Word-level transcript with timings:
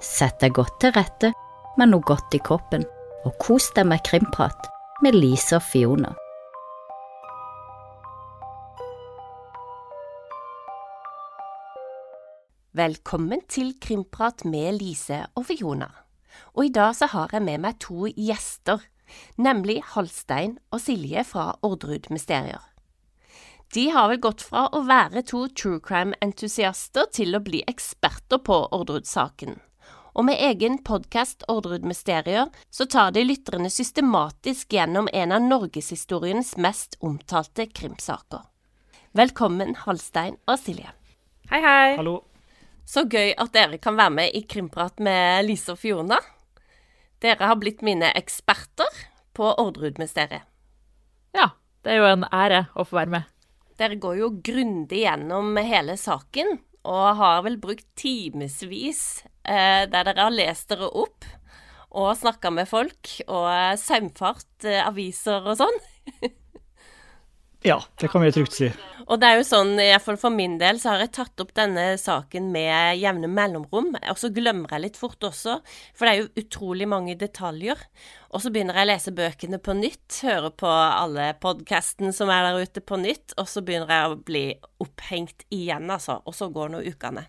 Sett 0.00 0.38
deg 0.40 0.54
godt 0.56 0.78
til 0.80 0.94
rette 0.96 1.28
med 1.76 1.90
noe 1.92 2.00
godt 2.08 2.32
i 2.32 2.40
kroppen, 2.40 2.86
og 3.28 3.34
kos 3.42 3.66
deg 3.76 3.84
med 3.90 4.00
krimprat 4.08 4.70
med 5.04 5.12
Lise 5.12 5.58
og 5.58 5.66
Fiona. 5.68 6.14
Velkommen 12.72 13.44
til 13.50 13.74
Krimprat 13.82 14.46
med 14.48 14.80
Lise 14.80 15.26
og 15.36 15.50
Fiona. 15.50 15.90
Og 16.56 16.70
i 16.70 16.72
dag 16.72 16.96
så 16.96 17.10
har 17.12 17.36
jeg 17.36 17.44
med 17.44 17.60
meg 17.60 17.76
to 17.84 18.08
gjester, 18.08 18.80
nemlig 19.36 19.82
Halstein 19.92 20.56
og 20.72 20.80
Silje 20.80 21.28
fra 21.28 21.50
Orderud 21.60 22.08
Mysterier. 22.08 22.62
De 23.74 23.90
har 23.92 24.08
vel 24.08 24.22
gått 24.24 24.48
fra 24.48 24.70
å 24.72 24.86
være 24.88 25.28
to 25.28 25.44
true 25.52 25.82
crime-entusiaster 25.84 27.12
til 27.12 27.36
å 27.36 27.44
bli 27.44 27.60
eksperter 27.68 28.40
på 28.40 28.64
Orderud-saken. 28.72 29.60
Og 30.14 30.24
med 30.26 30.40
egen 30.42 30.78
podkast 30.82 31.44
Orderud 31.48 31.84
Mysterier 31.86 32.48
så 32.70 32.86
tar 32.90 33.12
de 33.14 33.22
lytterne 33.22 33.70
systematisk 33.70 34.72
gjennom 34.74 35.08
en 35.12 35.32
av 35.32 35.44
norgeshistoriens 35.44 36.56
mest 36.58 36.96
omtalte 36.98 37.68
krimsaker. 37.70 38.42
Velkommen, 39.14 39.76
Halstein 39.84 40.36
og 40.50 40.58
Silje. 40.58 40.90
Hei, 41.50 41.60
hei. 41.62 41.94
Hallo. 41.98 42.20
Så 42.86 43.04
gøy 43.06 43.36
at 43.38 43.54
dere 43.54 43.78
kan 43.78 43.98
være 43.98 44.16
med 44.16 44.34
i 44.34 44.42
Krimprat 44.50 44.98
med 44.98 45.46
Lise 45.46 45.76
og 45.76 45.78
Fiona. 45.78 46.18
Dere 47.22 47.46
har 47.46 47.58
blitt 47.60 47.84
mine 47.86 48.10
eksperter 48.18 49.04
på 49.36 49.46
Orderud-mysteriet. 49.62 50.42
Ja, 51.36 51.52
det 51.84 51.94
er 51.94 52.00
jo 52.00 52.08
en 52.10 52.26
ære 52.34 52.64
å 52.74 52.82
få 52.82 52.98
være 52.98 53.14
med. 53.14 53.30
Dere 53.78 53.98
går 54.00 54.18
jo 54.18 54.32
grundig 54.42 55.04
gjennom 55.04 55.54
hele 55.62 55.94
saken, 56.00 56.58
og 56.82 57.16
har 57.20 57.44
vel 57.46 57.60
brukt 57.60 57.86
timevis 57.98 59.22
der 59.50 60.06
dere 60.06 60.28
har 60.28 60.34
lest 60.34 60.70
dere 60.70 60.88
opp 60.88 61.26
og 61.90 62.12
snakka 62.18 62.52
med 62.54 62.68
folk, 62.70 63.16
og 63.26 63.48
eh, 63.50 63.78
saumfart 63.80 64.68
eh, 64.68 64.82
aviser 64.86 65.50
og 65.50 65.58
sånn. 65.62 65.82
Ja, 67.60 67.82
det 68.00 68.08
kan 68.08 68.22
vi 68.24 68.30
trygt 68.32 68.54
si. 68.56 68.70
Og 69.04 69.18
det 69.20 69.28
er 69.28 69.34
jo 69.36 69.42
sånn, 69.44 69.74
iallfall 69.84 70.16
for 70.16 70.32
min 70.32 70.54
del, 70.56 70.78
så 70.80 70.94
har 70.94 71.02
jeg 71.02 71.10
tatt 71.12 71.42
opp 71.44 71.50
denne 71.52 71.82
saken 72.00 72.46
med 72.54 72.96
jevne 72.96 73.28
mellomrom. 73.28 73.90
Og 74.00 74.16
så 74.16 74.30
glemmer 74.32 74.72
jeg 74.72 74.84
litt 74.86 74.96
fort 74.96 75.20
også, 75.28 75.58
for 75.92 76.08
det 76.08 76.14
er 76.14 76.22
jo 76.22 76.40
utrolig 76.40 76.88
mange 76.88 77.18
detaljer. 77.20 77.82
Og 78.32 78.40
så 78.40 78.48
begynner 78.54 78.80
jeg 78.80 78.88
å 78.88 78.90
lese 78.94 79.12
bøkene 79.12 79.60
på 79.60 79.76
nytt, 79.76 80.22
høre 80.24 80.54
på 80.56 80.72
alle 80.72 81.34
podkastene 81.44 82.16
som 82.16 82.32
er 82.32 82.48
der 82.48 82.64
ute 82.64 82.80
på 82.80 82.96
nytt, 83.02 83.36
og 83.36 83.52
så 83.52 83.60
begynner 83.60 83.92
jeg 83.92 84.08
å 84.08 84.20
bli 84.32 84.46
opphengt 84.80 85.44
igjen, 85.52 85.92
altså. 85.92 86.22
Og 86.24 86.40
så 86.40 86.48
går 86.54 86.72
nå 86.72 86.80
ukene. 86.88 87.28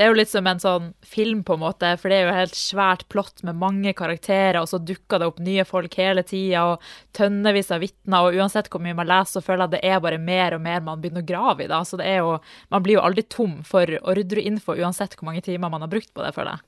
Det 0.00 0.06
er 0.06 0.14
jo 0.14 0.16
litt 0.16 0.30
som 0.30 0.46
en 0.48 0.60
sånn 0.62 0.84
film, 1.04 1.42
på 1.44 1.58
en 1.58 1.60
måte, 1.60 1.88
for 2.00 2.08
det 2.08 2.16
er 2.16 2.22
jo 2.24 2.32
helt 2.32 2.54
svært 2.56 3.02
plott 3.12 3.42
med 3.44 3.58
mange 3.60 3.92
karakterer, 3.92 4.56
og 4.62 4.70
så 4.70 4.78
dukker 4.80 5.20
det 5.20 5.26
opp 5.28 5.42
nye 5.44 5.66
folk 5.68 5.92
hele 6.00 6.22
tida, 6.24 6.62
og 6.70 6.86
tønnevis 7.18 7.68
av 7.76 7.82
vitner, 7.84 8.24
og 8.24 8.38
uansett 8.40 8.70
hvor 8.72 8.80
mye 8.80 8.96
man 8.96 9.10
leser, 9.10 9.34
så 9.34 9.42
føler 9.44 9.66
jeg 9.66 9.68
at 9.68 9.74
det 9.74 9.82
er 9.90 10.00
bare 10.00 10.22
mer 10.24 10.56
og 10.56 10.62
mer 10.64 10.80
man 10.86 11.02
begynner 11.02 11.20
å 11.20 11.28
grave 11.28 11.66
i, 11.66 11.68
da. 11.68 11.82
Så 11.84 12.00
det 12.00 12.06
er 12.08 12.22
jo 12.22 12.38
Man 12.72 12.86
blir 12.86 12.96
jo 12.96 13.02
aldri 13.04 13.26
tom 13.28 13.58
for 13.68 13.92
ordreinfo 14.00 14.78
uansett 14.78 15.18
hvor 15.18 15.28
mange 15.28 15.44
timer 15.44 15.68
man 15.68 15.84
har 15.84 15.92
brukt 15.92 16.14
på 16.16 16.24
det, 16.24 16.32
føler 16.32 16.56
jeg. 16.56 16.64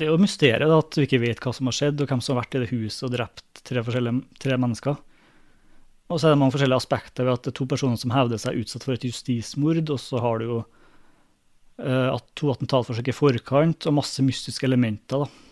Det 0.00 0.08
er 0.08 0.14
jo 0.14 0.24
mysteriet 0.24 0.72
da, 0.72 0.80
at 0.80 0.96
vi 0.96 1.04
ikke 1.04 1.22
vet 1.26 1.44
hva 1.44 1.52
som 1.52 1.68
har 1.68 1.76
skjedd, 1.82 2.00
og 2.00 2.08
hvem 2.08 2.24
som 2.24 2.32
har 2.32 2.46
vært 2.46 2.56
i 2.56 2.64
det 2.64 2.70
huset 2.72 3.10
og 3.10 3.14
drept 3.18 3.62
tre, 3.68 3.84
tre 4.40 4.56
mennesker. 4.56 4.96
Og 6.08 6.16
så 6.16 6.30
er 6.30 6.32
det 6.32 6.40
mange 6.40 6.56
forskjellige 6.56 6.80
aspekter 6.80 7.28
ved 7.28 7.36
at 7.36 7.44
det 7.44 7.52
er 7.52 7.60
to 7.60 7.68
personer 7.68 8.00
som 8.00 8.16
hevder 8.16 8.40
seg 8.40 8.56
utsatt 8.64 8.88
for 8.88 8.96
et 8.96 9.04
justismord, 9.04 9.84
og 9.84 10.00
så 10.00 10.24
har 10.24 10.40
du 10.40 10.48
jo 10.48 10.58
uh, 11.82 12.16
to 12.38 12.50
attentatforsøk 12.52 13.10
i 13.10 13.16
forkant, 13.16 13.86
og 13.88 13.96
masse 14.00 14.24
mystiske 14.24 14.66
elementer. 14.68 15.24
da. 15.24 15.48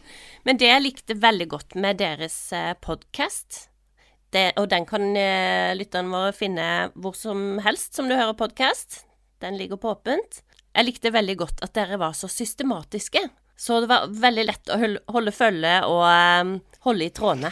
Men 0.46 0.60
det 0.60 0.68
jeg 0.70 0.84
likte 0.84 1.16
veldig 1.18 1.48
godt 1.50 1.74
med 1.82 1.98
deres 1.98 2.36
eh, 2.54 2.74
podkast, 2.78 3.64
og 4.60 4.66
den 4.70 4.84
kan 4.86 5.02
eh, 5.16 5.72
lytterne 5.74 6.12
våre 6.12 6.34
finne 6.36 6.66
hvor 6.94 7.16
som 7.18 7.56
helst 7.64 7.96
som 7.96 8.06
du 8.06 8.14
hører 8.14 8.36
podkast, 8.38 9.00
den 9.42 9.56
ligger 9.58 9.80
på 9.80 9.90
åpent. 9.96 10.42
Jeg 10.76 10.86
likte 10.86 11.10
veldig 11.10 11.36
godt 11.40 11.64
at 11.66 11.74
dere 11.74 11.98
var 11.98 12.14
så 12.14 12.28
systematiske. 12.30 13.24
Så 13.56 13.80
det 13.82 13.88
var 13.90 14.10
veldig 14.12 14.44
lett 14.46 14.70
å 14.70 14.78
holde 15.16 15.32
følge 15.32 15.74
og 15.88 16.58
holde 16.84 17.06
i 17.08 17.14
trådene. 17.16 17.50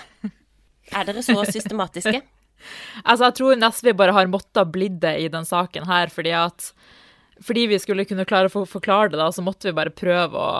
Er 0.93 1.09
dere 1.09 1.25
så 1.25 1.39
systematiske? 1.49 2.21
altså, 3.09 3.25
jeg 3.25 3.37
tror 3.41 3.59
nesten 3.59 3.89
vi 3.89 3.97
bare 4.05 4.15
har 4.15 4.31
måttet 4.31 4.71
bli 4.71 4.91
det 4.93 5.17
i 5.25 5.31
den 5.33 5.49
saken 5.49 5.89
her, 5.89 6.13
fordi 6.13 6.37
at 6.37 6.71
fordi 7.43 7.67
vi 7.67 7.78
skulle 7.83 8.05
kunne 8.06 8.27
klare 8.28 8.50
å 8.50 8.67
forklare 8.69 9.11
det, 9.11 9.19
da, 9.19 9.31
så 9.33 9.43
måtte 9.43 9.69
vi 9.69 9.77
bare 9.77 9.91
prøve 9.95 10.39
å 10.39 10.50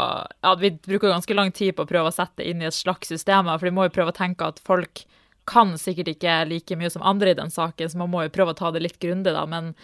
Ja, 0.43 0.55
vi 0.59 0.73
bruker 0.75 1.13
ganske 1.13 1.37
lang 1.37 1.53
tid 1.55 1.77
på 1.77 1.85
å 1.85 1.91
prøve 1.91 2.11
å 2.11 2.15
sette 2.15 2.43
det 2.43 2.51
inn 2.51 2.63
i 2.63 2.69
et 2.71 2.77
slags 2.77 3.13
system, 3.13 3.51
for 3.53 3.69
vi 3.69 3.75
må 3.75 3.87
jo 3.87 3.95
prøve 3.95 4.15
å 4.15 4.17
tenke 4.17 4.49
at 4.49 4.63
folk 4.65 5.05
kan 5.49 5.75
sikkert 5.79 6.09
ikke 6.15 6.39
like 6.49 6.77
mye 6.81 6.91
som 6.91 7.05
andre 7.05 7.35
i 7.35 7.39
den 7.39 7.53
saken, 7.53 7.91
så 7.91 8.01
man 8.01 8.11
må 8.13 8.25
jo 8.25 8.33
prøve 8.33 8.55
å 8.55 8.59
ta 8.59 8.71
det 8.73 8.81
litt 8.81 8.99
grundig, 9.03 9.35
da. 9.37 9.45
Men 9.47 9.75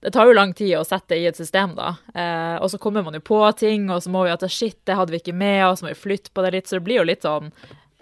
det 0.00 0.14
tar 0.14 0.28
jo 0.28 0.36
lang 0.36 0.54
tid 0.56 0.78
å 0.78 0.84
sette 0.86 1.12
det 1.12 1.20
i 1.20 1.26
et 1.28 1.36
system, 1.36 1.74
da. 1.76 1.94
Eh, 2.14 2.56
og 2.56 2.70
så 2.72 2.80
kommer 2.80 3.04
man 3.04 3.16
jo 3.18 3.20
på 3.24 3.40
ting, 3.60 3.90
og 3.92 4.00
så 4.02 4.12
må 4.12 4.24
vi 4.24 4.32
at 4.32 4.46
shit, 4.48 4.78
det 4.88 4.96
hadde 4.96 5.12
vi 5.12 5.20
ikke 5.20 5.36
med 5.36 5.66
og 5.66 5.76
så 5.76 5.86
må 5.86 5.92
vi 5.92 6.00
flytte 6.06 6.32
på 6.32 6.44
det 6.46 6.54
litt. 6.56 6.70
Så 6.70 6.78
det 6.78 6.86
blir 6.88 7.02
jo 7.02 7.08
litt 7.08 7.26
sånn, 7.26 7.52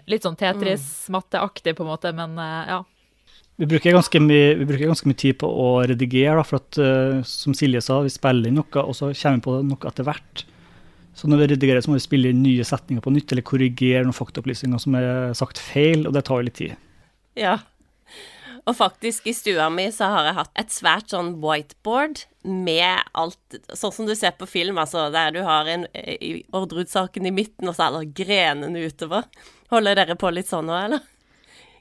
litt 0.07 0.23
sånn 0.23 0.39
Tetris-matteaktig, 0.39 1.75
på 1.75 1.83
en 1.83 1.91
måte, 1.91 2.15
men 2.15 2.39
eh, 2.39 2.71
ja. 2.71 2.79
Vi 3.59 3.67
bruker, 3.67 3.97
mye, 4.23 4.53
vi 4.55 4.65
bruker 4.65 4.87
ganske 4.87 5.09
mye 5.09 5.19
tid 5.19 5.35
på 5.41 5.47
å 5.51 5.81
redigere, 5.83 6.37
da, 6.39 6.45
for 6.47 6.61
at, 6.61 6.77
uh, 6.79 7.17
som 7.27 7.55
Silje 7.57 7.81
sa, 7.83 7.97
vi 8.05 8.13
spiller 8.13 8.47
inn 8.47 8.55
noe, 8.55 8.83
og 8.85 8.95
så 8.95 9.09
kommer 9.11 9.41
vi 9.41 9.45
på 9.49 9.55
noe 9.67 9.89
etter 9.89 10.07
hvert. 10.07 10.45
Så 11.19 11.27
når 11.27 11.41
vi 11.41 11.49
redigerer, 11.51 11.83
så 11.83 11.91
må 11.91 11.97
vi 11.97 12.05
spille 12.05 12.31
inn 12.31 12.39
nye 12.39 12.63
setninger 12.63 13.03
på 13.03 13.11
nytt, 13.11 13.33
eller 13.33 13.43
korrigere 13.43 14.05
noen 14.05 14.15
faktaopplysninger 14.15 14.79
som 14.79 14.95
er 14.95 15.09
sagt 15.35 15.59
feil, 15.59 16.07
og 16.07 16.15
det 16.15 16.23
tar 16.29 16.39
jo 16.39 16.47
litt 16.47 16.57
tid. 16.61 16.79
Ja. 17.35 17.57
Og 18.63 18.77
faktisk, 18.79 19.27
i 19.27 19.35
stua 19.35 19.67
mi 19.73 19.89
så 19.91 20.07
har 20.13 20.29
jeg 20.29 20.39
hatt 20.39 20.63
et 20.63 20.71
svært 20.71 21.11
sånn 21.11 21.35
whiteboard 21.43 22.23
med 22.47 23.03
alt 23.17 23.59
Sånn 23.75 23.91
som 23.91 24.07
du 24.07 24.15
ser 24.15 24.35
på 24.39 24.47
film, 24.47 24.79
altså, 24.79 25.09
der 25.11 25.35
du 25.35 25.41
har 25.43 25.67
en 25.67 25.87
Orderud-saken 26.55 27.27
i 27.27 27.35
midten, 27.35 27.67
og 27.67 27.75
så 27.75 27.89
er 27.89 27.97
det 27.97 28.15
grenene 28.23 28.87
utover. 28.87 29.27
Holder 29.73 29.99
dere 29.99 30.15
på 30.19 30.31
litt 30.31 30.47
sånn 30.47 30.69
nå, 30.69 30.79
eller? 30.79 31.03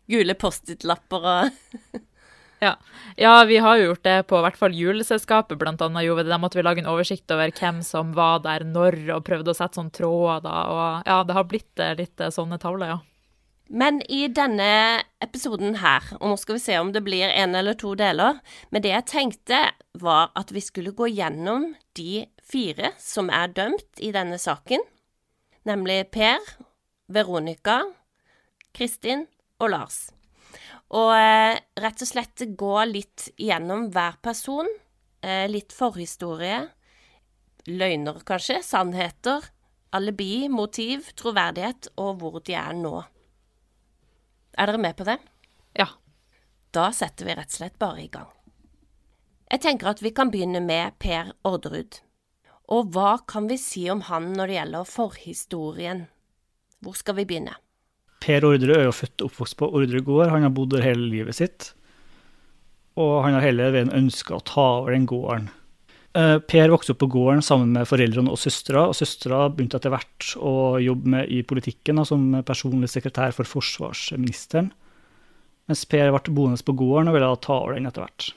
Gule 0.08 0.36
Post-It-lapper 0.38 1.26
og 1.28 1.98
ja. 2.64 2.74
ja. 3.16 3.34
vi 3.48 3.60
har 3.62 3.78
jo 3.78 3.90
gjort 3.90 4.06
det 4.06 4.16
på 4.30 4.40
hvert 4.44 4.58
fall 4.58 4.76
juleselskapet, 4.76 5.58
blant 5.60 5.82
annet 5.84 6.06
Jo. 6.06 6.16
Da 6.22 6.40
måtte 6.40 6.58
vi 6.60 6.66
lage 6.66 6.82
en 6.82 6.90
oversikt 6.90 7.30
over 7.34 7.52
hvem 7.54 7.82
som 7.86 8.14
var 8.16 8.42
der 8.46 8.66
når, 8.66 8.98
og 9.16 9.26
prøvde 9.28 9.54
å 9.54 9.58
sette 9.58 9.80
sånne 9.80 9.94
tråder. 9.94 10.72
Og 10.72 11.06
ja, 11.08 11.20
det 11.26 11.38
har 11.38 11.46
blitt 11.50 11.84
eh, 11.84 11.96
litt 11.98 12.20
eh, 12.20 12.34
sånne 12.34 12.60
tavler, 12.62 12.96
ja. 12.96 12.98
Men 13.68 14.00
i 14.08 14.22
denne 14.32 15.04
episoden 15.20 15.82
her, 15.82 16.06
og 16.22 16.30
nå 16.30 16.36
skal 16.40 16.56
vi 16.56 16.62
se 16.62 16.78
om 16.80 16.94
det 16.94 17.02
blir 17.04 17.28
en 17.28 17.52
eller 17.58 17.76
to 17.76 17.92
deler, 18.00 18.38
men 18.72 18.80
det 18.80 18.94
jeg 18.94 19.08
tenkte 19.10 19.58
var 20.00 20.30
at 20.40 20.54
vi 20.56 20.62
skulle 20.64 20.94
gå 20.96 21.10
gjennom 21.12 21.74
de 21.98 22.24
fire 22.40 22.94
som 22.96 23.28
er 23.28 23.52
dømt 23.52 24.00
i 24.00 24.08
denne 24.14 24.40
saken, 24.40 24.80
nemlig 25.68 26.06
Per, 26.16 26.40
Veronica, 27.12 27.82
Kristin 28.72 29.26
og 29.58 29.72
Lars. 29.72 29.98
Og 30.96 31.12
eh, 31.12 31.58
rett 31.82 32.02
og 32.04 32.08
slett 32.08 32.44
gå 32.56 32.74
litt 32.88 33.28
gjennom 33.36 33.88
hver 33.92 34.16
person. 34.24 34.68
Eh, 35.20 35.44
litt 35.50 35.74
forhistorie. 35.76 36.62
Løgner, 37.68 38.22
kanskje. 38.24 38.62
Sannheter. 38.64 39.44
Alibi, 39.96 40.48
motiv, 40.52 41.12
troverdighet 41.16 41.90
og 42.00 42.18
hvor 42.20 42.40
de 42.44 42.56
er 42.56 42.74
nå. 42.76 42.96
Er 44.58 44.68
dere 44.68 44.80
med 44.80 44.96
på 44.98 45.06
det? 45.08 45.16
Ja. 45.78 45.88
Da 46.74 46.90
setter 46.92 47.28
vi 47.28 47.36
rett 47.38 47.52
og 47.52 47.60
slett 47.60 47.78
bare 47.80 48.02
i 48.04 48.10
gang. 48.12 48.28
Jeg 49.48 49.62
tenker 49.64 49.94
at 49.94 50.02
vi 50.04 50.12
kan 50.12 50.32
begynne 50.32 50.60
med 50.60 50.98
Per 51.00 51.32
Orderud. 51.48 52.02
Og 52.68 52.90
hva 52.92 53.14
kan 53.24 53.48
vi 53.48 53.56
si 53.60 53.86
om 53.88 54.02
han 54.10 54.34
når 54.36 54.50
det 54.50 54.58
gjelder 54.58 54.90
forhistorien? 54.92 56.04
Hvor 56.84 56.98
skal 57.00 57.16
vi 57.16 57.24
begynne? 57.30 57.56
Per 58.24 58.44
Orderud 58.46 58.76
er 58.76 58.88
jo 58.88 58.94
født 58.94 59.22
og 59.22 59.30
oppvokst 59.30 59.58
på 59.60 59.68
Orderud 59.68 60.06
gård. 60.06 60.32
Han 60.32 60.46
har 60.46 60.54
bodd 60.54 60.72
der 60.74 60.86
hele 60.86 61.06
livet 61.10 61.38
sitt. 61.38 61.72
Og 62.98 63.22
han 63.24 63.36
har 63.36 63.46
hele 63.46 63.70
veien 63.74 63.94
ønska 63.94 64.38
å 64.38 64.44
ta 64.46 64.66
over 64.80 64.94
den 64.94 65.06
gården. 65.08 65.48
Eh, 66.18 66.38
per 66.50 66.72
vokste 66.72 66.94
opp 66.94 67.02
på 67.04 67.10
gården 67.12 67.44
sammen 67.44 67.70
med 67.76 67.86
foreldrene 67.86 68.32
og 68.32 68.40
søstera, 68.40 68.88
og 68.90 68.96
søstera 68.96 69.44
begynte 69.52 69.78
etter 69.78 69.92
hvert 69.92 70.32
å 70.40 70.80
jobbe 70.82 71.12
med 71.14 71.30
i 71.30 71.42
politikken 71.46 72.00
som 72.08 72.30
personlig 72.48 72.90
sekretær 72.90 73.34
for 73.36 73.46
forsvarsministeren. 73.46 74.72
Mens 75.68 75.84
Per 75.84 76.10
ble 76.10 76.34
boende 76.34 76.64
på 76.64 76.74
gården 76.74 77.10
og 77.10 77.18
ville 77.18 77.32
ta 77.44 77.58
over 77.60 77.76
den 77.76 77.86
etter 77.86 78.06
hvert. 78.06 78.30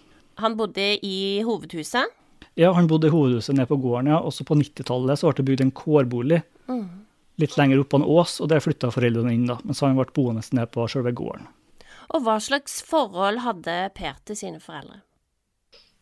Han 0.44 0.58
bodde 0.60 0.88
i 1.06 1.42
hovedhuset? 1.48 2.18
Ja, 2.60 2.74
han 2.76 2.90
bodde 2.92 3.08
i 3.08 3.14
hovedhuset 3.14 3.56
nede 3.56 3.72
på 3.72 3.80
gården, 3.82 4.12
ja. 4.12 4.20
Også 4.20 4.46
på 4.46 4.58
90-tallet 4.60 5.24
ble 5.24 5.38
det 5.38 5.48
bygd 5.48 5.64
en 5.66 5.78
kårbolig. 5.82 6.44
Mm 6.68 7.01
litt 7.42 7.58
lenger 7.60 7.82
opp 7.82 7.92
på 7.94 8.02
en 8.02 8.08
ås, 8.08 8.40
og 8.42 8.52
der 8.52 8.64
flytta 8.64 8.92
foreldrene 8.94 9.34
inn, 9.36 9.48
da, 9.50 9.60
mens 9.66 9.82
han 9.84 9.98
ble 9.98 10.08
boende 10.16 10.44
nede 10.52 10.70
på 10.72 10.88
selve 10.92 11.14
gården. 11.18 11.50
Og 12.12 12.26
hva 12.26 12.38
slags 12.44 12.82
forhold 12.84 13.44
hadde 13.46 13.78
Per 13.96 14.20
til 14.28 14.38
sine 14.38 14.60
foreldre? 14.64 15.02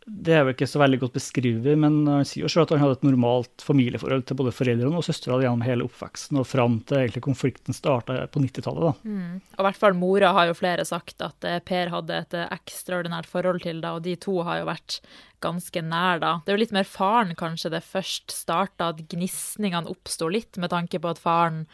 Det 0.09 0.33
er 0.35 0.45
vel 0.45 0.55
ikke 0.55 0.67
så 0.69 0.81
veldig 0.81 0.99
godt 1.03 1.15
beskrevet, 1.15 1.77
men 1.79 2.01
han 2.09 2.25
sier 2.27 2.45
jo 2.45 2.51
selv 2.51 2.65
at 2.65 2.73
han 2.75 2.81
hadde 2.83 2.97
et 2.97 3.05
normalt 3.05 3.63
familieforhold 3.65 4.25
til 4.27 4.39
både 4.39 4.53
foreldrene 4.55 4.97
og 4.99 5.05
søstera 5.05 5.37
gjennom 5.43 5.63
hele 5.65 5.85
oppveksten, 5.85 6.39
og 6.41 6.47
fram 6.49 6.79
til 6.89 7.03
egentlig 7.03 7.23
konflikten 7.25 7.77
starta 7.77 8.17
på 8.31 8.41
90-tallet. 8.43 9.03
Mm. 9.05 9.37
Og 9.55 9.63
i 9.63 9.67
hvert 9.67 9.81
fall 9.81 9.97
mora 9.99 10.33
har 10.35 10.49
jo 10.49 10.57
flere 10.57 10.85
sagt 10.87 11.21
at 11.25 11.47
eh, 11.47 11.61
Per 11.65 11.93
hadde 11.93 12.19
et 12.23 12.37
eh, 12.37 12.49
ekstraordinært 12.57 13.29
forhold 13.29 13.63
til 13.65 13.83
det, 13.83 13.93
og 13.93 14.03
de 14.07 14.17
to 14.19 14.39
har 14.47 14.61
jo 14.61 14.69
vært 14.71 14.99
ganske 15.43 15.83
nær 15.85 16.21
da. 16.23 16.33
Det 16.43 16.51
er 16.51 16.57
jo 16.57 16.63
litt 16.65 16.75
mer 16.75 16.89
faren 16.89 17.35
kanskje 17.39 17.73
det 17.75 17.85
først 17.87 18.33
starta, 18.33 18.91
at 18.91 19.05
gnisningene 19.11 19.89
oppsto 19.91 20.29
litt, 20.31 20.57
med 20.59 20.73
tanke 20.73 20.99
på 20.99 21.13
at 21.13 21.21
faren 21.21 21.65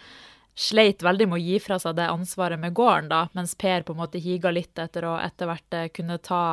sleit 0.55 1.03
veldig 1.03 1.27
med 1.27 1.39
å 1.39 1.43
gi 1.43 1.59
fra 1.59 1.77
seg 1.81 1.97
det 1.97 2.07
ansvaret 2.07 2.59
med 2.59 2.75
gården, 2.77 3.09
da, 3.11 3.25
mens 3.35 3.57
Per 3.59 3.83
på 3.83 3.95
en 3.95 4.01
måte 4.03 4.21
higa 4.23 4.53
litt 4.55 4.79
etter 4.79 5.07
å 5.07 5.17
etter 5.19 5.49
hvert 5.51 5.77
eh, 5.77 5.91
kunne 5.93 6.19
ta 6.23 6.43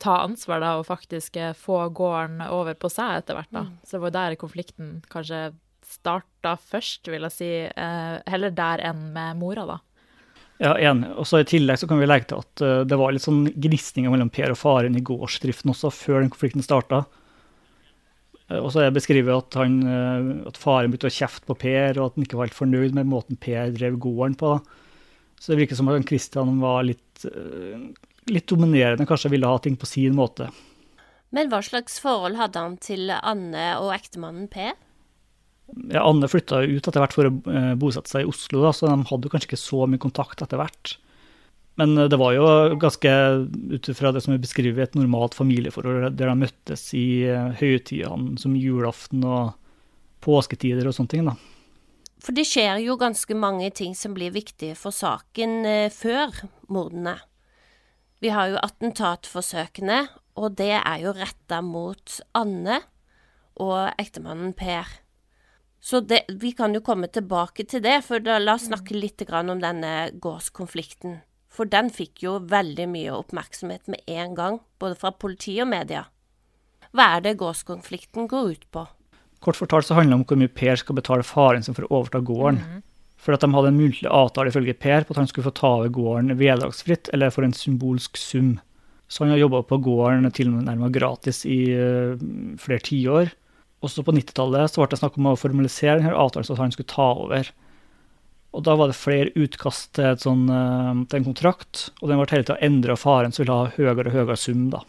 ta 0.00 0.22
ansvar 0.24 0.62
da, 0.62 0.76
og 0.80 0.88
faktisk 0.88 1.36
eh, 1.36 1.52
få 1.56 1.82
gården 1.96 2.40
over 2.48 2.76
på 2.78 2.90
seg 2.92 3.20
etter 3.20 3.38
hvert. 3.38 3.52
da. 3.52 3.66
Mm. 3.68 3.76
Så 3.84 3.96
det 3.96 4.04
var 4.06 4.16
der 4.16 4.40
konflikten 4.40 4.96
kanskje 5.12 5.50
starta 5.90 6.56
først, 6.56 7.08
vil 7.10 7.26
jeg 7.26 7.36
si. 7.36 7.52
Eh, 7.68 8.16
heller 8.30 8.54
der 8.54 8.82
enn 8.90 9.10
med 9.14 9.40
mora, 9.40 9.66
da. 9.68 9.78
Ja, 10.60 10.74
enig. 10.76 11.08
Og 11.16 11.24
så 11.28 11.40
I 11.40 11.48
tillegg 11.48 11.80
så 11.80 11.88
kan 11.88 12.00
vi 12.00 12.08
legge 12.08 12.28
til 12.30 12.42
at 12.42 12.62
uh, 12.64 12.82
det 12.84 12.98
var 13.00 13.14
litt 13.16 13.24
sånn 13.24 13.46
gnisninger 13.48 14.12
mellom 14.12 14.28
Per 14.28 14.52
og 14.52 14.58
faren 14.60 14.98
i 14.98 15.00
gårdsdriften 15.08 15.72
også, 15.72 15.88
før 15.94 16.20
den 16.20 16.32
konflikten 16.32 16.64
starta. 16.64 17.06
Uh, 18.50 18.58
og 18.58 18.68
så 18.68 18.82
er 18.82 18.90
det 18.90 18.98
beskrevet 18.98 19.32
at, 19.32 19.56
han, 19.56 19.78
uh, 19.88 20.50
at 20.50 20.60
faren 20.60 20.92
begynte 20.92 21.08
å 21.08 21.16
kjefte 21.16 21.48
på 21.48 21.56
Per, 21.64 21.96
og 21.96 22.10
at 22.10 22.18
han 22.18 22.28
ikke 22.28 22.36
var 22.36 22.50
helt 22.50 22.58
fornøyd 22.58 22.98
med 22.98 23.08
måten 23.08 23.40
Per 23.40 23.72
drev 23.72 23.96
gården 24.04 24.36
på. 24.40 24.52
Så 25.40 25.54
det 25.54 25.62
virker 25.62 25.80
som 25.80 25.88
at 25.88 26.04
Kristian 26.04 26.60
var 26.60 26.84
litt 26.84 27.24
litt 28.30 28.48
dominerende, 28.50 29.06
kanskje 29.08 29.32
ville 29.34 29.48
ha 29.50 29.58
ting 29.62 29.76
på 29.76 29.88
sin 29.88 30.16
måte. 30.16 30.48
Men 31.34 31.50
hva 31.50 31.60
slags 31.62 32.00
forhold 32.02 32.38
hadde 32.40 32.62
han 32.62 32.78
til 32.82 33.10
Anne 33.14 33.74
og 33.78 33.92
ektemannen 33.94 34.48
Per? 34.50 34.74
Ja, 35.90 36.02
Anne 36.02 36.28
flytta 36.30 36.64
ut 36.66 36.82
etter 36.82 36.98
hvert 37.02 37.14
for 37.14 37.28
å 37.28 37.34
eh, 37.52 37.74
bosette 37.78 38.10
seg 38.10 38.24
i 38.24 38.30
Oslo, 38.30 38.64
da, 38.64 38.72
så 38.74 38.88
de 38.90 39.06
hadde 39.06 39.30
kanskje 39.30 39.52
ikke 39.52 39.60
så 39.60 39.86
mye 39.86 40.02
kontakt 40.02 40.42
etter 40.42 40.58
hvert. 40.58 40.96
Men 41.78 41.94
eh, 41.94 42.08
det 42.10 42.18
var 42.18 42.34
jo 42.34 42.48
ganske, 42.82 43.12
ut 43.76 43.92
fra 43.94 44.10
det 44.14 44.24
som 44.24 44.34
er 44.34 44.42
beskrevet, 44.42 44.90
et 44.90 44.98
normalt 44.98 45.38
familieforhold 45.38 46.10
der 46.18 46.32
de 46.32 46.36
møttes 46.42 46.88
i 46.98 47.22
eh, 47.30 47.54
høytidene 47.62 48.34
som 48.42 48.58
julaften 48.58 49.22
og 49.22 49.54
påsketider 50.26 50.90
og 50.90 50.96
sånne 50.96 51.14
ting. 51.14 51.30
da. 51.30 51.38
For 52.20 52.36
det 52.36 52.48
skjer 52.50 52.82
jo 52.82 52.98
ganske 53.00 53.38
mange 53.38 53.70
ting 53.72 53.94
som 53.96 54.12
blir 54.18 54.34
viktige 54.34 54.74
for 54.76 54.92
saken 54.92 55.62
før 55.94 56.42
mordene. 56.68 57.14
Vi 58.20 58.28
har 58.28 58.50
jo 58.52 58.60
attentatforsøkene, 58.60 60.02
og 60.36 60.56
det 60.60 60.74
er 60.76 60.98
jo 61.00 61.14
retta 61.16 61.62
mot 61.64 62.18
Anne 62.36 62.82
og 63.60 63.94
ektemannen 64.00 64.52
Per. 64.56 64.88
Så 65.80 66.02
det, 66.04 66.26
vi 66.28 66.52
kan 66.52 66.76
jo 66.76 66.82
komme 66.84 67.08
tilbake 67.08 67.64
til 67.64 67.80
det, 67.84 68.02
for 68.04 68.20
da 68.20 68.36
la 68.38 68.58
oss 68.58 68.68
snakke 68.68 68.92
litt 68.96 69.24
om 69.24 69.60
denne 69.62 70.10
gårdskonflikten. 70.20 71.22
For 71.50 71.64
den 71.64 71.88
fikk 71.90 72.22
jo 72.22 72.36
veldig 72.44 72.86
mye 72.92 73.16
oppmerksomhet 73.16 73.88
med 73.88 74.04
en 74.06 74.36
gang, 74.36 74.60
både 74.78 75.00
fra 75.00 75.10
politi 75.10 75.56
og 75.64 75.70
media. 75.72 76.04
Hva 76.92 77.16
er 77.16 77.24
det 77.24 77.38
gårdskonflikten 77.40 78.28
går 78.28 78.52
ut 78.52 78.68
på? 78.70 78.84
Kort 79.40 79.56
fortalt 79.56 79.88
så 79.88 79.96
handler 79.96 80.18
det 80.18 80.20
om 80.20 80.28
hvor 80.28 80.40
mye 80.42 80.52
Per 80.52 80.76
skal 80.76 80.98
betale 81.00 81.24
faren 81.24 81.64
sin 81.64 81.74
for 81.74 81.88
å 81.88 82.02
overta 82.02 82.20
gården. 82.20 82.60
Mm. 82.60 82.86
For 83.20 83.36
at 83.36 83.44
de 83.44 83.52
hadde 83.52 83.68
en 83.74 83.78
muntlig 83.78 84.08
avtale 84.08 84.48
ifølge 84.48 84.76
Per 84.80 85.04
på 85.04 85.14
at 85.14 85.20
han 85.20 85.28
skulle 85.28 85.50
få 85.50 85.56
ta 85.58 85.74
over 85.82 85.92
gården 85.92 86.38
vederlagsfritt 86.40 87.10
eller 87.12 87.32
for 87.34 87.44
en 87.44 87.56
symbolsk 87.56 88.16
sum. 88.16 88.54
Så 89.10 89.24
han 89.24 89.34
har 89.34 89.42
jobba 89.42 89.62
på 89.66 89.80
gården 89.84 90.30
tilnærmet 90.32 90.94
gratis 90.94 91.42
i 91.44 91.60
uh, 91.76 92.14
flere 92.62 92.84
tiår. 92.86 93.32
Også 93.84 94.04
på 94.06 94.14
90-tallet 94.16 94.76
ble 94.76 94.86
det 94.92 95.00
snakk 95.00 95.18
om 95.18 95.32
å 95.32 95.40
formalisere 95.40 95.98
denne 95.98 96.14
avtalen 96.16 96.48
så 96.48 96.56
at 96.56 96.62
han 96.62 96.72
skulle 96.72 96.92
ta 96.92 97.10
over. 97.26 97.50
Og 98.56 98.64
Da 98.66 98.74
var 98.78 98.90
det 98.90 98.98
flere 98.98 99.34
utkast 99.36 99.92
til, 99.98 100.16
sånn, 100.22 100.46
uh, 100.48 101.04
til 101.10 101.20
en 101.20 101.28
kontrakt, 101.28 101.90
og 102.00 102.08
den 102.08 102.22
ble 102.22 102.30
hele 102.32 102.46
tida 102.46 102.58
endra 102.64 102.96
av 102.96 103.04
faren, 103.04 103.36
som 103.36 103.44
ville 103.44 103.58
ha 103.58 103.68
høyere 103.76 104.08
og 104.08 104.16
høyere 104.16 104.38
sum. 104.40 104.70
da. 104.72 104.80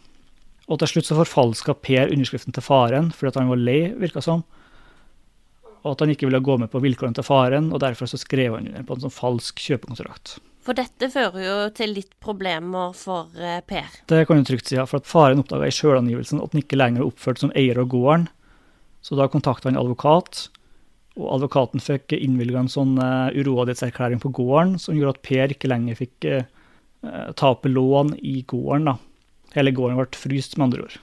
Og 0.72 0.80
Til 0.80 0.94
slutt 0.94 1.10
så 1.10 1.20
forfalska 1.20 1.76
Per 1.84 2.14
underskriften 2.14 2.56
til 2.56 2.64
faren 2.64 3.12
fordi 3.12 3.42
han 3.42 3.52
var 3.52 3.60
lei, 3.60 3.82
virka 4.00 4.24
som. 4.24 4.46
Sånn 4.46 4.61
og 5.82 5.94
at 5.94 6.04
han 6.04 6.14
ikke 6.14 6.28
ville 6.30 6.44
gå 6.46 6.58
med 6.62 6.72
på 6.72 6.82
vilkårene 6.84 7.18
til 7.18 7.26
faren, 7.26 7.72
og 7.74 7.82
derfor 7.84 8.10
så 8.10 8.20
skrev 8.22 8.56
han 8.58 8.70
under 8.70 8.86
på 8.86 8.98
en 8.98 9.06
sånn 9.06 9.14
falsk 9.14 9.62
kjøpekontrakt. 9.64 10.38
For 10.62 10.78
dette 10.78 11.10
fører 11.10 11.42
jo 11.42 11.58
til 11.74 11.96
litt 11.98 12.12
problemer 12.22 12.94
for 12.94 13.34
eh, 13.34 13.64
Per? 13.66 13.98
Det 14.12 14.22
kan 14.30 14.38
du 14.38 14.46
trygt 14.46 14.70
si, 14.70 14.78
ja. 14.78 14.86
For 14.86 15.02
at 15.02 15.10
faren 15.10 15.42
oppdaga 15.42 15.66
i 15.66 15.74
sjølangivelsen 15.74 16.42
at 16.42 16.54
han 16.54 16.62
ikke 16.62 16.78
lenger 16.78 17.02
var 17.02 17.10
oppført 17.10 17.42
som 17.42 17.54
eier 17.58 17.82
av 17.82 17.90
gården. 17.90 18.28
Så 19.02 19.18
da 19.18 19.26
kontakta 19.32 19.72
han 19.72 19.80
advokat, 19.82 20.46
og 21.18 21.28
advokaten 21.34 21.82
fikk 21.82 22.14
innvilga 22.16 22.62
en 22.62 22.72
sånn 22.72 22.94
uh, 23.02 23.34
urådighetserklæring 23.34 24.22
på 24.22 24.32
gården 24.38 24.78
som 24.80 24.96
gjorde 24.96 25.18
at 25.18 25.24
Per 25.26 25.56
ikke 25.56 25.72
lenger 25.72 25.98
fikk 25.98 26.28
uh, 26.30 27.32
tape 27.42 27.72
lån 27.72 28.14
i 28.22 28.44
gården. 28.46 28.92
da. 28.92 29.00
Hele 29.58 29.74
gården 29.76 29.98
ble 29.98 30.08
fryst, 30.14 30.60
med 30.60 30.70
andre 30.70 30.86
ord. 30.86 31.00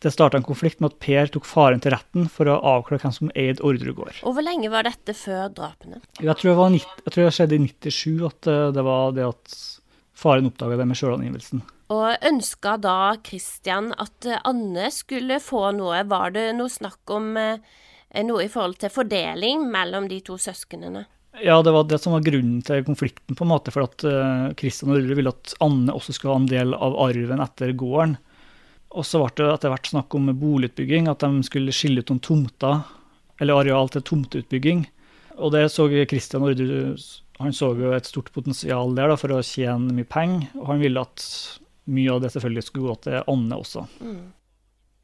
Det 0.00 0.08
starta 0.14 0.38
en 0.38 0.46
konflikt 0.46 0.80
med 0.80 0.94
at 0.94 1.00
Per 1.02 1.28
tok 1.28 1.44
faren 1.44 1.82
til 1.84 1.92
retten 1.92 2.28
for 2.32 2.48
å 2.48 2.56
avklare 2.56 3.02
hvem 3.02 3.12
som 3.12 3.32
eide 3.36 3.60
Ordregård. 3.60 4.14
gård. 4.14 4.22
Og 4.24 4.32
hvor 4.36 4.46
lenge 4.46 4.70
var 4.72 4.86
dette 4.88 5.12
før 5.12 5.50
drapene? 5.52 6.00
Jeg 6.16 6.36
tror, 6.40 6.54
det, 6.56 6.68
90, 6.78 7.02
jeg 7.04 7.12
tror 7.12 7.26
det 7.26 7.34
skjedde 7.36 7.58
i 7.58 7.66
97 7.66 8.24
at 8.30 8.48
eh, 8.48 8.70
det 8.72 8.84
var 8.86 9.12
det 9.18 9.26
at 9.28 9.58
faren 10.16 10.48
oppdaga 10.48 10.78
det 10.80 10.86
med 10.88 10.96
sjølangivelsen. 10.96 11.60
Og 11.92 12.24
ønska 12.30 12.78
da 12.80 12.94
Christian 13.26 13.90
at 14.00 14.24
eh, 14.24 14.40
Anne 14.48 14.88
skulle 14.94 15.36
få 15.44 15.66
noe? 15.76 16.00
Var 16.08 16.32
det 16.38 16.46
noe 16.56 16.72
snakk 16.72 17.12
om 17.12 17.36
eh, 17.36 17.60
noe 18.24 18.46
i 18.46 18.48
forhold 18.48 18.80
til 18.80 18.94
fordeling 18.94 19.68
mellom 19.68 20.08
de 20.08 20.22
to 20.24 20.40
søsknene? 20.40 21.04
Ja, 21.44 21.60
det 21.60 21.76
var 21.76 21.84
det 21.92 22.00
som 22.00 22.16
var 22.16 22.24
grunnen 22.24 22.64
til 22.64 22.80
konflikten, 22.88 23.36
på 23.36 23.44
en 23.44 23.52
måte, 23.52 23.70
for 23.70 23.84
at 23.84 24.02
Kristian 24.58 24.90
og 24.90 24.96
Rødre 24.98 25.14
ville 25.14 25.30
at 25.30 25.52
Anne 25.62 25.94
også 25.94 26.16
skulle 26.16 26.34
ha 26.34 26.40
en 26.40 26.48
del 26.50 26.74
av 26.74 26.96
arven 27.04 27.44
etter 27.44 27.70
gården. 27.78 28.16
Og 28.90 29.06
så 29.06 29.20
ble 29.22 29.46
det 29.46 29.52
etter 29.54 29.72
hvert 29.72 29.90
snakk 29.92 30.14
om 30.18 30.30
boligutbygging, 30.34 31.08
at 31.10 31.22
de 31.22 31.44
skulle 31.46 31.74
skille 31.74 32.02
ut 32.02 32.10
noen 32.10 32.22
tomter, 32.26 32.80
eller 33.40 33.62
areal 33.62 33.90
til 33.92 34.04
tomteutbygging. 34.06 34.84
Og 35.38 35.54
det 35.54 35.68
så 35.72 35.86
Christian 35.88 36.44
Orderud 36.44 37.00
Han 37.40 37.54
så 37.56 37.70
jo 37.72 37.94
et 37.96 38.04
stort 38.04 38.28
potensial 38.34 38.90
der 38.98 39.08
da, 39.08 39.16
for 39.16 39.32
å 39.32 39.40
tjene 39.46 39.94
mye 39.96 40.04
penger, 40.04 40.50
og 40.60 40.66
han 40.74 40.82
ville 40.82 41.00
at 41.00 41.24
mye 41.90 42.12
av 42.12 42.20
det 42.20 42.34
selvfølgelig 42.34 42.66
skulle 42.66 42.90
gå 42.90 42.96
til 43.06 43.30
Anne 43.32 43.56
også. 43.56 43.86
Mm. 44.04 44.18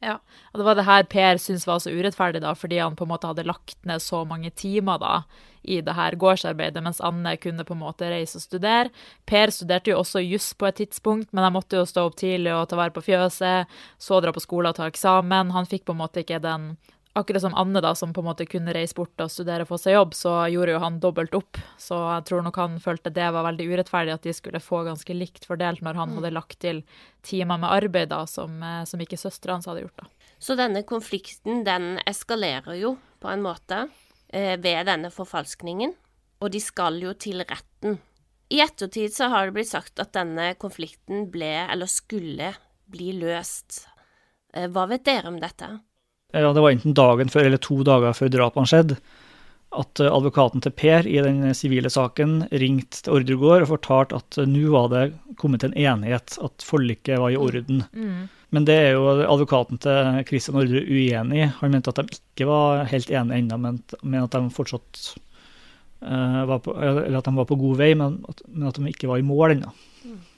Ja, 0.03 0.19
og 0.53 0.59
det 0.59 0.65
var 0.67 0.77
det 0.77 0.85
her 0.85 1.05
Per 1.09 1.39
syntes 1.41 1.65
var 1.65 1.79
så 1.81 1.89
urettferdig, 1.89 2.43
da, 2.43 2.51
fordi 2.53 2.77
han 2.77 2.95
på 2.97 3.07
en 3.07 3.11
måte 3.15 3.29
hadde 3.29 3.47
lagt 3.47 3.79
ned 3.89 4.03
så 4.03 4.21
mange 4.29 4.51
timer 4.53 4.99
da, 5.01 5.13
i 5.67 5.79
det 5.81 5.95
her 5.97 6.15
gårdsarbeidet, 6.21 6.83
mens 6.85 7.01
Anne 7.03 7.33
kunne 7.41 7.65
på 7.65 7.73
en 7.73 7.81
måte 7.81 8.07
reise 8.11 8.37
og 8.37 8.43
studere. 8.45 8.91
Per 9.27 9.51
studerte 9.51 9.91
jo 9.91 9.97
også 10.03 10.21
juss 10.21 10.51
på 10.53 10.69
et 10.69 10.77
tidspunkt, 10.83 11.33
men 11.33 11.43
han 11.43 11.55
måtte 11.55 11.81
jo 11.81 11.87
stå 11.89 12.05
opp 12.07 12.19
tidlig 12.21 12.53
og 12.53 12.69
ta 12.69 12.77
vare 12.79 12.93
på 12.95 13.03
fjøset, 13.09 13.73
så 13.97 14.21
dra 14.21 14.31
på 14.35 14.43
skole 14.43 14.69
og 14.71 14.77
ta 14.77 14.87
eksamen. 14.87 15.51
Han 15.57 15.67
fikk 15.67 15.87
på 15.89 15.97
en 15.97 16.03
måte 16.05 16.21
ikke 16.23 16.39
den 16.45 16.75
Akkurat 17.17 17.41
som 17.41 17.55
Anne, 17.57 17.81
da, 17.81 17.95
som 17.97 18.11
på 18.13 18.21
en 18.21 18.27
måte 18.27 18.45
kunne 18.45 18.73
reise 18.75 18.93
bort 18.93 19.23
og 19.23 19.31
studere 19.33 19.65
og 19.65 19.71
få 19.71 19.79
seg 19.81 19.95
jobb, 19.95 20.13
så 20.13 20.33
gjorde 20.53 20.75
jo 20.75 20.81
han 20.83 20.99
dobbelt 21.01 21.33
opp. 21.37 21.57
Så 21.81 21.97
jeg 21.97 22.27
tror 22.29 22.43
nok 22.45 22.59
han 22.61 22.75
følte 22.83 23.13
det 23.13 23.29
var 23.33 23.47
veldig 23.47 23.65
urettferdig 23.71 24.13
at 24.13 24.27
de 24.27 24.35
skulle 24.37 24.61
få 24.61 24.83
ganske 24.85 25.15
likt 25.17 25.47
fordelt 25.49 25.81
når 25.81 25.97
han 25.97 26.11
mm. 26.11 26.19
hadde 26.19 26.33
lagt 26.35 26.59
til 26.61 26.83
timer 27.25 27.57
med 27.63 27.73
arbeid 27.73 28.11
da, 28.13 28.21
som, 28.29 28.59
eh, 28.61 28.83
som 28.85 29.01
ikke 29.01 29.17
søstera 29.17 29.57
hans 29.57 29.65
hadde 29.69 29.87
gjort. 29.87 30.03
da. 30.03 30.29
Så 30.37 30.53
denne 30.59 30.83
konflikten 30.85 31.63
den 31.65 31.95
eskalerer 32.05 32.77
jo 32.77 32.93
på 33.17 33.31
en 33.33 33.41
måte 33.41 33.87
eh, 34.29 34.53
ved 34.61 34.85
denne 34.85 35.09
forfalskningen, 35.13 35.95
og 36.37 36.53
de 36.53 36.61
skal 36.61 37.01
jo 37.01 37.15
til 37.17 37.41
retten. 37.41 37.97
I 38.53 38.61
ettertid 38.63 39.11
så 39.15 39.31
har 39.33 39.47
det 39.47 39.57
blitt 39.57 39.73
sagt 39.73 39.99
at 39.99 40.13
denne 40.15 40.51
konflikten 40.61 41.25
ble, 41.33 41.65
eller 41.65 41.89
skulle, 41.89 42.53
bli 42.85 43.11
løst. 43.17 43.87
Eh, 44.53 44.69
hva 44.69 44.85
vet 44.91 45.05
dere 45.07 45.33
om 45.33 45.41
dette? 45.41 45.73
Ja, 46.33 46.53
det 46.53 46.63
var 46.63 46.73
enten 46.73 46.97
dagen 46.97 47.31
før 47.31 47.47
eller 47.47 47.61
to 47.63 47.79
dager 47.87 48.15
før 48.17 48.31
drapene 48.33 48.69
skjedde, 48.69 48.97
at 49.77 49.99
eh, 49.99 50.11
advokaten 50.11 50.63
til 50.63 50.73
Per 50.75 51.07
i 51.07 51.19
den 51.23 51.43
sivile 51.57 51.91
saken 51.91 52.39
ringte 52.51 53.03
til 53.03 53.19
Ordregård 53.19 53.65
og 53.65 53.71
fortalte 53.73 54.19
at 54.19 54.39
eh, 54.39 54.49
nå 54.49 54.71
var 54.73 54.89
det 54.93 55.05
kommet 55.39 55.63
til 55.63 55.73
en 55.73 55.93
enighet, 55.93 56.37
at 56.43 56.65
forliket 56.65 57.21
var 57.21 57.33
i 57.33 57.39
orden. 57.39 57.85
Mm. 57.91 58.09
mm. 58.09 58.25
Men 58.55 58.63
det 58.63 58.75
er 58.79 58.93
jo 58.95 59.09
advokaten 59.27 59.79
til 59.83 60.21
Kristian 60.23 60.55
Ordre 60.55 60.79
uenig 60.87 61.41
i. 61.41 61.47
Han 61.59 61.73
mente 61.73 61.91
at 61.91 61.97
de 61.99 62.15
ikke 62.15 62.45
var 62.47 62.85
helt 62.87 63.09
enige 63.11 63.41
ennå, 63.41 63.57
men, 63.59 63.81
men, 63.99 64.21
at 64.21 64.37
de 64.37 64.53
fortsatt 64.55 65.01
uh, 65.99 66.45
var 66.47 66.61
på, 66.63 66.71
eller 66.79 67.17
at 67.19 67.27
de 67.27 67.33
var 67.35 67.49
på 67.49 67.57
god 67.59 67.81
vei, 67.81 67.89
men 67.99 68.21
at, 68.31 68.45
men 68.47 68.69
at 68.69 68.79
de 68.79 68.87
ikke 68.87 69.09
var 69.11 69.19
i 69.19 69.27
mål 69.27 69.57
ennå. 69.57 69.73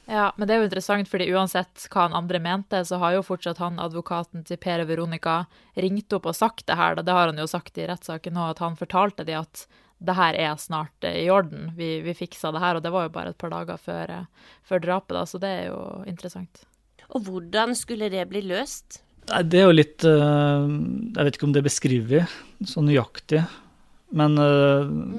Ja, 0.09 0.31
men 0.37 0.47
det 0.47 0.55
er 0.55 0.63
jo 0.63 0.65
interessant, 0.65 1.09
fordi 1.11 1.27
uansett 1.37 1.83
hva 1.93 2.07
han 2.07 2.15
andre 2.17 2.39
mente, 2.41 2.79
så 2.85 2.97
har 2.97 3.13
jo 3.13 3.25
fortsatt 3.27 3.59
han 3.61 3.77
advokaten 3.77 4.41
til 4.47 4.57
Per 4.57 4.81
og 4.81 4.89
Veronica 4.89 5.43
ringt 5.77 6.15
opp 6.17 6.25
og 6.31 6.37
sagt 6.37 6.65
det 6.65 6.79
her. 6.79 6.97
Det 6.97 7.13
har 7.13 7.29
han 7.29 7.37
jo 7.37 7.45
sagt 7.49 7.77
i 7.77 7.85
rettssaken 7.85 8.33
nå, 8.33 8.47
at 8.49 8.63
han 8.63 8.79
fortalte 8.79 9.27
de 9.27 9.35
at 9.37 9.67
det 9.99 10.15
her 10.17 10.37
er 10.39 10.55
snart 10.57 11.05
eh, 11.05 11.19
i 11.25 11.29
orden. 11.29 11.69
Vi, 11.77 11.99
vi 12.01 12.15
fiksa 12.17 12.49
det 12.55 12.63
her, 12.63 12.79
og 12.79 12.85
det 12.85 12.93
var 12.95 13.05
jo 13.05 13.13
bare 13.19 13.35
et 13.35 13.37
par 13.37 13.53
dager 13.53 13.77
før, 13.77 14.15
eh, 14.15 14.49
før 14.65 14.81
drapet, 14.87 15.13
da, 15.19 15.23
så 15.29 15.43
det 15.43 15.53
er 15.59 15.69
jo 15.69 15.83
interessant. 16.09 16.63
Og 17.13 17.29
hvordan 17.29 17.77
skulle 17.77 18.09
det 18.09 18.25
bli 18.31 18.41
løst? 18.49 19.03
Nei, 19.29 19.43
Det 19.45 19.61
er 19.61 19.67
jo 19.67 19.77
litt 19.77 20.05
eh, 20.07 20.67
Jeg 21.13 21.25
vet 21.27 21.37
ikke 21.37 21.49
om 21.51 21.53
det 21.53 21.61
er 21.61 21.69
beskrevet 21.69 22.39
så 22.65 22.81
nøyaktig. 22.81 23.45
Men 24.09 24.41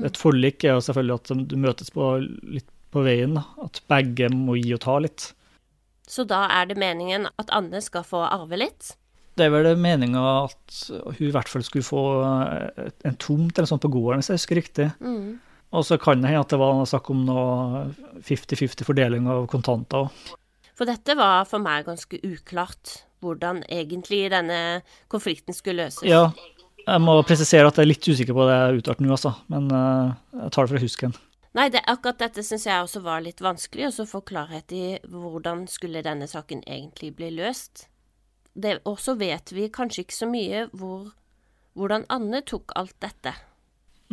et 0.03 0.17
forlik 0.19 0.65
er 0.67 0.75
jo 0.75 0.83
selvfølgelig 0.83 1.15
at 1.21 1.47
du 1.47 1.53
møtes 1.63 1.93
på, 1.95 2.09
litt 2.51 2.67
på 2.93 3.05
veien. 3.07 3.39
At 3.63 3.83
begge 3.91 4.31
må 4.35 4.59
gi 4.61 4.75
og 4.77 4.83
ta 4.85 4.97
litt. 5.03 5.31
Så 6.11 6.27
da 6.27 6.47
er 6.51 6.71
det 6.71 6.79
meningen 6.81 7.29
at 7.39 7.53
Anne 7.55 7.83
skal 7.85 8.07
få 8.07 8.25
arve 8.27 8.59
litt? 8.59 8.95
Det 9.39 9.47
er 9.47 9.53
vel 9.55 9.69
meninga 9.79 10.23
at 10.49 10.81
hun 10.91 11.29
i 11.29 11.31
hvert 11.33 11.49
fall 11.49 11.63
skulle 11.65 11.87
få 11.87 12.03
eh, 12.27 12.91
en 13.09 13.21
tomt 13.23 13.55
eller 13.57 13.71
sånt 13.71 13.85
på 13.87 13.93
gården, 13.95 14.21
hvis 14.21 14.33
jeg 14.33 14.41
husker 14.41 14.59
riktig. 14.59 14.89
Mm. 14.99 15.39
Og 15.71 15.87
så 15.87 16.01
kan 16.03 16.19
det 16.21 16.33
hende 16.33 16.43
at 16.43 16.51
det 16.51 16.59
var 16.59 16.83
snakk 16.91 17.13
om 17.15 17.23
noe 17.29 17.85
50-50 18.27 18.89
fordeling 18.89 19.31
av 19.31 19.47
kontanter 19.51 20.09
òg. 20.09 20.35
For 20.75 20.89
dette 20.89 21.15
var 21.15 21.45
for 21.47 21.63
meg 21.63 21.85
ganske 21.87 22.19
uklart, 22.25 23.03
hvordan 23.21 23.63
egentlig 23.69 24.25
denne 24.33 24.81
konflikten 25.13 25.55
skulle 25.55 25.85
løses. 25.85 26.07
Ja, 26.09 26.31
jeg 26.81 27.03
må 27.05 27.19
presisere 27.29 27.69
at 27.69 27.77
jeg 27.77 27.85
er 27.85 27.93
litt 27.93 28.09
usikker 28.09 28.35
på 28.35 28.47
det 28.49 28.57
jeg 28.57 28.81
uttalte 28.81 29.05
nå, 29.05 29.13
altså. 29.15 29.35
Men 29.53 29.69
eh, 29.77 30.15
jeg 30.41 30.55
tar 30.57 30.67
det 30.67 30.75
fra 30.75 30.83
husken. 30.83 31.17
Nei, 31.59 31.67
det, 31.75 31.83
akkurat 31.91 32.21
dette 32.21 32.45
syns 32.47 32.67
jeg 32.69 32.83
også 32.85 33.03
var 33.03 33.25
litt 33.25 33.41
vanskelig, 33.43 33.89
å 33.91 34.07
få 34.07 34.21
klarhet 34.23 34.71
i 34.71 34.85
hvordan 35.11 35.65
skulle 35.71 36.05
denne 36.07 36.29
saken 36.31 36.63
egentlig 36.63 37.13
bli 37.19 37.33
løst. 37.41 37.89
Og 38.87 39.01
så 39.03 39.17
vet 39.19 39.51
vi 39.55 39.71
kanskje 39.73 40.05
ikke 40.05 40.19
så 40.19 40.29
mye 40.31 40.67
hvor, 40.71 41.11
hvordan 41.79 42.07
Anne 42.13 42.43
tok 42.47 42.75
alt 42.79 42.95
dette. 43.03 43.35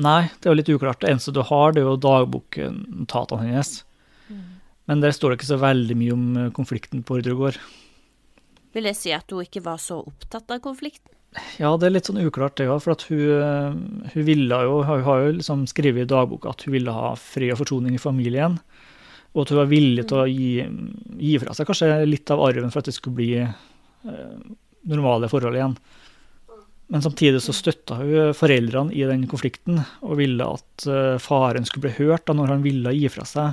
Nei, 0.02 0.30
det 0.38 0.50
er 0.50 0.54
jo 0.54 0.60
litt 0.60 0.72
uklart. 0.74 1.02
Det 1.02 1.12
eneste 1.12 1.34
du 1.34 1.44
har, 1.46 1.74
det 1.74 1.82
er 1.82 1.90
jo 1.90 2.00
dagboknotatene 2.02 3.46
hennes. 3.46 3.80
Men 4.88 5.02
der 5.04 5.14
står 5.14 5.34
det 5.34 5.40
ikke 5.40 5.52
så 5.52 5.60
veldig 5.62 5.98
mye 6.00 6.16
om 6.16 6.26
eh, 6.40 6.52
konflikten 6.56 7.04
på 7.04 7.18
Ordregård. 7.18 7.58
Vil 8.76 8.88
jeg 8.88 8.98
si 8.98 9.12
at 9.16 9.30
hun 9.34 9.44
ikke 9.44 9.66
var 9.66 9.82
så 9.84 10.00
opptatt 10.00 10.54
av 10.54 10.62
konflikten? 10.64 11.17
Ja, 11.58 11.72
det 11.78 11.88
er 11.88 11.96
litt 11.96 12.10
sånn 12.10 12.22
uklart, 12.22 12.58
det 12.60 12.68
òg. 12.70 12.82
For 12.84 12.94
at 12.96 13.06
hun, 13.10 13.24
eh, 13.38 14.12
hun 14.14 14.28
ville 14.28 14.60
jo, 14.68 14.82
hun 14.88 15.06
har 15.08 15.24
jo 15.24 15.38
liksom 15.40 15.66
skrevet 15.70 16.06
i 16.06 16.12
dagboka 16.12 16.52
at 16.54 16.66
hun 16.66 16.76
ville 16.76 16.94
ha 16.94 17.14
fred 17.20 17.56
og 17.56 17.62
forsoning 17.64 17.98
i 17.98 18.02
familien. 18.02 18.60
Og 19.34 19.44
at 19.44 19.54
hun 19.54 19.62
var 19.62 19.72
villig 19.72 20.08
til 20.10 20.22
å 20.24 20.28
gi, 20.30 20.52
gi 21.22 21.38
fra 21.42 21.54
seg 21.54 21.70
kanskje 21.70 21.92
litt 22.08 22.34
av 22.34 22.42
arven 22.46 22.74
for 22.74 22.82
at 22.82 22.90
det 22.90 22.96
skulle 22.98 23.20
bli 23.20 23.32
eh, 23.42 24.38
normale 24.88 25.30
forhold 25.32 25.58
igjen. 25.58 25.78
Men 26.88 27.04
samtidig 27.04 27.42
så 27.44 27.54
støtta 27.56 28.00
hun 28.00 28.34
foreldrene 28.38 28.96
i 28.96 29.04
den 29.10 29.26
konflikten, 29.28 29.82
og 30.08 30.20
ville 30.22 30.46
at 30.56 30.88
eh, 30.88 31.18
faren 31.20 31.68
skulle 31.68 31.90
bli 31.90 31.98
hørt 32.00 32.28
da 32.30 32.36
når 32.38 32.56
han 32.56 32.64
ville 32.64 32.96
gi 32.96 33.10
fra 33.12 33.28
seg 33.28 33.52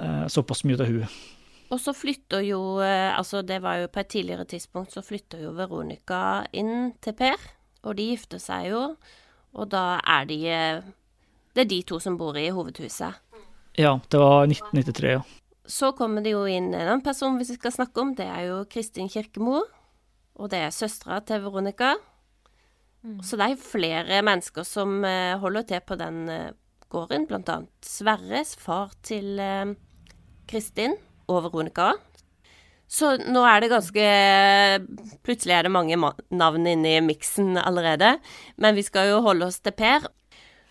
eh, 0.00 0.24
såpass 0.32 0.64
mye 0.64 0.80
til 0.80 0.94
hun. 0.94 1.18
Og 1.72 1.80
så 1.80 1.94
flytter 1.96 2.44
jo 2.44 2.60
eh, 2.84 3.10
Altså, 3.16 3.42
det 3.42 3.62
var 3.64 3.80
jo 3.80 3.90
på 3.92 4.02
et 4.02 4.12
tidligere 4.12 4.44
tidspunkt, 4.48 4.92
så 4.92 5.02
flytter 5.04 5.42
jo 5.46 5.54
Veronica 5.56 6.44
inn 6.52 6.92
til 7.02 7.16
Per. 7.16 7.38
Og 7.82 7.96
de 7.98 8.12
gifter 8.12 8.38
seg 8.42 8.68
jo, 8.70 8.82
og 9.58 9.70
da 9.72 9.98
er 9.98 10.28
de 10.28 10.38
eh, 10.46 10.90
Det 11.52 11.64
er 11.64 11.70
de 11.70 11.82
to 11.88 11.98
som 12.00 12.16
bor 12.20 12.36
i 12.38 12.50
hovedhuset. 12.52 13.18
Ja, 13.76 13.96
det 14.12 14.20
var 14.20 14.44
1993, 14.46 15.10
ja. 15.16 15.22
Så 15.68 15.92
kommer 15.96 16.24
det 16.24 16.32
jo 16.32 16.44
inn 16.48 16.72
en 16.72 16.80
annen 16.80 17.04
person 17.04 17.38
vi 17.38 17.46
skal 17.48 17.72
snakke 17.72 18.00
om. 18.02 18.14
Det 18.16 18.26
er 18.26 18.48
jo 18.48 18.62
Kristin 18.68 19.08
Kirkemo. 19.08 19.62
Og 20.40 20.50
det 20.50 20.62
er 20.64 20.72
søstera 20.74 21.20
til 21.24 21.44
Veronica. 21.44 21.94
Så 23.22 23.36
det 23.38 23.46
er 23.46 23.60
flere 23.60 24.20
mennesker 24.24 24.66
som 24.66 25.04
eh, 25.04 25.38
holder 25.40 25.68
til 25.68 25.84
på 25.86 25.96
den 26.00 26.24
gården. 26.92 27.28
Blant 27.30 27.52
annet 27.52 27.86
Sverres, 27.86 28.56
far 28.60 28.92
til 29.06 29.40
eh, 29.40 29.72
Kristin 30.50 30.96
og 31.28 31.44
Veronica. 31.46 31.92
Så 32.92 33.14
nå 33.24 33.40
er 33.48 33.62
det 33.62 33.70
ganske 33.72 34.06
Plutselig 35.24 35.54
er 35.56 35.64
det 35.64 35.72
mange 35.72 35.96
navn 35.96 36.66
inne 36.68 36.96
i 36.98 37.04
miksen 37.04 37.56
allerede. 37.60 38.18
Men 38.60 38.76
vi 38.76 38.84
skal 38.84 39.08
jo 39.08 39.22
holde 39.24 39.48
oss 39.48 39.62
til 39.64 39.74
Per. 39.76 40.10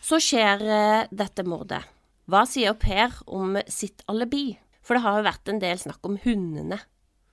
Så 0.02 0.20
skjer 0.22 0.62
eh, 0.62 1.10
dette 1.10 1.46
mordet. 1.46 1.82
Hva 2.30 2.46
sier 2.50 2.78
Per 2.78 3.18
om 3.26 3.58
sitt 3.70 4.06
alibi? 4.12 4.54
For 4.86 4.98
det 4.98 5.06
har 5.06 5.20
jo 5.20 5.28
vært 5.30 5.50
en 5.52 5.62
del 5.62 5.82
snakk 5.82 6.06
om 6.08 6.18
hundene. 6.24 6.80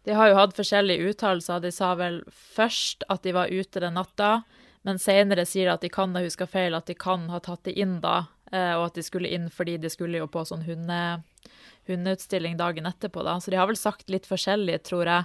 De 0.08 0.14
har 0.16 0.30
jo 0.30 0.38
hatt 0.38 0.56
forskjellige 0.56 1.10
uttalelser. 1.12 1.60
De 1.60 1.72
sa 1.74 1.92
vel 1.98 2.22
først 2.32 3.04
at 3.12 3.24
de 3.26 3.34
var 3.36 3.52
ute 3.52 3.82
den 3.82 3.96
natta, 3.98 4.42
men 4.86 5.00
senere 5.02 5.44
sier 5.48 5.68
de 5.68 5.74
at 5.74 5.84
de 5.84 5.90
kan 5.92 6.14
ha 6.16 6.22
huska 6.24 6.46
feil, 6.48 6.76
at 6.76 6.88
de 6.88 6.96
kan 6.96 7.26
ha 7.32 7.40
tatt 7.44 7.66
de 7.68 7.74
inn 7.76 7.98
da, 8.00 8.22
eh, 8.52 8.72
og 8.78 8.86
at 8.86 8.96
de 8.96 9.04
skulle 9.04 9.28
inn 9.28 9.50
fordi 9.52 9.76
de 9.82 9.90
skulle 9.92 10.22
jo 10.22 10.28
på 10.32 10.46
sånn 10.48 10.64
hunde, 10.64 11.00
hundeutstilling 11.88 12.56
dagen 12.58 12.86
etterpå, 12.86 13.24
da. 13.26 13.36
Så 13.40 13.50
de 13.52 13.58
har 13.60 13.66
vel 13.70 13.78
sagt 13.78 14.08
litt 14.12 14.26
forskjellig, 14.28 14.80
tror 14.86 15.08
jeg, 15.10 15.24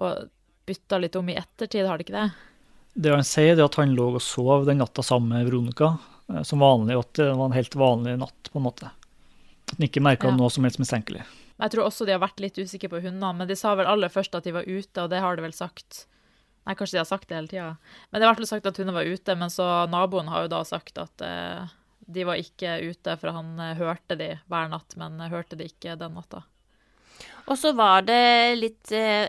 og 0.00 0.28
bytta 0.66 0.98
litt 1.02 1.16
om 1.20 1.28
i 1.28 1.36
ettertid, 1.36 1.86
har 1.86 1.98
de 2.00 2.06
ikke 2.06 2.16
det? 2.16 2.26
Det 2.94 3.10
han 3.10 3.26
sier, 3.26 3.56
er 3.58 3.64
at 3.66 3.74
han 3.80 3.94
lå 3.96 4.12
og 4.14 4.22
sov 4.22 4.66
den 4.68 4.78
natta 4.78 5.02
sammen 5.02 5.34
med 5.34 5.48
Veronica, 5.48 5.96
eh, 6.32 6.42
som 6.46 6.62
vanlig, 6.62 6.96
og 6.96 7.06
at 7.08 7.20
det 7.20 7.30
var 7.34 7.48
en 7.50 7.56
helt 7.58 7.74
vanlig 7.80 8.18
natt, 8.22 8.50
på 8.52 8.60
en 8.60 8.68
måte. 8.68 8.90
At 9.64 9.76
han 9.78 9.88
ikke 9.88 10.02
merka 10.04 10.28
Ja. 10.30 10.36
noe 10.36 10.50
som 10.50 10.64
helst 10.64 10.78
mistenkelig. 10.78 11.24
Jeg 11.60 11.70
tror 11.70 11.86
også 11.86 12.06
de 12.06 12.12
har 12.12 12.20
vært 12.22 12.40
litt 12.42 12.56
usikre 12.58 12.90
på 12.90 13.00
hundene, 13.02 13.34
men 13.36 13.48
de 13.48 13.54
sa 13.56 13.74
vel 13.74 13.86
aller 13.86 14.08
først 14.10 14.34
at 14.34 14.44
de 14.44 14.52
var 14.52 14.64
ute, 14.66 14.98
og 15.02 15.10
det 15.10 15.20
har 15.20 15.36
de 15.36 15.42
vel 15.42 15.52
sagt. 15.54 16.06
Nei, 16.66 16.74
kanskje 16.74 16.96
de 16.96 17.02
har 17.02 17.04
sagt 17.10 17.28
det 17.28 17.36
hele 17.36 17.48
tida. 17.48 17.76
Men 18.10 18.20
det 18.20 18.24
har 18.24 18.32
i 18.32 18.34
hvert 18.34 18.42
fall 18.48 18.58
sagt 18.58 18.66
at 18.66 18.76
hundene 18.80 18.94
var 18.96 19.04
ute, 19.10 19.36
men 19.36 19.50
så 19.52 19.66
naboen 19.90 20.28
har 20.32 20.42
jo 20.46 20.48
da 20.48 20.62
sagt 20.64 20.98
at 20.98 21.20
eh, 21.20 21.66
de 22.06 22.24
var 22.28 22.40
ikke 22.40 22.78
ute, 22.84 23.16
for 23.20 23.34
han 23.36 23.54
eh, 23.60 23.78
hørte 23.78 24.18
de 24.20 24.34
hver 24.50 24.68
natt, 24.72 24.96
men 25.00 25.20
eh, 25.20 25.32
hørte 25.32 25.58
de 25.60 25.68
ikke 25.70 25.96
den 26.00 26.16
natta. 26.18 26.44
Og 27.48 27.58
så 27.60 27.74
var 27.76 28.06
det 28.08 28.56
litt 28.56 28.92
uh, 28.96 29.28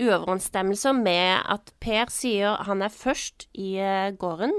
uoverensstemmelser 0.00 0.96
med 0.96 1.42
at 1.52 1.72
Per 1.82 2.10
sier 2.12 2.56
han 2.66 2.82
er 2.82 2.92
først 2.92 3.46
i 3.52 3.74
uh, 3.78 4.10
gården, 4.16 4.54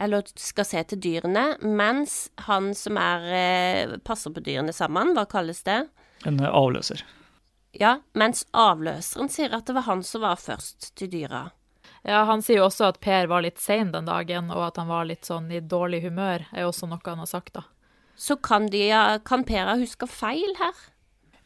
eller 0.00 0.24
skal 0.38 0.64
se 0.64 0.82
til 0.92 1.02
dyrene, 1.02 1.44
mens 1.60 2.30
han 2.46 2.70
som 2.78 2.98
er 3.02 3.26
uh, 3.30 3.96
passer 4.06 4.32
på 4.32 4.42
dyrene 4.46 4.72
sammen, 4.74 5.12
hva 5.18 5.26
kalles 5.30 5.64
det? 5.66 5.82
En 6.26 6.40
eh, 6.40 6.52
avløser. 6.52 7.02
Ja, 7.76 7.98
mens 8.18 8.44
avløseren 8.56 9.30
sier 9.30 9.54
at 9.56 9.68
det 9.68 9.76
var 9.76 9.86
han 9.86 10.02
som 10.06 10.24
var 10.24 10.40
først 10.40 10.92
til 10.98 11.10
dyra. 11.12 11.48
Ja, 12.06 12.22
han 12.24 12.40
sier 12.42 12.62
jo 12.62 12.68
også 12.68 12.86
at 12.88 13.00
Per 13.04 13.26
var 13.28 13.42
litt 13.44 13.58
sein 13.60 13.90
den 13.92 14.06
dagen, 14.08 14.48
og 14.54 14.62
at 14.70 14.78
han 14.80 14.88
var 14.88 15.04
litt 15.08 15.28
sånn 15.28 15.50
i 15.52 15.60
dårlig 15.60 16.02
humør, 16.06 16.46
er 16.56 16.64
også 16.64 16.88
noe 16.88 17.02
han 17.04 17.20
har 17.20 17.28
sagt, 17.28 17.52
da. 17.58 17.66
Så 18.16 18.36
kan, 18.40 18.68
de, 18.72 18.86
kan 19.24 19.44
Per 19.48 19.66
ha 19.68 19.74
huska 19.80 20.08
feil 20.08 20.54
her? 20.60 20.76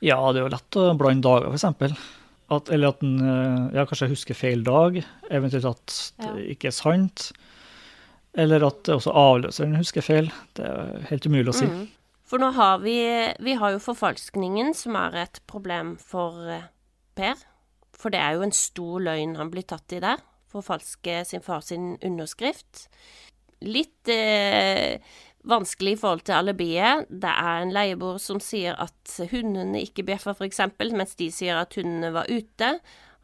Ja, 0.02 0.18
det 0.32 0.40
er 0.42 0.46
jo 0.46 0.52
lett 0.54 0.78
å 0.78 0.86
blande 0.98 1.26
dager, 1.26 1.48
for 1.50 1.58
eksempel. 1.58 1.94
At, 2.54 2.68
eller 2.74 2.92
at 2.92 3.02
en 3.02 3.14
eh, 3.24 3.76
ja, 3.78 3.86
kanskje 3.88 4.10
husker 4.12 4.36
feil 4.36 4.62
dag, 4.66 4.98
eventuelt 5.32 5.64
at 5.70 5.94
det 6.20 6.26
Ja. 6.28 6.34
ikke 6.54 6.68
er 6.70 6.76
sant. 6.76 7.30
Eller 8.36 8.66
at 8.66 8.90
også 8.90 9.14
avløseren 9.14 9.78
husker 9.78 10.02
feil. 10.04 10.28
Det 10.58 10.66
er 10.66 11.06
helt 11.08 11.26
umulig 11.30 11.54
å 11.54 11.56
si. 11.56 11.66
Mm. 11.70 11.86
For 12.26 12.42
nå 12.42 12.50
har 12.56 12.78
vi 12.82 12.96
Vi 13.46 13.54
har 13.60 13.72
jo 13.74 13.78
forfalskningen, 13.82 14.74
som 14.74 14.96
er 14.98 15.16
et 15.22 15.40
problem 15.50 15.96
for 16.02 16.42
eh, 16.50 16.66
Per. 17.16 17.34
For 17.94 18.10
det 18.10 18.20
er 18.20 18.34
jo 18.36 18.42
en 18.42 18.52
stor 18.52 19.00
løgn 19.00 19.36
han 19.38 19.50
blir 19.54 19.62
tatt 19.70 19.92
i 19.94 20.02
der. 20.02 20.18
Forfalske 20.54 21.22
sin 21.28 21.44
far 21.44 21.64
sin 21.66 21.94
underskrift. 22.04 22.86
Litt 23.64 24.10
eh, 24.12 25.00
vanskelig 25.48 25.96
i 25.96 26.00
forhold 26.00 26.24
til 26.26 26.38
alibiet. 26.38 27.08
Det 27.10 27.30
er 27.30 27.62
en 27.62 27.74
leieboer 27.74 28.20
som 28.22 28.40
sier 28.42 28.78
at 28.80 29.16
hundene 29.32 29.82
ikke 29.84 30.06
bjeffer, 30.06 30.36
f.eks., 30.36 30.62
mens 30.94 31.16
de 31.20 31.30
sier 31.34 31.58
at 31.60 31.74
hundene 31.78 32.12
var 32.14 32.30
ute. 32.30 32.76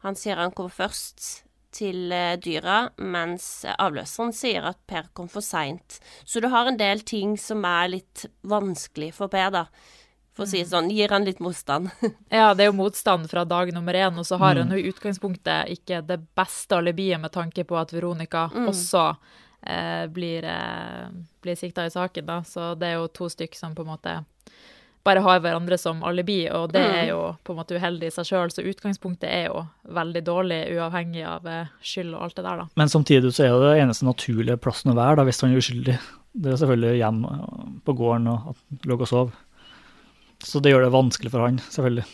Han 0.05 0.17
sier 0.17 0.41
han 0.41 0.53
kom 0.57 0.69
først 0.73 1.45
til 1.71 2.11
eh, 2.11 2.35
dyra, 2.41 2.89
mens 2.99 3.63
avløseren 3.77 4.33
sier 4.35 4.65
at 4.67 4.81
Per 4.89 5.09
kom 5.17 5.29
for 5.31 5.45
seint. 5.45 5.99
Så 6.25 6.43
du 6.43 6.49
har 6.51 6.67
en 6.67 6.79
del 6.79 7.03
ting 7.07 7.37
som 7.39 7.63
er 7.67 7.93
litt 7.95 8.25
vanskelig 8.43 9.13
for 9.17 9.31
Per, 9.31 9.53
da. 9.55 9.65
For 10.37 10.45
å 10.45 10.49
si 10.49 10.61
det 10.61 10.69
sånn, 10.71 10.89
gir 10.93 11.11
han 11.11 11.27
litt 11.27 11.41
motstand. 11.43 11.91
Ja, 12.31 12.53
det 12.55 12.65
er 12.65 12.71
jo 12.71 12.77
motstand 12.79 13.27
fra 13.31 13.43
dag 13.47 13.73
nummer 13.75 13.97
én, 13.97 14.17
og 14.17 14.27
så 14.27 14.39
har 14.39 14.61
han 14.61 14.71
jo 14.71 14.79
i 14.79 14.87
utgangspunktet 14.91 15.73
ikke 15.75 15.99
det 16.07 16.21
beste 16.37 16.79
alibiet 16.79 17.19
med 17.19 17.33
tanke 17.35 17.65
på 17.67 17.75
at 17.79 17.91
Veronica 17.91 18.47
også 18.71 19.09
eh, 19.67 20.05
blir, 20.07 20.47
eh, 20.47 21.09
blir 21.43 21.59
sikta 21.59 21.85
i 21.85 21.91
saken, 21.91 22.29
da. 22.29 22.39
Så 22.47 22.73
det 22.79 22.93
er 22.93 23.01
jo 23.01 23.11
to 23.11 23.27
stykk 23.31 23.59
som 23.59 23.75
på 23.75 23.83
en 23.83 23.91
måte 23.91 24.21
bare 25.03 25.19
har 25.25 25.39
hverandre 25.41 25.77
som 25.81 26.03
alibi, 26.05 26.43
og 26.53 26.71
det 26.75 26.81
er 26.81 27.05
jo 27.09 27.19
på 27.43 27.53
en 27.53 27.59
måte 27.61 27.77
uheldig 27.77 28.11
i 28.11 28.13
seg 28.13 28.27
sjøl, 28.29 28.51
så 28.53 28.65
utgangspunktet 28.69 29.29
er 29.29 29.47
jo 29.49 29.63
veldig 29.97 30.21
dårlig, 30.27 30.59
uavhengig 30.77 31.23
av 31.25 31.47
eh, 31.49 31.71
skyld 31.81 32.13
og 32.13 32.27
alt 32.27 32.37
det 32.37 32.45
der, 32.45 32.61
da. 32.61 32.67
Men 32.77 32.91
samtidig 32.93 33.33
så 33.33 33.47
er 33.47 33.55
det 33.55 33.71
det 33.71 33.85
eneste 33.85 34.05
naturlige 34.05 34.59
plassen 34.61 34.93
å 34.93 34.97
være 34.97 35.19
da, 35.19 35.25
hvis 35.27 35.41
han 35.41 35.55
er 35.55 35.63
uskyldig. 35.63 35.95
Det 36.31 36.53
er 36.53 36.59
selvfølgelig 36.61 36.99
hjem 37.01 37.23
eh, 37.31 37.63
på 37.87 37.97
gården 37.97 38.29
og 38.31 38.51
at 38.53 38.61
han 38.61 38.85
lå 38.91 38.99
og 38.99 39.09
sov. 39.09 39.33
Så 40.41 40.59
det 40.59 40.73
gjør 40.73 40.87
det 40.87 40.93
vanskelig 40.93 41.31
for 41.33 41.45
han, 41.45 41.61
selvfølgelig. 41.69 42.05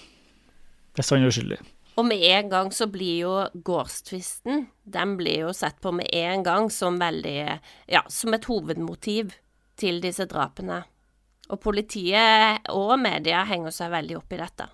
Hvis 0.98 1.12
han 1.14 1.24
er 1.24 1.32
uskyldig. 1.32 1.60
Og 1.98 2.06
med 2.06 2.22
en 2.30 2.50
gang 2.52 2.70
så 2.74 2.86
blir 2.92 3.24
jo 3.24 3.32
gårdstvisten 3.66 4.68
Den 4.86 5.16
blir 5.18 5.48
jo 5.48 5.54
sett 5.56 5.80
på 5.82 5.90
med 5.96 6.10
en 6.14 6.44
gang 6.46 6.70
som 6.74 7.00
veldig 7.02 7.40
Ja, 7.90 8.04
som 8.10 8.36
et 8.38 8.46
hovedmotiv 8.46 9.34
til 9.78 10.00
disse 10.02 10.26
drapene. 10.30 10.84
Og 11.54 11.62
politiet 11.62 12.66
og 12.74 12.96
media 13.00 13.44
henger 13.48 13.74
seg 13.74 13.94
veldig 13.94 14.18
opp 14.18 14.34
i 14.34 14.40
dette. 14.42 14.66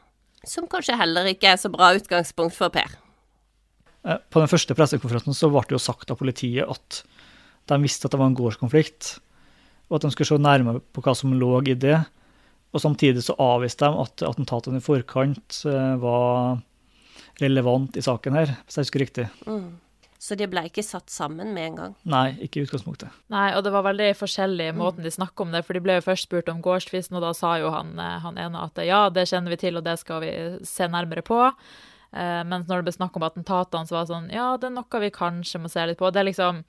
Som 0.47 0.67
kanskje 0.71 0.97
heller 0.99 1.27
ikke 1.31 1.51
er 1.53 1.59
så 1.59 1.71
bra 1.71 1.91
utgangspunkt 1.95 2.55
for 2.55 2.71
Per. 2.73 2.95
Eh, 4.07 4.19
På 4.29 4.39
den 4.39 4.51
første 4.51 4.75
pressekonferansen 4.75 5.35
så 5.35 5.51
ble 5.51 5.63
det 5.67 5.75
jo 5.75 5.83
sagt 5.83 6.11
av 6.11 6.19
politiet 6.19 6.67
at 6.67 7.03
de 7.71 7.79
visste 7.83 8.07
at 8.07 8.15
det 8.15 8.19
var 8.19 8.31
en 8.31 8.35
gårdskonflikt, 8.35 9.17
og 9.87 9.99
at 9.99 10.07
de 10.07 10.11
skulle 10.11 10.31
se 10.33 10.39
nærmere 10.41 10.81
på 10.91 11.03
hva 11.03 11.13
som 11.15 11.35
lå 11.35 11.51
i 11.67 11.75
det. 11.79 12.01
Og 12.73 12.81
samtidig 12.81 13.23
så 13.25 13.37
avviste 13.41 13.85
de 13.85 14.03
at 14.03 14.25
attentatene 14.25 14.81
i 14.81 14.83
forkant 14.83 15.61
eh, 15.69 15.95
var 16.01 16.59
relevant 17.41 17.97
i 17.97 18.03
saken 18.05 18.37
her, 18.37 18.55
hvis 18.65 18.77
jeg 18.77 18.87
husker 18.87 19.03
riktig. 19.03 19.27
Så 20.23 20.37
de 20.39 20.45
ble 20.47 20.61
ikke 20.69 20.85
satt 20.85 21.11
sammen 21.11 21.49
med 21.51 21.65
en 21.67 21.77
gang. 21.77 21.95
Nei, 22.07 22.27
ikke 22.45 22.61
i 22.61 22.67
utgangspunktet. 22.67 23.11
Nei, 23.33 23.49
og 23.57 23.65
det 23.65 23.73
var 23.75 23.83
veldig 23.89 24.13
forskjellig 24.15 24.69
i 24.71 24.75
måten 24.77 25.03
de 25.03 25.11
snakket 25.11 25.43
om 25.43 25.51
det, 25.51 25.65
for 25.67 25.75
de 25.75 25.81
ble 25.83 25.97
jo 25.97 26.05
først 26.05 26.29
spurt 26.29 26.51
om 26.53 26.61
gårdstvisten, 26.63 27.17
og 27.19 27.25
da 27.25 27.33
sa 27.35 27.57
jo 27.59 27.73
han, 27.73 27.91
eh, 27.99 28.19
han 28.23 28.39
ene 28.39 28.61
at 28.69 28.79
ja, 28.87 29.01
det 29.13 29.27
kjenner 29.29 29.51
vi 29.51 29.59
til, 29.65 29.79
og 29.79 29.83
det 29.83 29.97
skal 29.99 30.23
vi 30.23 30.31
se 30.69 30.87
nærmere 30.87 31.25
på. 31.27 31.41
Eh, 32.13 32.43
mens 32.45 32.67
når 32.69 32.81
det 32.81 32.85
ble 32.85 32.93
snakk 32.93 33.15
om 33.17 33.23
attentatene, 33.25 33.89
så 33.89 33.95
var 33.95 34.03
det 34.03 34.13
sånn 34.13 34.27
ja, 34.29 34.51
det 34.61 34.67
er 34.69 34.75
noe 34.75 34.99
vi 35.01 35.09
kanskje 35.13 35.63
må 35.63 35.69
se 35.71 35.85
litt 35.89 35.97
på. 35.97 36.11
Det 36.13 36.21
er 36.21 36.27
liksom 36.27 36.59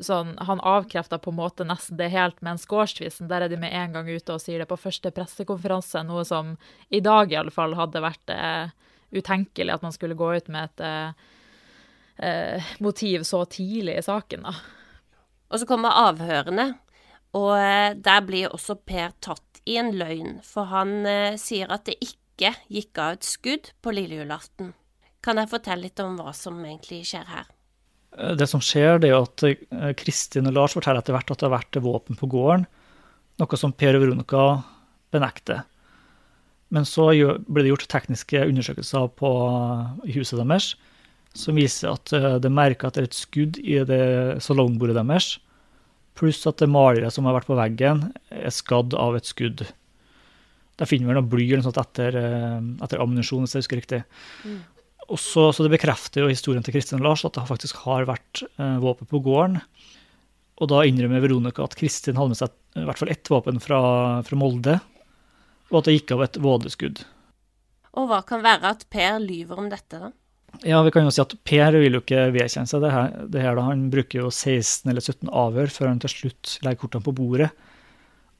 sånn, 0.00 0.34
Han 0.48 0.62
avkrefta 0.64 1.18
på 1.20 1.32
en 1.32 1.40
måte 1.40 1.66
nesten 1.68 1.98
det 2.00 2.08
helt, 2.14 2.40
mens 2.44 2.64
gårdstvisten, 2.68 3.28
der 3.28 3.44
er 3.44 3.52
de 3.52 3.58
med 3.60 3.74
en 3.76 3.92
gang 3.92 4.08
ute 4.08 4.32
og 4.32 4.40
sier 4.40 4.62
det 4.62 4.68
på 4.70 4.78
første 4.80 5.12
pressekonferanse, 5.12 6.00
noe 6.08 6.24
som 6.24 6.54
i 6.88 7.02
dag 7.04 7.32
i 7.32 7.36
alle 7.36 7.52
fall 7.52 7.76
hadde 7.76 8.04
vært 8.04 8.32
eh, 8.32 8.72
utenkelig 9.12 9.74
at 9.74 9.84
man 9.84 9.92
skulle 9.92 10.16
gå 10.16 10.30
ut 10.36 10.48
med 10.52 10.70
et 10.70 10.84
eh, 12.24 12.72
motiv 12.80 13.28
så 13.28 13.42
tidlig 13.44 13.98
i 14.00 14.06
saken, 14.06 14.48
da. 14.48 14.56
Og 15.52 15.60
så 15.60 15.68
kommer 15.68 16.00
avhørene, 16.08 16.70
og 17.36 17.52
der 18.02 18.24
blir 18.24 18.48
også 18.48 18.78
Per 18.80 19.12
tatt 19.20 19.60
i 19.68 19.76
en 19.76 19.92
løgn, 19.94 20.40
for 20.42 20.72
han 20.72 21.04
sier 21.38 21.70
at 21.70 21.84
det 21.86 22.00
ikke 22.00 22.56
gikk 22.72 22.98
av 22.98 23.18
et 23.18 23.28
skudd 23.28 23.70
på 23.84 23.92
lille 23.94 24.18
julaften. 24.24 24.72
Kan 25.26 25.40
jeg 25.40 25.50
fortelle 25.50 25.88
litt 25.88 26.00
om 26.04 26.14
hva 26.20 26.30
som 26.36 26.58
egentlig 26.62 27.02
skjer 27.08 27.26
her? 27.26 27.46
Eh, 28.16 28.34
Det 28.38 28.46
som 28.46 28.62
skjer, 28.62 29.00
det 29.02 29.10
er 29.10 29.18
at 29.18 29.46
eh, 29.48 29.92
Kristin 29.98 30.46
og 30.46 30.54
Lars 30.54 30.76
forteller 30.78 31.02
etter 31.02 31.16
hvert 31.16 31.32
at 31.32 31.40
det 31.40 31.48
har 31.48 31.56
vært 31.58 31.82
våpen 31.82 32.18
på 32.18 32.30
gården, 32.30 32.66
noe 33.42 33.58
som 33.58 33.74
Per 33.74 33.98
og 33.98 34.04
Veronica 34.04 34.44
benekter. 35.12 35.64
Men 36.74 36.86
så 36.88 37.08
ble 37.46 37.62
det 37.62 37.70
gjort 37.70 37.88
tekniske 37.90 38.42
undersøkelser 38.48 39.10
på 39.18 39.30
huset 40.14 40.40
deres, 40.40 40.74
som 41.36 41.58
viser 41.58 41.92
at 41.92 42.14
eh, 42.16 42.36
det 42.38 42.48
er 42.48 42.60
merka 42.62 42.88
at 42.88 42.96
det 42.96 43.02
er 43.04 43.10
et 43.10 43.18
skudd 43.18 43.58
i 43.62 43.80
det 43.86 44.42
salongbordet 44.46 44.96
deres, 44.98 45.36
pluss 46.16 46.46
at 46.48 46.62
det 46.62 46.70
maleriet 46.72 47.12
som 47.12 47.26
har 47.28 47.36
vært 47.36 47.50
på 47.50 47.58
veggen, 47.58 48.06
er 48.32 48.54
skadd 48.54 48.94
av 48.96 49.18
et 49.18 49.28
skudd. 49.28 49.66
Der 50.80 50.88
finner 50.88 51.10
vi 51.10 51.16
noe 51.18 51.28
bly 51.28 51.44
eller 51.48 51.64
noe 51.64 51.68
sånt 51.68 51.82
etter, 51.82 52.16
eh, 52.22 52.62
etter 52.86 53.02
ammunisjon, 53.02 53.44
hvis 53.44 53.58
jeg 53.58 53.66
husker 53.66 53.80
riktig. 53.82 54.00
Og 54.46 54.75
så, 55.14 55.48
så 55.54 55.62
det 55.62 55.70
bekrefter 55.76 56.24
jo 56.24 56.32
historien 56.32 56.64
til 56.66 56.74
Kristin 56.74 56.98
og 56.98 57.06
Lars 57.06 57.24
at 57.26 57.36
det 57.36 57.46
faktisk 57.46 57.78
har 57.84 58.08
vært 58.08 58.42
eh, 58.42 58.78
våpen 58.82 59.08
på 59.10 59.20
gården. 59.22 59.60
Og 60.56 60.70
da 60.72 60.82
innrømmer 60.88 61.22
Veronica 61.22 61.64
at 61.66 61.76
Kristin 61.78 62.18
hadde 62.18 62.32
med 62.32 62.40
seg 62.40 62.80
i 62.80 62.84
hvert 62.88 63.00
fall 63.00 63.12
ett 63.12 63.30
våpen 63.30 63.60
fra, 63.62 63.80
fra 64.26 64.38
Molde, 64.40 64.78
og 65.70 65.78
at 65.80 65.88
det 65.88 65.96
gikk 65.98 66.14
av 66.16 66.24
et 66.26 66.38
vådeskudd. 66.42 67.02
Og 67.96 68.08
hva 68.10 68.20
kan 68.28 68.42
være 68.44 68.74
at 68.74 68.86
Per 68.92 69.20
lyver 69.22 69.60
om 69.62 69.68
dette, 69.72 70.00
da? 70.00 70.10
Ja, 70.64 70.80
vi 70.84 70.92
kan 70.94 71.04
jo 71.04 71.12
si 71.12 71.20
at 71.20 71.34
Per 71.44 71.76
vil 71.76 71.98
jo 71.98 72.02
ikke 72.02 72.28
vedkjenne 72.34 72.70
seg 72.70 72.84
det 72.84 72.92
her. 72.92 73.16
Det 73.32 73.42
her 73.44 73.56
da. 73.58 73.66
Han 73.68 73.86
bruker 73.92 74.22
jo 74.24 74.32
16 74.32 74.90
eller 74.90 75.04
17 75.04 75.32
avhør 75.32 75.72
før 75.72 75.90
han 75.90 76.02
til 76.02 76.12
slutt 76.12 76.58
legger 76.64 76.82
kortene 76.84 77.06
på 77.06 77.16
bordet. 77.16 77.50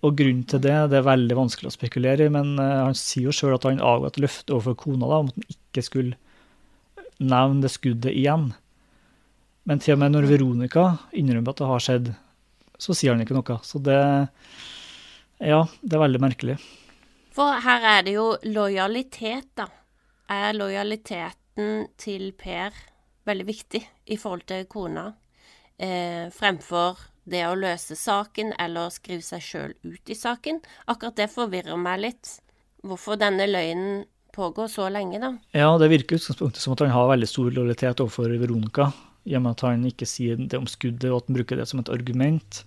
Og 0.04 0.14
grunnen 0.16 0.44
til 0.48 0.62
det 0.64 0.76
det 0.92 1.00
er 1.00 1.08
veldig 1.08 1.36
vanskelig 1.38 1.70
å 1.70 1.74
spekulere 1.74 2.28
i, 2.28 2.32
men 2.32 2.54
eh, 2.62 2.78
han 2.84 2.96
sier 2.96 3.28
jo 3.28 3.34
sjøl 3.34 3.56
at 3.56 3.64
han 3.68 3.82
avga 3.82 4.12
et 4.12 4.20
løfte 4.22 4.54
overfor 4.54 4.76
kona 4.84 5.08
da, 5.08 5.20
om 5.22 5.30
at 5.32 5.40
han 5.40 5.56
ikke 5.56 5.84
skulle 5.84 6.18
nevne 7.22 7.64
det 7.64 7.72
skuddet 7.72 8.12
igjen. 8.12 8.50
Men 9.66 9.82
til 9.82 9.96
og 9.96 10.02
med 10.02 10.14
når 10.14 10.28
Veronica 10.30 10.86
innrømmer 11.16 11.54
at 11.54 11.60
det 11.60 11.70
har 11.70 11.84
skjedd, 11.84 12.10
så 12.78 12.94
sier 12.94 13.14
han 13.14 13.24
ikke 13.24 13.36
noe. 13.36 13.60
Så 13.66 13.82
det 13.82 14.00
Ja, 15.36 15.66
det 15.82 15.96
er 15.96 16.00
veldig 16.00 16.20
merkelig. 16.22 16.56
For 17.36 17.58
her 17.60 17.82
er 17.84 18.04
det 18.06 18.14
jo 18.14 18.30
lojalitet, 18.48 19.50
da. 19.58 19.66
Er 20.32 20.56
lojaliteten 20.56 21.90
til 22.00 22.30
Per 22.32 22.72
veldig 23.26 23.46
viktig 23.46 23.82
i 24.06 24.16
forhold 24.16 24.46
til 24.48 24.64
kona, 24.70 25.12
eh, 25.78 26.30
fremfor 26.32 26.98
det 27.26 27.42
å 27.46 27.58
løse 27.58 27.96
saken 27.98 28.54
eller 28.58 28.90
skrive 28.94 29.22
seg 29.22 29.42
sjøl 29.42 29.74
ut 29.84 30.10
i 30.10 30.14
saken? 30.14 30.62
Akkurat 30.86 31.16
det 31.16 31.30
forvirrer 31.32 31.76
meg 31.76 32.00
litt. 32.00 32.40
Hvorfor 32.86 33.18
denne 33.18 33.48
løgnen 33.50 34.04
pågår 34.36 34.68
så 34.72 34.86
lenge, 34.92 35.18
da? 35.22 35.32
Ja, 35.56 35.72
det 35.80 35.88
virker 35.92 36.20
utgangspunktet 36.20 36.62
som 36.62 36.76
at 36.76 36.84
han 36.84 36.94
har 36.94 37.10
veldig 37.10 37.28
stor 37.30 37.50
lojalitet 37.50 38.02
overfor 38.04 38.36
Veronica, 38.38 38.90
i 39.26 39.34
og 39.34 39.42
med 39.42 39.56
at 39.56 39.64
han 39.66 39.84
ikke 39.88 40.06
sier 40.06 40.38
det 40.38 40.58
om 40.60 40.68
skuddet, 40.70 41.08
og 41.10 41.22
at 41.22 41.30
han 41.30 41.38
bruker 41.40 41.58
det 41.58 41.66
som 41.70 41.80
et 41.82 41.90
argument. 41.92 42.60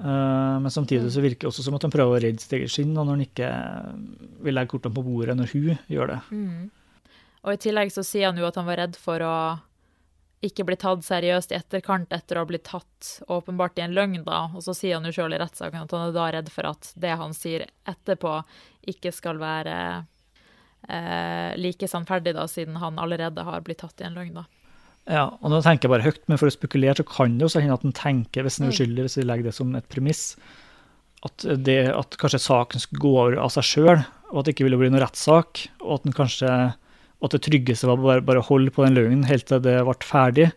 Eh, 0.00 0.56
Men 0.60 0.72
samtidig 0.72 1.12
så 1.12 1.22
virker 1.24 1.46
det 1.46 1.52
også 1.52 1.62
som 1.68 1.76
at 1.78 1.86
han 1.86 1.94
prøver 1.94 2.16
å 2.16 2.24
redde 2.24 2.42
sitt 2.42 2.56
eget 2.58 2.72
skinn, 2.72 2.96
når 2.96 3.12
han 3.14 3.22
ikke 3.28 3.52
vil 4.44 4.58
legge 4.58 4.72
kortene 4.74 4.96
på 4.96 5.04
bordet 5.06 5.36
når 5.38 5.52
hun 5.54 5.78
gjør 5.92 6.12
det. 6.14 6.18
Og 7.46 7.54
i 7.54 7.62
tillegg 7.62 7.94
så 7.94 8.02
sier 8.04 8.26
han 8.30 8.40
jo 8.40 8.48
at 8.48 8.58
han 8.58 8.66
var 8.66 8.80
redd 8.82 8.98
for 8.98 9.22
å 9.22 9.36
ikke 10.44 10.66
bli 10.68 10.76
tatt 10.78 11.04
seriøst 11.06 11.52
i 11.54 11.56
etterkant 11.56 12.12
etter 12.12 12.36
å 12.36 12.42
ha 12.44 12.48
blitt 12.48 12.66
tatt 12.68 13.22
åpenbart 13.32 13.78
i 13.80 13.86
en 13.86 13.94
løgn, 13.96 14.20
da. 14.26 14.50
Og 14.54 14.62
så 14.66 14.74
sier 14.76 14.98
han 14.98 15.06
jo 15.08 15.14
sjøl 15.14 15.32
i 15.32 15.40
rettssaken 15.40 15.86
at 15.86 15.94
han 15.94 16.08
er 16.10 16.12
da 16.14 16.26
redd 16.34 16.50
for 16.52 16.68
at 16.68 16.90
det 16.98 17.14
han 17.16 17.32
sier 17.34 17.64
etterpå, 17.88 18.34
ikke 18.92 19.14
skal 19.14 19.40
være 19.40 19.78
eh, 20.88 21.56
like 21.60 21.88
sannferdig, 21.90 22.34
da, 22.36 22.46
siden 22.50 22.78
han 22.82 23.00
allerede 23.02 23.44
har 23.46 23.64
blitt 23.66 23.82
tatt 23.84 24.02
i 24.02 24.08
en 24.08 24.16
løgn, 24.18 24.42
da. 24.42 24.46
Ja, 25.06 25.26
og 25.38 25.52
nå 25.52 25.60
tenker 25.62 25.86
jeg 25.86 25.92
bare 25.92 26.06
høyt, 26.08 26.22
men 26.26 26.38
for 26.40 26.50
å 26.50 26.54
spekulere 26.54 26.98
så 26.98 27.06
kan 27.06 27.36
det 27.38 27.46
jo 27.46 27.60
hende 27.60 27.76
at 27.78 27.84
en 27.86 27.94
tenker, 27.94 28.42
hvis 28.42 28.58
en 28.58 28.66
er 28.66 28.74
uskyldig, 28.74 29.04
hvis 29.06 29.18
vi 29.20 29.26
legger 29.26 29.48
det 29.48 29.54
som 29.54 29.70
et 29.78 29.86
premiss, 29.92 30.32
at, 31.26 31.46
det, 31.66 31.78
at 31.94 32.18
kanskje 32.20 32.42
saken 32.42 32.82
skulle 32.82 33.02
gå 33.04 33.12
over 33.14 33.38
av 33.44 33.52
seg 33.54 33.68
sjøl, 33.68 34.02
og 34.32 34.40
at 34.40 34.48
det 34.48 34.56
ikke 34.56 34.66
ville 34.66 34.80
bli 34.80 34.90
noen 34.90 35.04
rettssak, 35.04 35.62
og 35.84 36.00
at, 36.00 36.06
den 36.08 36.16
kanskje, 36.16 36.50
at 37.22 37.36
det 37.36 37.42
tryggeste 37.46 37.88
var 37.90 38.02
bare, 38.02 38.24
bare 38.26 38.44
holde 38.48 38.74
på 38.74 38.82
den 38.82 38.98
løgnen 38.98 39.26
helt 39.30 39.46
til 39.48 39.62
det 39.62 39.78
ble 39.86 39.96
ferdig. 40.06 40.50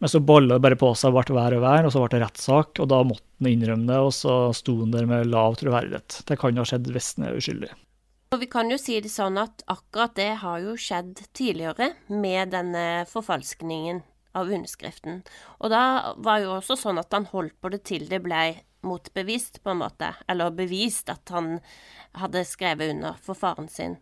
Men 0.00 0.08
så 0.08 0.22
balla 0.24 0.56
det 0.56 0.64
bare 0.64 0.80
på 0.80 0.94
seg, 0.96 1.12
ble 1.12 1.36
vær 1.36 1.58
og 1.58 1.64
vær, 1.66 1.84
og 1.84 1.92
så 1.92 2.00
ble 2.00 2.14
det 2.14 2.22
rettssak, 2.24 2.80
og 2.80 2.88
da 2.88 3.02
måtte 3.04 3.26
han 3.42 3.52
innrømme 3.52 3.92
det, 3.92 4.00
og 4.00 4.14
så 4.16 4.40
sto 4.56 4.78
han 4.80 4.96
der 4.96 5.08
med 5.08 5.28
lav 5.28 5.60
troverdighet. 5.60 6.22
Det 6.24 6.40
kan 6.40 6.56
jo 6.56 6.64
ha 6.64 6.72
skjedd 6.72 6.88
hvis 6.88 7.12
han 7.18 7.28
er 7.28 7.36
uskyldig. 7.36 7.72
Og 8.30 8.38
vi 8.38 8.46
kan 8.46 8.68
jo 8.70 8.76
si 8.78 8.94
det 9.02 9.10
sånn 9.10 9.40
at 9.42 9.64
akkurat 9.66 10.12
det 10.14 10.28
har 10.38 10.60
jo 10.62 10.76
skjedd 10.78 11.18
tidligere 11.34 11.88
med 12.06 12.52
denne 12.54 13.02
forfalskningen 13.10 14.04
av 14.38 14.52
underskriften. 14.54 15.24
Og 15.58 15.72
da 15.72 16.14
var 16.14 16.38
jo 16.44 16.52
også 16.60 16.76
sånn 16.78 17.00
at 17.02 17.10
han 17.10 17.26
holdt 17.32 17.56
på 17.58 17.72
det 17.74 17.80
til 17.90 18.06
det 18.06 18.20
ble 18.22 18.44
motbevist, 18.86 19.58
på 19.64 19.74
en 19.74 19.82
måte. 19.82 20.12
Eller 20.30 20.54
bevist 20.54 21.10
at 21.10 21.34
han 21.34 21.58
hadde 22.22 22.44
skrevet 22.46 22.94
under 22.94 23.18
for 23.18 23.34
faren 23.34 23.66
sin. 23.66 23.98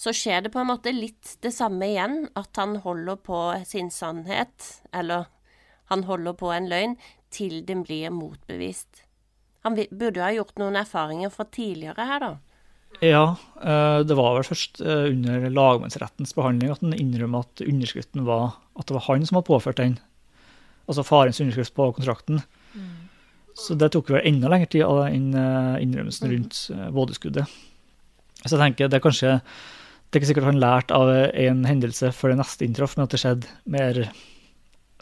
Så 0.00 0.16
skjer 0.16 0.46
det 0.46 0.54
på 0.56 0.64
en 0.64 0.72
måte 0.72 0.96
litt 0.96 1.36
det 1.44 1.52
samme 1.52 1.92
igjen, 1.92 2.22
at 2.40 2.56
han 2.56 2.78
holder 2.80 3.20
på 3.20 3.44
sin 3.68 3.92
sannhet, 3.92 4.80
eller 4.96 5.28
han 5.92 6.08
holder 6.08 6.40
på 6.40 6.56
en 6.56 6.72
løgn, 6.72 6.96
til 7.28 7.60
den 7.68 7.84
blir 7.84 8.08
motbevist. 8.16 9.04
Han 9.60 9.76
burde 9.76 10.22
jo 10.22 10.24
ha 10.24 10.32
gjort 10.32 10.56
noen 10.56 10.80
erfaringer 10.80 11.28
fra 11.34 11.44
tidligere 11.52 12.08
her, 12.08 12.24
da. 12.24 12.36
Ja, 13.04 13.36
eh, 13.62 14.00
det 14.06 14.16
var 14.18 14.34
vel 14.34 14.46
først 14.46 14.80
eh, 14.82 15.08
under 15.12 15.48
lagmannsrettens 15.54 16.34
behandling 16.34 16.72
at 16.72 16.82
han 16.82 16.96
innrømmet 16.96 17.46
at 17.46 17.66
underskriften 17.68 18.26
var 18.26 18.56
at 18.78 18.88
det 18.88 18.96
var 18.96 19.06
han 19.06 19.26
som 19.26 19.38
hadde 19.38 19.50
påført 19.50 19.78
den. 19.78 19.98
Altså 20.88 21.04
farens 21.06 21.40
underskrift 21.40 21.76
på 21.76 21.92
kontrakten. 21.94 22.42
Så 23.58 23.74
det 23.74 23.90
tok 23.90 24.12
vel 24.14 24.26
enda 24.28 24.50
lengre 24.50 24.70
tid 24.70 24.86
enn 24.86 25.32
eh, 25.34 25.80
innrømmelsen 25.82 26.30
rundt 26.30 26.60
eh, 26.74 26.90
vådeskuddet. 26.94 27.58
Så 28.44 28.54
jeg 28.54 28.62
tenker 28.62 28.90
det 28.90 29.00
er 29.00 29.02
kanskje 29.02 29.30
Det 29.40 30.14
er 30.14 30.20
ikke 30.20 30.28
sikkert 30.30 30.46
han 30.46 30.60
lærte 30.62 30.94
av 30.94 31.10
en 31.10 31.64
hendelse 31.66 32.12
før 32.16 32.32
det 32.32 32.38
neste 32.38 32.64
inntraff, 32.64 32.94
men 32.96 33.04
at 33.04 33.12
det 33.12 33.18
skjedde 33.20 33.50
mer 33.68 33.98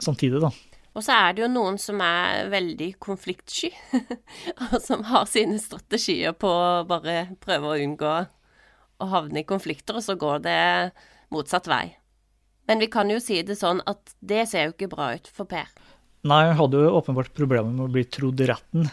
samtidig, 0.02 0.40
da. 0.42 0.50
Og 0.96 1.04
så 1.04 1.12
er 1.12 1.35
det 1.37 1.42
jo 1.44 1.50
noen 1.52 1.76
som 1.80 2.00
er 2.00 2.48
veldig 2.48 2.94
konfliktsky, 3.04 3.68
og 4.70 4.78
som 4.80 5.04
har 5.11 5.28
sine 5.28 5.59
strategier 5.61 6.32
på 6.32 6.48
å 6.48 6.87
bare 6.88 7.26
prøve 7.42 7.74
å 7.74 7.80
unngå 7.85 8.14
å 8.96 9.09
havne 9.12 9.42
i 9.42 9.48
konflikter, 9.48 9.98
og 9.98 10.06
så 10.06 10.16
går 10.16 10.40
det 10.46 10.61
motsatt 11.35 11.68
vei. 11.68 11.90
Men 12.66 12.80
vi 12.80 12.88
kan 12.90 13.12
jo 13.12 13.20
si 13.22 13.42
det 13.46 13.59
sånn 13.61 13.82
at 13.87 14.16
det 14.24 14.46
ser 14.50 14.70
jo 14.70 14.74
ikke 14.74 14.90
bra 14.94 15.12
ut 15.18 15.28
for 15.28 15.48
Per. 15.50 15.68
Nei, 16.26 16.46
han 16.48 16.56
hadde 16.59 16.80
jo 16.82 16.94
åpenbart 16.98 17.35
problemer 17.37 17.70
med 17.70 17.87
å 17.87 17.92
bli 17.92 18.06
trodd 18.11 18.40
i 18.42 18.48
retten. 18.48 18.88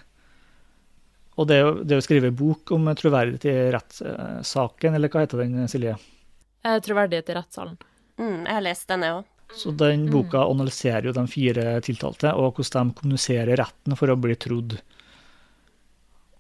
Og 1.40 1.48
det, 1.50 1.60
det 1.90 1.98
å 1.98 2.04
skrive 2.06 2.30
bok 2.36 2.76
om 2.76 2.92
troverdighet 2.94 3.48
i 3.50 3.56
rettssaken, 3.74 5.00
eller 5.00 5.10
hva 5.10 5.24
heter 5.24 5.42
den, 5.42 5.64
Silje? 5.72 5.96
Eh, 6.62 6.78
Troverdighet 6.84 7.32
i 7.32 7.38
rettssalen. 7.40 7.80
Mm, 8.20 8.44
jeg 8.44 8.54
har 8.54 8.66
lest 8.68 8.92
denne 8.92 9.16
òg. 9.16 9.33
Så 9.54 9.72
den 9.78 10.08
boka 10.10 10.42
analyserer 10.50 11.08
jo 11.08 11.14
de 11.16 11.24
fire 11.30 11.78
tiltalte, 11.86 12.32
og 12.34 12.58
hvordan 12.58 12.90
de 12.90 13.00
kommuniserer 13.00 13.60
retten 13.62 13.96
for 14.00 14.10
å 14.10 14.18
bli 14.20 14.36
trodd. 14.42 14.78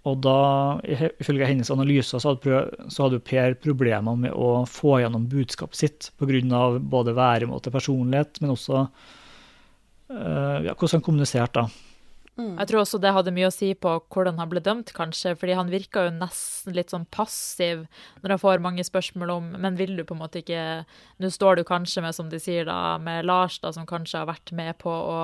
Og 0.09 0.17
da, 0.19 0.37
ifølge 0.83 1.47
hennes 1.47 1.71
analyser, 1.71 2.19
så 2.19 2.33
hadde, 2.33 2.63
så 2.91 3.05
hadde 3.05 3.21
Per 3.23 3.55
problemer 3.63 4.17
med 4.19 4.33
å 4.35 4.65
få 4.67 4.97
gjennom 4.99 5.29
budskapet 5.31 5.79
sitt 5.79 6.09
pga. 6.19 6.63
både 6.79 7.13
væremåte, 7.15 7.71
personlighet, 7.71 8.41
men 8.41 8.51
også 8.51 8.81
uh, 8.83 10.59
ja, 10.65 10.73
hvordan 10.73 10.97
han 10.97 11.05
kommuniserte. 11.05 11.63
da. 11.63 11.92
Mm. 12.33 12.55
Jeg 12.57 12.69
tror 12.69 12.81
også 12.81 12.97
det 12.97 13.11
hadde 13.13 13.31
mye 13.35 13.45
å 13.45 13.53
si 13.53 13.67
på 13.77 13.91
hvordan 14.09 14.39
han 14.41 14.49
ble 14.49 14.61
dømt, 14.65 14.89
kanskje. 14.97 15.35
fordi 15.37 15.53
han 15.53 15.69
virka 15.69 16.07
jo 16.07 16.13
nesten 16.15 16.73
litt 16.73 16.89
sånn 16.89 17.05
passiv 17.13 17.83
når 18.23 18.33
han 18.33 18.41
får 18.41 18.63
mange 18.63 18.85
spørsmål 18.87 19.33
om 19.35 19.51
Men 19.61 19.77
vil 19.77 19.95
du 19.97 20.03
på 20.03 20.15
en 20.15 20.23
måte 20.23 20.41
ikke 20.41 20.85
Nå 21.21 21.29
står 21.29 21.61
du 21.61 21.63
kanskje 21.63 22.01
med, 22.01 22.15
som 22.17 22.31
de 22.31 22.39
sier 22.41 22.65
da, 22.65 22.97
med 22.97 23.27
Lars, 23.29 23.59
da, 23.61 23.69
som 23.73 23.85
kanskje 23.85 24.23
har 24.23 24.31
vært 24.31 24.51
med 24.51 24.79
på 24.81 24.89
å 24.89 25.19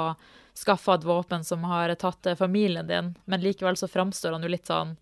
skaffe 0.59 0.93
et 0.93 1.07
våpen 1.07 1.43
som 1.43 1.63
har 1.65 1.93
tatt 1.97 2.27
familien 2.37 2.85
din, 2.85 3.13
men 3.25 3.41
likevel 3.41 3.77
så 3.79 3.87
framstår 3.87 4.35
han 4.35 4.43
jo 4.43 4.51
litt 4.51 4.69
sånn 4.69 4.97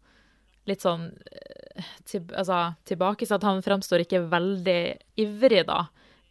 litt 0.67 0.83
sånn 0.83 1.07
eh, 1.31 1.85
til, 2.05 2.25
altså, 2.35 2.73
tilbakesatt. 2.87 3.45
Han 3.47 3.63
framstår 3.63 4.03
ikke 4.03 4.25
veldig 4.27 4.81
ivrig, 5.23 5.63
da 5.67 5.85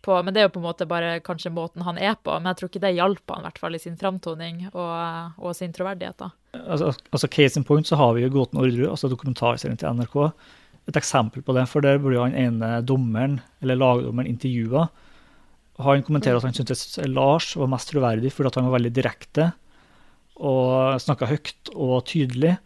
på 0.06 0.16
Men 0.22 0.34
det 0.34 0.42
er 0.42 0.46
jo 0.46 0.54
på 0.54 0.60
en 0.62 0.68
måte 0.68 0.86
bare 0.88 1.18
kanskje 1.26 1.52
måten 1.54 1.84
han 1.86 1.98
er 1.98 2.14
på. 2.16 2.34
Men 2.38 2.52
jeg 2.52 2.60
tror 2.60 2.70
ikke 2.70 2.84
det 2.84 2.92
hjalp 2.96 3.34
han 3.34 3.42
i 3.42 3.48
hvert 3.48 3.62
fall 3.62 3.78
i 3.78 3.82
sin 3.82 3.98
framtoning 4.00 4.62
og, 4.68 4.92
og, 5.40 5.50
sin 5.58 5.74
troverdighet. 5.74 6.18
da. 6.22 6.30
Altså, 6.62 6.92
altså, 7.10 7.30
Case 7.32 7.58
in 7.58 7.66
point 7.66 7.88
så 7.88 7.98
har 8.00 8.14
vi 8.16 8.24
jo 8.24 8.32
Gåten 8.34 8.60
Orderud, 8.62 8.88
altså 8.92 9.10
dokumentarserien 9.12 9.80
til 9.80 9.98
NRK, 9.98 10.16
et 10.86 11.00
eksempel 11.00 11.42
på 11.42 11.56
det. 11.56 11.66
For 11.72 11.84
der 11.84 11.98
blir 12.02 12.22
han 12.22 12.38
ene 12.38 12.78
dommeren, 12.86 13.40
eller 13.64 13.80
lagdommeren, 13.80 14.30
intervjua. 14.30 14.86
Han 15.82 16.06
kommenterer 16.06 16.38
at 16.38 16.46
han 16.46 16.56
syntes 16.56 16.96
Lars 17.10 17.50
var 17.58 17.68
mest 17.68 17.90
troverdig 17.90 18.30
fordi 18.32 18.54
han 18.56 18.70
var 18.70 18.78
veldig 18.78 18.94
direkte 18.96 19.50
og 20.36 20.96
snakka 21.00 21.28
høyt 21.28 21.70
og 21.74 21.98
tydelig. 22.08 22.56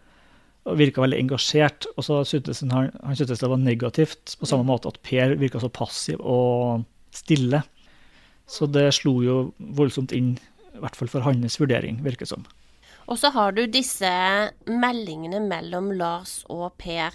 Og 0.69 0.77
virka 0.77 1.01
veldig 1.03 1.19
engasjert. 1.19 1.89
Og 1.97 2.05
så 2.05 2.21
syntes 2.29 2.61
han, 2.63 2.91
han 2.93 3.19
syntes 3.19 3.41
det 3.43 3.51
var 3.51 3.63
negativt 3.63 4.37
på 4.39 4.47
samme 4.47 4.67
måte 4.69 4.91
at 4.93 5.01
Per 5.07 5.35
virka 5.41 5.63
så 5.63 5.71
passiv 5.73 6.21
og 6.21 6.85
stille. 7.15 7.63
Så 8.51 8.67
det 8.67 8.89
slo 8.97 9.21
jo 9.23 9.37
voldsomt 9.79 10.15
inn, 10.17 10.35
i 10.75 10.81
hvert 10.83 10.97
fall 10.99 11.11
for 11.11 11.27
hans 11.27 11.59
vurdering, 11.61 12.01
virker 12.07 12.27
det 12.27 12.33
som. 12.33 12.47
Og 13.11 13.19
så 13.19 13.33
har 13.35 13.55
du 13.55 13.65
disse 13.67 14.11
meldingene 14.71 15.41
mellom 15.43 15.91
Lars 15.99 16.41
og 16.51 16.77
Per, 16.79 17.15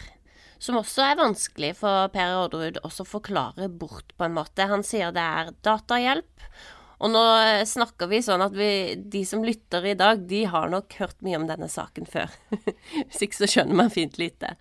som 0.59 0.79
også 0.79 1.03
er 1.05 1.19
vanskelig 1.19 1.73
for 1.79 2.09
Per 2.13 2.37
Orderud 2.39 2.79
å 2.83 2.91
forklare 3.07 3.69
bort, 3.69 4.15
på 4.15 4.27
en 4.27 4.35
måte. 4.35 4.67
Han 4.67 4.83
sier 4.83 5.13
det 5.15 5.23
er 5.23 5.53
datahjelp. 5.67 6.49
Og 7.03 7.11
nå 7.11 7.21
snakker 7.67 8.07
vi 8.07 8.21
sånn 8.23 8.43
at 8.45 8.55
vi, 8.55 8.95
de 8.95 9.25
som 9.27 9.43
lytter 9.43 9.83
i 9.91 9.97
dag, 9.99 10.21
de 10.27 10.45
har 10.47 10.71
nok 10.71 10.95
hørt 11.01 11.17
mye 11.25 11.39
om 11.41 11.47
denne 11.47 11.67
saken 11.71 12.07
før. 12.07 12.31
Hvis 13.09 13.25
ikke 13.27 13.41
så 13.41 13.49
skjønner 13.51 13.83
man 13.83 13.91
fint 13.93 14.15
lite. 14.19 14.55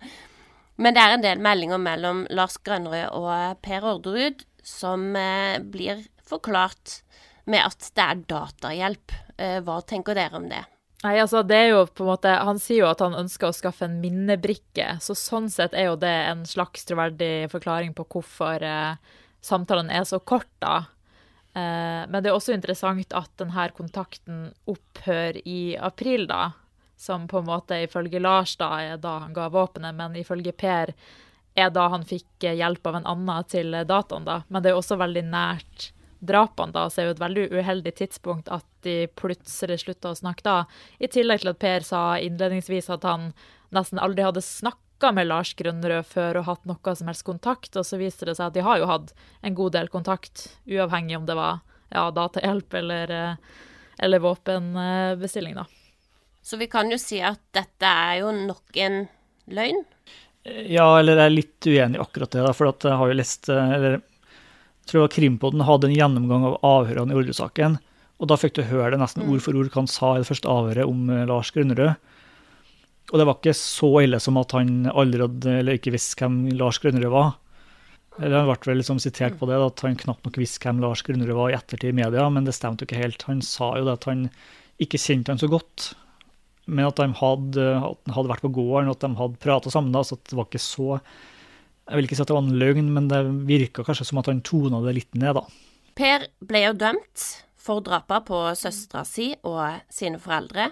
Men 0.75 0.95
det 0.95 1.03
er 1.03 1.15
en 1.15 1.23
del 1.23 1.39
meldinger 1.43 1.79
mellom 1.79 2.25
Lars 2.35 2.57
Grønnerød 2.59 3.15
og 3.15 3.63
Per 3.63 3.87
Orderud 3.87 4.43
som 4.65 5.15
eh, 5.15 5.61
blir 5.61 6.03
forklart 6.25 7.01
med 7.45 7.61
at 7.67 7.91
det 7.93 8.05
er 8.05 8.23
datahjelp. 8.29 9.13
Eh, 9.37 9.59
hva 9.65 9.81
tenker 9.85 10.17
dere 10.17 10.39
om 10.39 10.49
det? 10.49 10.63
Nei, 11.05 11.19
altså 11.21 11.43
det 11.45 11.57
er 11.59 11.67
jo 11.69 11.83
på 11.85 12.05
en 12.05 12.09
måte, 12.09 12.31
Han 12.47 12.57
sier 12.61 12.81
jo 12.81 12.89
at 12.89 13.03
han 13.03 13.17
ønsker 13.19 13.51
å 13.51 13.53
skaffe 13.55 13.85
en 13.85 13.99
minnebrikke, 14.01 14.95
så 15.03 15.13
sånn 15.17 15.51
sett 15.53 15.75
er 15.77 15.91
jo 15.91 15.99
det 16.01 16.15
en 16.31 16.45
slags 16.49 16.87
troverdig 16.89 17.51
forklaring 17.51 17.93
på 17.93 18.07
hvorfor 18.09 18.65
eh, 18.65 18.97
samtalen 19.45 19.91
er 19.93 20.07
så 20.09 20.19
kort, 20.19 20.49
da. 20.63 20.87
Eh, 21.53 22.03
men 22.09 22.23
det 22.23 22.31
er 22.31 22.37
også 22.37 22.55
interessant 22.55 23.13
at 23.13 23.29
denne 23.37 23.67
kontakten 23.77 24.47
opphører 24.71 25.43
i 25.45 25.75
april, 25.77 26.25
da. 26.31 26.55
Som 26.97 27.27
på 27.27 27.41
en 27.41 27.49
måte 27.51 27.77
ifølge 27.83 28.21
Lars 28.23 28.55
da 28.57 28.71
er 28.79 28.97
da 29.03 29.19
han 29.25 29.35
ga 29.35 29.49
våpenet, 29.51 29.93
men 29.97 30.15
ifølge 30.17 30.55
Per 30.55 30.93
er 31.55 31.71
da 31.73 31.87
han 31.91 32.05
fikk 32.07 32.43
eh, 32.43 32.57
hjelp 32.59 32.87
av 32.87 32.99
en 32.99 33.11
annen 33.15 33.49
til 33.49 33.73
eh, 33.73 33.87
dataen, 33.87 34.27
da. 34.27 34.41
Men 34.47 34.61
det 34.61 34.69
er 34.69 34.75
jo 34.75 34.81
også 34.83 34.99
veldig 34.99 35.25
nært 35.31 35.91
drapene, 36.25 36.73
da, 36.75 36.87
så 36.89 37.01
er 37.01 37.09
jo 37.09 37.15
et 37.15 37.21
veldig 37.21 37.45
uheldig 37.53 37.93
tidspunkt 37.99 38.49
at 38.53 38.65
de 38.85 39.05
plutselig 39.19 39.81
slutta 39.83 40.11
å 40.11 40.17
snakke 40.17 40.45
da. 40.45 40.55
I 40.99 41.09
tillegg 41.11 41.43
til 41.43 41.51
at 41.51 41.61
Per 41.61 41.85
sa 41.85 42.01
innledningsvis 42.21 42.89
at 42.93 43.05
han 43.07 43.29
nesten 43.75 44.01
aldri 44.01 44.25
hadde 44.25 44.43
snakka 44.43 45.11
med 45.15 45.29
Lars 45.29 45.53
Grønnerød 45.59 46.07
før 46.07 46.41
og 46.41 46.49
hatt 46.49 46.67
noe 46.69 46.95
som 46.97 47.11
helst 47.11 47.27
kontakt, 47.27 47.75
og 47.75 47.87
så 47.87 47.99
viste 48.01 48.27
det 48.29 48.37
seg 48.39 48.49
at 48.49 48.57
de 48.57 48.65
har 48.65 48.81
jo 48.81 48.89
hatt 48.89 49.13
en 49.45 49.57
god 49.57 49.75
del 49.75 49.91
kontakt, 49.93 50.47
uavhengig 50.65 51.19
om 51.19 51.27
det 51.29 51.37
var 51.37 51.61
ja, 51.93 52.09
datahjelp 52.15 52.79
eller, 52.81 53.11
eh, 53.11 53.65
eller 54.05 54.23
våpenbestilling, 54.23 55.59
da. 55.59 55.67
Så 56.45 56.57
vi 56.61 56.67
kan 56.69 56.91
jo 56.91 56.97
si 57.01 57.17
at 57.25 57.41
dette 57.57 57.89
er 57.89 58.19
jo 58.21 58.31
nok 58.35 58.77
en 58.77 59.05
løgn? 59.49 59.81
Ja, 60.45 60.91
eller 60.99 61.17
jeg 61.17 61.25
er 61.25 61.33
litt 61.33 61.67
uenig 61.67 61.97
i 61.97 62.03
akkurat 62.03 62.35
det. 62.35 62.45
For 62.53 62.69
jeg 62.69 62.99
har 62.99 63.09
jo 63.09 63.17
lest 63.17 63.49
eh, 63.49 63.71
eller 63.77 63.97
jeg 63.97 64.91
tror 64.91 65.07
Krimpodden 65.09 65.63
hadde 65.65 65.89
en 65.89 65.95
gjennomgang 65.95 66.43
av 66.45 66.59
avhørene 66.61 67.15
i 67.15 67.17
ordresaken. 67.17 67.79
Og 68.21 68.29
da 68.29 68.37
fikk 68.37 68.53
du 68.59 68.67
høre 68.69 68.91
det 68.93 68.99
nesten 69.01 69.25
ord 69.25 69.41
for 69.41 69.57
ord 69.57 69.71
hva 69.71 69.81
han 69.81 69.89
sa 69.89 70.13
i 70.13 70.21
det 70.21 70.29
første 70.29 70.51
avhøret 70.51 70.85
om 70.85 71.09
eh, 71.09 71.25
Lars 71.29 71.49
Grønnerød. 71.55 71.95
Og 73.13 73.21
det 73.21 73.25
var 73.25 73.39
ikke 73.39 73.57
så 73.57 73.89
ille 74.01 74.19
som 74.21 74.37
at 74.41 74.53
han 74.57 74.85
aldri 74.93 75.25
hadde, 75.25 75.57
eller 75.61 75.79
ikke 75.79 75.93
visste 75.93 76.21
hvem 76.21 76.37
Lars 76.57 76.79
Grønnerød 76.81 77.13
var. 77.13 77.33
Eller 78.21 78.37
Han 78.39 78.47
ble 78.47 78.69
vel 78.69 78.79
liksom 78.79 79.01
sitert 79.01 79.35
på 79.39 79.49
det, 79.49 79.57
at 79.59 79.81
han 79.83 79.97
knapt 79.99 80.23
nok 80.25 80.37
visste 80.39 80.61
hvem 80.63 80.79
Lars 80.83 81.01
Grønnerød 81.05 81.41
var 81.41 81.51
i 81.51 81.57
ettertid 81.57 81.89
i 81.89 81.99
media, 82.03 82.29
men 82.29 82.45
det 82.45 82.55
stemte 82.55 82.85
jo 82.85 82.89
ikke 82.89 83.01
helt. 83.01 83.25
Han 83.27 83.41
sa 83.45 83.73
jo 83.79 83.89
det 83.89 83.97
at 83.97 84.07
han 84.09 84.27
ikke 84.81 85.01
kjente 85.01 85.33
han 85.33 85.41
så 85.41 85.49
godt 85.49 85.95
men 86.65 86.87
at 86.87 86.97
de 86.99 87.07
hadde, 87.19 87.65
hadde, 88.09 88.29
vært 88.31 88.45
på 88.45 88.53
gården 88.57 88.91
at 88.91 89.03
de 89.03 89.11
hadde 89.19 89.41
prata 89.41 89.71
sammen. 89.73 89.93
da, 89.93 90.03
så 90.05 90.17
det 90.17 90.37
var 90.37 90.49
ikke 90.49 90.61
så 90.61 90.99
Jeg 91.85 91.97
vil 91.99 92.07
ikke 92.07 92.17
si 92.17 92.23
at 92.23 92.31
det 92.31 92.37
var 92.37 92.45
en 92.47 92.59
løgn, 92.61 92.87
men 92.93 93.09
det 93.11 93.19
virka 93.45 93.83
kanskje 93.85 94.07
som 94.09 94.17
at 94.17 94.31
han 94.31 94.41
tona 94.41 94.79
det 94.81 94.95
litt 94.97 95.17
ned, 95.21 95.37
da. 95.37 95.43
Per 95.95 96.25
ble 96.41 96.63
jo 96.63 96.71
dømt 96.81 97.25
for 97.65 97.83
drapet 97.85 98.25
på 98.25 98.39
søstera 98.57 99.03
si 99.05 99.29
og 99.45 99.83
sine 99.93 100.17
foreldre, 100.21 100.71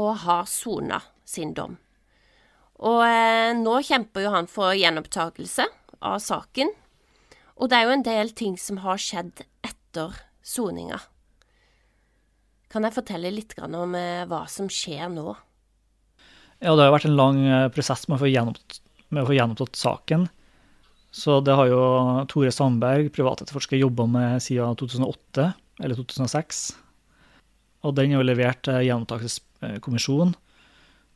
og 0.00 0.24
har 0.24 0.48
sona 0.48 1.02
sin 1.28 1.52
dom. 1.52 1.76
Og 2.78 3.02
eh, 3.04 3.52
nå 3.58 3.80
kjemper 3.84 4.24
jo 4.24 4.32
han 4.32 4.48
for 4.48 4.72
gjenopptakelse 4.72 5.66
av 5.98 6.18
saken, 6.22 6.72
og 7.58 7.70
det 7.70 7.78
er 7.78 7.88
jo 7.88 7.94
en 7.96 8.06
del 8.06 8.32
ting 8.38 8.56
som 8.60 8.80
har 8.84 9.00
skjedd 9.02 9.42
etter 9.66 10.14
soninga. 10.46 11.00
Kan 12.72 12.84
jeg 12.84 12.96
fortelle 12.98 13.32
litt 13.32 13.54
om 13.64 13.94
eh, 13.96 14.26
hva 14.28 14.42
som 14.50 14.68
skjer 14.68 15.08
nå? 15.12 15.32
Ja, 16.58 16.74
det 16.74 16.84
har 16.84 16.92
vært 16.92 17.08
en 17.08 17.16
lang 17.16 17.38
eh, 17.46 17.68
prosess 17.72 18.04
med 18.08 18.18
å 18.18 18.22
få 18.24 18.28
gjennomtatt, 18.32 18.82
å 19.72 19.78
saken. 19.78 20.26
Så 21.14 21.38
det 21.40 21.54
har 21.56 21.70
jo 21.70 21.80
Tore 22.28 22.52
Sandberg, 22.52 23.08
privatetterforsker, 23.14 23.80
jobba 23.80 24.04
med 24.10 24.42
siden 24.44 24.76
2008, 24.76 25.46
eller 25.80 25.96
2006. 25.96 26.60
Og 27.86 27.94
den 27.96 28.12
er 28.12 28.18
jo 28.18 28.26
levert 28.26 28.60
til 28.66 28.84
gjenopptakelseskommisjonen. 28.84 30.34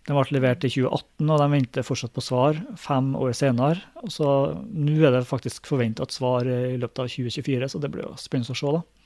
Den 0.08 0.18
ble 0.18 0.34
levert 0.34 0.64
i 0.66 0.70
2018, 0.72 1.28
og 1.28 1.38
de 1.38 1.50
venter 1.52 1.86
fortsatt 1.86 2.14
på 2.16 2.24
svar 2.24 2.56
fem 2.80 3.12
år 3.18 3.36
senere. 3.38 3.84
Og 4.02 4.10
så 4.10 4.30
Nå 4.56 4.96
er 5.04 5.14
det 5.14 5.28
faktisk 5.28 5.68
forventa 5.70 6.06
et 6.06 6.16
svar 6.16 6.48
i 6.48 6.78
løpet 6.80 7.04
av 7.04 7.12
2024, 7.12 7.70
så 7.70 7.82
det 7.82 7.92
blir 7.92 8.08
jo 8.08 8.16
spennende 8.18 8.56
å 8.56 8.58
se. 8.58 8.72
da. 8.78 9.01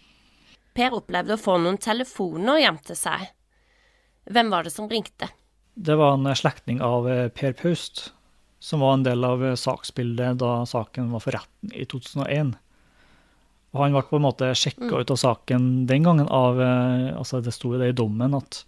Per 0.77 0.93
opplevde 0.93 1.37
å 1.37 1.41
få 1.41 1.57
noen 1.63 1.79
telefoner 1.81 2.61
hjem 2.61 2.79
til 2.85 2.99
seg. 2.99 3.31
Hvem 4.29 4.53
var 4.53 4.67
det 4.67 4.75
som 4.75 4.89
ringte? 4.91 5.31
Det 5.77 5.97
var 5.97 6.17
en 6.17 6.29
slektning 6.37 6.83
av 6.85 7.09
eh, 7.09 7.29
Per 7.33 7.55
Paust, 7.57 8.11
som 8.61 8.83
var 8.85 8.97
en 8.97 9.07
del 9.07 9.25
av 9.25 9.45
eh, 9.45 9.57
saksbildet 9.57 10.41
da 10.43 10.59
saken 10.69 11.11
var 11.15 11.25
for 11.25 11.37
retten 11.37 11.73
i 11.73 11.87
2001. 11.89 12.55
Og 13.77 13.83
han 13.83 13.97
ble 13.97 14.03
på 14.09 14.19
en 14.19 14.27
måte 14.27 14.51
sjekka 14.57 14.89
mm. 14.89 14.99
ut 15.01 15.13
av 15.13 15.21
saken 15.21 15.71
den 15.89 16.09
gangen 16.09 16.29
av 16.33 16.61
eh, 16.61 17.11
altså 17.17 17.43
Det 17.45 17.53
sto 17.55 17.75
jo 17.75 17.81
det 17.81 17.93
i 17.93 17.97
dommen 17.97 18.37
at, 18.37 18.63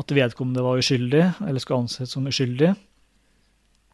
at 0.00 0.16
vedkommende 0.16 0.64
var 0.64 0.80
uskyldig, 0.80 1.24
eller 1.46 1.64
skulle 1.64 1.86
anses 1.86 2.12
som 2.12 2.28
uskyldig. 2.28 2.74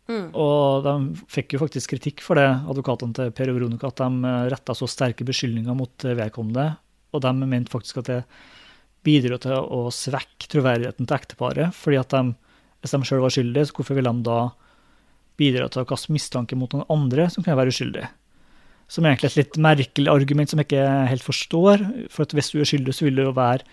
Mm. 0.08 0.28
Og 0.32 0.82
de 0.86 0.98
fikk 1.30 1.54
jo 1.54 1.62
faktisk 1.62 1.94
kritikk 1.94 2.22
for 2.24 2.40
det, 2.40 2.48
advokatene 2.70 3.14
til 3.14 3.32
Per 3.36 3.52
og 3.52 3.58
Veronica, 3.60 3.90
at 3.92 4.02
de 4.02 4.36
retta 4.54 4.74
så 4.74 4.88
sterke 4.90 5.26
beskyldninger 5.28 5.76
mot 5.78 6.06
vedkommende 6.08 6.70
og 7.12 7.24
de 7.24 7.32
mente 7.48 7.72
faktisk 7.72 8.02
at 8.02 8.10
det 8.10 8.22
bidro 9.06 9.38
til 9.40 9.56
å 9.56 9.88
svekke 9.94 10.50
troverdigheten 10.52 11.06
til 11.08 11.16
ekteparet. 11.16 11.74
fordi 11.74 12.00
at 12.00 12.14
de, 12.14 12.34
hvis 12.82 12.94
de 12.94 13.02
sjøl 13.06 13.22
var 13.24 13.34
skyldige, 13.34 13.68
så 13.68 13.76
hvorfor 13.76 13.98
ville 13.98 14.14
de 14.14 14.26
da 14.26 14.38
bidra 15.38 15.68
til 15.70 15.84
å 15.84 15.88
kaste 15.88 16.12
mistanke 16.14 16.58
mot 16.58 16.72
noen 16.74 16.88
andre 16.92 17.28
som 17.30 17.44
kunne 17.44 17.58
være 17.60 17.74
uskyldige? 17.74 18.10
Som 18.88 19.04
er 19.04 19.14
egentlig 19.14 19.30
et 19.32 19.38
litt 19.42 19.60
merkelig 19.60 20.10
argument 20.10 20.50
som 20.50 20.60
jeg 20.60 20.70
ikke 20.70 20.88
helt 21.10 21.24
forstår. 21.24 21.82
For 22.08 22.24
at 22.24 22.32
hvis 22.32 22.50
du 22.54 22.62
er 22.62 22.68
skyldig, 22.70 22.94
så 22.96 23.04
vil 23.04 23.18
du 23.18 23.26
jo 23.26 23.36
være 23.36 23.66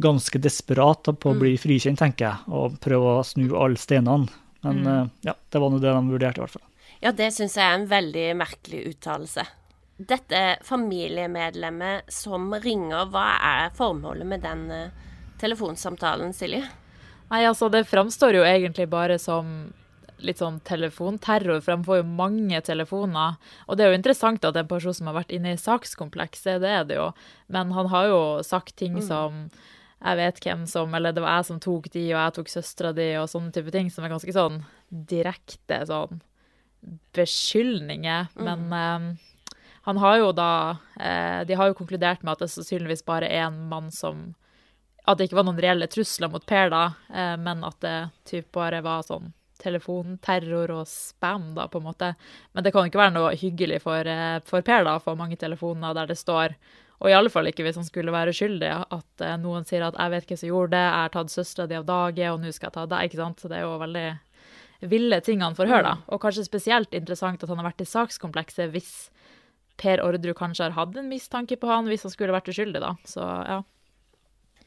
ganske 0.00 0.40
desperat 0.40 1.10
på 1.20 1.32
å 1.32 1.36
bli 1.36 1.56
mm. 1.56 1.60
frikjent, 1.60 2.00
tenker 2.00 2.28
jeg, 2.28 2.48
og 2.48 2.78
prøve 2.82 3.18
å 3.18 3.26
snu 3.26 3.50
alle 3.52 3.80
steinene. 3.80 4.30
Men 4.64 4.80
mm. 4.80 4.90
Eh, 4.94 5.06
ja, 5.28 5.34
det 5.52 5.60
var 5.60 5.72
nå 5.72 5.80
det 5.82 5.92
de 5.92 6.12
vurderte, 6.14 6.40
i 6.40 6.44
hvert 6.44 6.56
fall. 6.56 6.66
Ja, 7.00 7.12
det 7.16 7.30
syns 7.36 7.56
jeg 7.56 7.64
er 7.64 7.78
en 7.78 7.88
veldig 7.90 8.26
merkelig 8.40 8.82
uttalelse 8.94 9.44
dette 10.00 10.40
familiemedlemmet 10.64 12.08
som 12.12 12.48
ringer, 12.62 13.10
hva 13.12 13.26
er 13.44 13.74
formålet 13.76 14.26
med 14.26 14.44
den 14.46 14.62
uh, 14.72 15.10
telefonsamtalen, 15.42 16.32
Silje? 16.36 16.64
Nei, 17.30 17.44
altså, 17.46 17.68
det 17.70 17.84
framstår 17.86 18.40
jo 18.40 18.46
egentlig 18.48 18.88
bare 18.90 19.18
som 19.20 19.72
litt 20.20 20.40
sånn 20.40 20.58
telefonterror, 20.68 21.62
for 21.64 21.76
de 21.76 21.86
får 21.86 22.00
jo 22.02 22.06
mange 22.08 22.58
telefoner. 22.66 23.38
Og 23.68 23.76
det 23.78 23.86
er 23.86 23.92
jo 23.92 23.98
interessant 24.00 24.44
at 24.44 24.56
en 24.60 24.68
person 24.68 24.92
som 24.96 25.08
har 25.08 25.16
vært 25.16 25.32
inne 25.32 25.54
i 25.54 25.60
sakskomplekset, 25.60 26.58
det 26.60 26.72
er 26.74 26.88
det 26.88 26.98
jo. 26.98 27.06
Men 27.48 27.72
han 27.72 27.88
har 27.92 28.10
jo 28.10 28.18
sagt 28.44 28.74
ting 28.76 28.98
Mm. 28.98 29.06
som 29.06 29.38
jeg 30.00 30.16
vet 30.16 30.40
hvem 30.40 30.66
som 30.68 30.94
Eller 30.94 31.12
det 31.12 31.22
var 31.22 31.36
jeg 31.38 31.46
som 31.46 31.60
tok 31.60 31.90
de, 31.92 32.04
og 32.14 32.20
jeg 32.20 32.34
tok 32.36 32.48
søstera 32.48 32.92
di, 32.94 33.08
og 33.16 33.28
sånne 33.28 33.52
type 33.52 33.72
ting, 33.72 33.88
som 33.90 34.04
er 34.04 34.12
ganske 34.12 34.32
sånn 34.32 34.62
direkte 34.90 35.86
sånn 35.86 36.20
beskyldninger. 37.12 38.28
Men 38.40 38.72
eh, 38.72 39.29
han 39.82 39.96
har 39.96 40.18
jo 40.20 40.32
da 40.36 40.76
eh, 41.00 41.40
De 41.48 41.56
har 41.56 41.70
jo 41.70 41.76
konkludert 41.78 42.22
med 42.22 42.34
at 42.34 42.44
det 42.44 42.50
sannsynligvis 42.52 43.04
bare 43.06 43.28
er 43.30 43.46
en 43.48 43.62
mann 43.70 43.90
som 43.94 44.34
At 45.08 45.18
det 45.18 45.28
ikke 45.28 45.40
var 45.40 45.48
noen 45.48 45.60
reelle 45.62 45.88
trusler 45.90 46.30
mot 46.32 46.44
Per, 46.46 46.72
da, 46.72 46.82
eh, 47.08 47.36
men 47.40 47.64
at 47.64 47.80
det 47.84 47.98
typ 48.28 48.50
bare 48.52 48.82
var 48.84 49.06
sånn 49.06 49.32
telefonterror 49.60 50.70
og 50.72 50.86
spam, 50.88 51.50
da, 51.52 51.66
på 51.68 51.82
en 51.82 51.84
måte. 51.84 52.06
Men 52.56 52.64
det 52.64 52.70
kan 52.72 52.86
ikke 52.88 53.00
være 53.00 53.12
noe 53.12 53.34
hyggelig 53.36 53.82
for, 53.84 54.08
eh, 54.08 54.38
for 54.48 54.64
Per, 54.64 54.86
da, 54.86 54.94
å 54.96 55.02
få 55.04 55.12
mange 55.18 55.36
telefoner 55.40 55.96
der 55.96 56.08
det 56.12 56.16
står 56.20 56.56
og 57.00 57.08
i 57.08 57.14
alle 57.16 57.30
fall 57.32 57.48
ikke 57.48 57.64
hvis 57.64 57.78
han 57.80 57.86
skulle 57.86 58.12
være 58.12 58.34
uskyldig, 58.34 58.70
at 58.92 59.22
noen 59.40 59.64
sier 59.64 59.86
at 59.86 59.96
'jeg 59.96 60.10
vet 60.12 60.26
hvem 60.28 60.38
som 60.38 60.48
gjorde 60.50 60.70
det, 60.74 60.84
jeg 60.84 61.00
har 61.00 61.12
tatt 61.14 61.32
søstera 61.32 61.68
di 61.68 61.74
av 61.74 61.86
dage, 61.88 62.26
og 62.28 62.40
nå 62.40 62.52
skal 62.52 62.68
jeg 62.68 62.74
ta 62.74 62.84
deg', 62.84 63.04
ikke 63.08 63.16
sant. 63.16 63.40
Så 63.40 63.48
det 63.48 63.56
er 63.56 63.64
jo 63.64 63.78
veldig 63.80 64.18
ville 64.82 65.20
ting 65.20 65.40
han 65.40 65.54
får 65.54 65.68
høre, 65.68 65.82
da. 65.82 65.94
Og 66.08 66.20
kanskje 66.20 66.46
spesielt 66.46 66.92
interessant 66.96 67.42
at 67.42 67.48
han 67.48 67.60
har 67.60 67.68
vært 67.70 67.84
i 67.84 67.88
sakskomplekset 67.88 68.72
hvis 68.72 69.10
Per 69.80 70.02
Orderud 70.04 70.36
kanskje 70.38 70.68
har 70.68 70.76
hatt 70.76 70.96
en 71.00 71.08
mistanke 71.10 71.56
på 71.60 71.70
han 71.70 71.88
hvis 71.88 72.04
han 72.06 72.12
skulle 72.12 72.34
vært 72.36 72.50
uskyldig, 72.52 72.82
da. 72.82 72.94
Så 73.08 73.24
ja. 73.24 73.60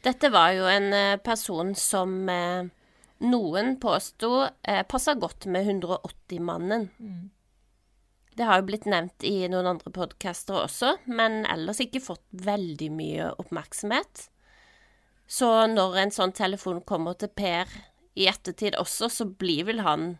Dette 0.03 0.31
var 0.33 0.51
jo 0.57 0.65
en 0.67 0.89
eh, 0.97 1.19
person 1.23 1.71
som 1.79 2.15
eh, 2.31 2.65
noen 3.23 3.77
påsto 3.79 4.47
eh, 4.67 4.81
passa 4.89 5.15
godt 5.15 5.47
med 5.51 5.69
180-mannen. 5.69 6.89
Det 8.33 8.47
har 8.49 8.59
jo 8.59 8.67
blitt 8.67 8.87
nevnt 8.89 9.23
i 9.27 9.45
noen 9.51 9.69
andre 9.75 9.93
podcaster 9.93 10.63
også, 10.63 10.95
men 11.05 11.43
ellers 11.45 11.81
ikke 11.83 12.01
fått 12.01 12.25
veldig 12.33 12.89
mye 12.97 13.29
oppmerksomhet. 13.39 14.27
Så 15.29 15.49
når 15.69 15.99
en 16.01 16.13
sånn 16.13 16.33
telefon 16.35 16.81
kommer 16.85 17.15
til 17.17 17.31
Per 17.31 17.69
i 18.19 18.27
ettertid 18.29 18.75
også, 18.77 19.09
så 19.09 19.25
blir 19.29 19.69
vel 19.69 19.83
han 19.85 20.15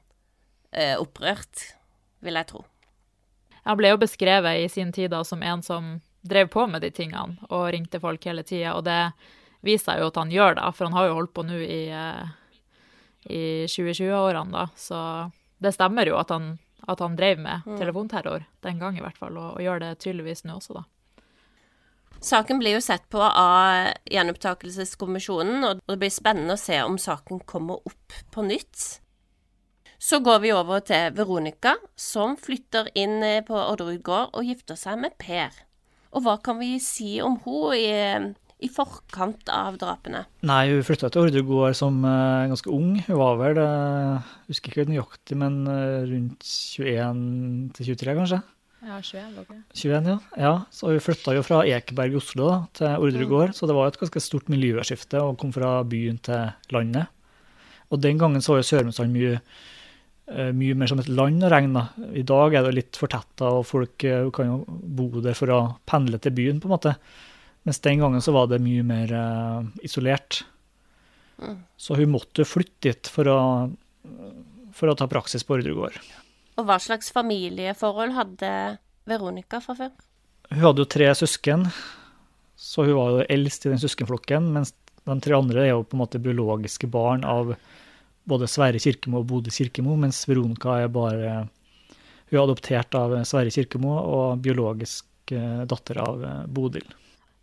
eh, 0.71 0.95
opprørt, 1.01 1.73
vil 2.23 2.39
jeg 2.39 2.49
tro. 2.53 2.63
Han 3.63 3.79
ble 3.79 3.93
jo 3.93 4.01
beskrevet 4.01 4.63
i 4.63 4.69
sin 4.69 4.91
tid 4.91 5.11
da 5.13 5.23
som 5.23 5.43
en 5.43 5.63
som 5.63 5.93
drev 6.23 6.47
på 6.51 6.65
med 6.67 6.83
de 6.83 6.91
tingene 6.91 7.49
og 7.49 7.69
ringte 7.75 7.99
folk 7.99 8.23
hele 8.27 8.43
tida, 8.47 8.75
og 8.77 8.85
det 8.87 9.11
viser 9.63 9.93
seg 9.93 10.03
jo 10.03 10.09
at 10.11 10.19
han 10.19 10.31
gjør 10.31 10.57
det, 10.59 10.69
for 10.75 10.87
han 10.87 10.97
har 10.97 11.07
jo 11.07 11.17
holdt 11.19 11.33
på 11.35 11.45
nå 11.47 11.59
i, 11.63 11.83
eh, 11.91 12.23
i 13.31 13.43
2020-årene, 13.71 14.51
da. 14.51 14.65
Så 14.75 14.99
det 15.63 15.73
stemmer 15.75 16.07
jo 16.07 16.17
at 16.19 16.31
han, 16.35 16.57
at 16.87 17.03
han 17.03 17.15
drev 17.19 17.39
med 17.43 17.67
telefonterror 17.79 18.43
den 18.63 18.79
gang, 18.79 18.97
i 18.99 19.03
hvert 19.03 19.19
fall, 19.19 19.37
og, 19.39 19.55
og 19.55 19.63
gjør 19.63 19.83
det 19.83 19.93
tydeligvis 20.03 20.43
nå 20.47 20.59
også, 20.59 20.81
da. 20.81 20.87
Saken 22.23 22.59
blir 22.61 22.77
jo 22.77 22.83
sett 22.83 23.03
på 23.11 23.19
av 23.19 23.89
gjenopptakelseskommisjonen, 24.07 25.63
og 25.67 25.81
det 25.83 25.99
blir 25.99 26.11
spennende 26.13 26.55
å 26.55 26.61
se 26.61 26.77
om 26.85 26.95
saken 26.99 27.41
kommer 27.47 27.83
opp 27.83 28.15
på 28.31 28.45
nytt. 28.47 29.02
Så 30.03 30.19
går 30.19 30.41
vi 30.43 30.49
over 30.51 30.81
til 30.83 31.13
Veronica, 31.15 31.77
som 31.95 32.33
flytter 32.35 32.89
inn 32.99 33.21
eh, 33.23 33.39
på 33.47 33.55
Orderud 33.55 34.01
gård 34.03 34.33
og 34.35 34.43
gifter 34.43 34.75
seg 34.75 34.97
med 34.99 35.13
Per. 35.21 35.53
Og 36.11 36.25
hva 36.25 36.33
kan 36.43 36.57
vi 36.59 36.73
si 36.83 37.21
om 37.23 37.37
henne 37.45 37.77
i, 37.79 38.33
i 38.67 38.69
forkant 38.69 39.47
av 39.47 39.77
drapene? 39.79 40.25
Nei, 40.43 40.65
hun 40.73 40.83
flytta 40.83 41.07
til 41.07 41.29
Orderud 41.29 41.47
gård 41.47 41.77
som 41.79 42.01
uh, 42.03 42.43
ganske 42.51 42.67
ung. 42.67 42.97
Hun 43.05 43.19
var 43.21 43.39
vel, 43.39 43.61
uh, 43.63 44.33
husker 44.51 44.73
ikke 44.73 44.89
nøyaktig, 44.91 45.37
men 45.39 45.61
uh, 45.71 46.03
rundt 46.09 46.43
21 46.43 47.21
til 47.77 47.93
23, 47.93 48.15
kanskje. 48.19 48.39
Ja, 48.83 48.99
21, 48.99 49.37
okay. 49.39 49.61
21, 49.71 50.09
ja. 50.11 50.17
ja. 50.43 50.55
Så 50.75 50.91
hun 50.91 51.03
flytta 51.05 51.37
jo 51.37 51.45
fra 51.47 51.61
Ekeberg 51.77 52.17
i 52.17 52.19
Oslo 52.19 52.49
da, 52.49 52.57
til 52.75 53.05
Orderud 53.07 53.31
gård, 53.31 53.53
så 53.55 53.71
det 53.71 53.79
var 53.79 53.87
et 53.87 54.01
ganske 54.03 54.25
stort 54.27 54.51
miljøskifte 54.51 55.23
å 55.23 55.31
komme 55.39 55.55
fra 55.55 55.77
byen 55.87 56.19
til 56.27 56.75
landet. 56.75 57.07
Og 57.87 58.03
den 58.03 58.19
gangen 58.19 58.43
så 58.43 58.57
var 58.57 58.65
jo 58.65 58.67
Sørumsand 58.67 59.15
mye, 59.15 59.39
mye 60.55 60.75
mer 60.79 60.87
som 60.87 61.01
et 61.01 61.11
land 61.11 61.43
å 61.43 61.51
regne. 61.51 61.83
I 62.15 62.23
dag 62.27 62.55
er 62.55 62.65
det 62.65 62.75
litt 62.77 62.99
fortetta, 62.99 63.49
og 63.59 63.67
folk 63.67 64.05
eh, 64.07 64.29
kan 64.35 64.49
jo 64.49 64.57
bo 64.67 65.09
der 65.23 65.35
for 65.37 65.51
å 65.51 65.59
pendle 65.89 66.19
til 66.23 66.35
byen, 66.35 66.61
på 66.63 66.69
en 66.69 66.75
måte. 66.75 66.95
Mens 67.67 67.79
den 67.83 67.99
gangen 68.03 68.23
så 68.23 68.33
var 68.35 68.47
det 68.51 68.61
mye 68.63 68.83
mer 68.87 69.11
eh, 69.19 69.71
isolert. 69.87 70.43
Så 71.75 71.97
hun 71.99 72.13
måtte 72.13 72.45
flytte 72.47 72.87
dit 72.87 73.09
for 73.11 73.27
å, 73.27 73.39
for 74.71 74.91
å 74.91 74.95
ta 74.95 75.09
praksis 75.11 75.43
på 75.43 75.57
Orderud 75.57 75.79
gård. 75.81 75.97
Og 76.61 76.67
hva 76.69 76.77
slags 76.79 77.09
familieforhold 77.11 78.13
hadde 78.15 78.51
Veronica 79.09 79.59
fra 79.63 79.75
før? 79.75 79.91
Hun 80.53 80.63
hadde 80.67 80.83
jo 80.85 80.91
tre 80.93 81.09
søsken, 81.17 81.65
så 82.55 82.85
hun 82.85 82.95
var 82.99 83.15
jo 83.15 83.27
eldst 83.33 83.65
i 83.65 83.73
den 83.73 83.81
søskenflokken, 83.81 84.51
mens 84.55 84.71
de 85.03 85.15
tre 85.19 85.35
andre 85.35 85.65
er 85.65 85.73
jo 85.73 85.83
på 85.83 85.97
en 85.97 86.03
måte 86.03 86.21
biologiske 86.23 86.87
barn 86.91 87.25
av 87.27 87.55
både 88.29 88.47
Sverre 88.47 88.79
Kirkemo 88.81 89.21
og 89.21 89.29
Bodil 89.29 89.53
Kirkemo, 89.53 89.95
mens 89.99 90.23
Veronica 90.29 90.79
er 90.83 90.91
bare 90.93 91.33
Hun 92.29 92.39
er 92.39 92.43
adoptert 92.43 92.95
av 92.97 93.15
Sverre 93.29 93.51
Kirkemo 93.53 93.97
og 93.99 94.43
biologisk 94.43 95.31
eh, 95.31 95.63
datter 95.69 95.99
av 96.01 96.23
eh, 96.23 96.45
Bodil. 96.47 96.87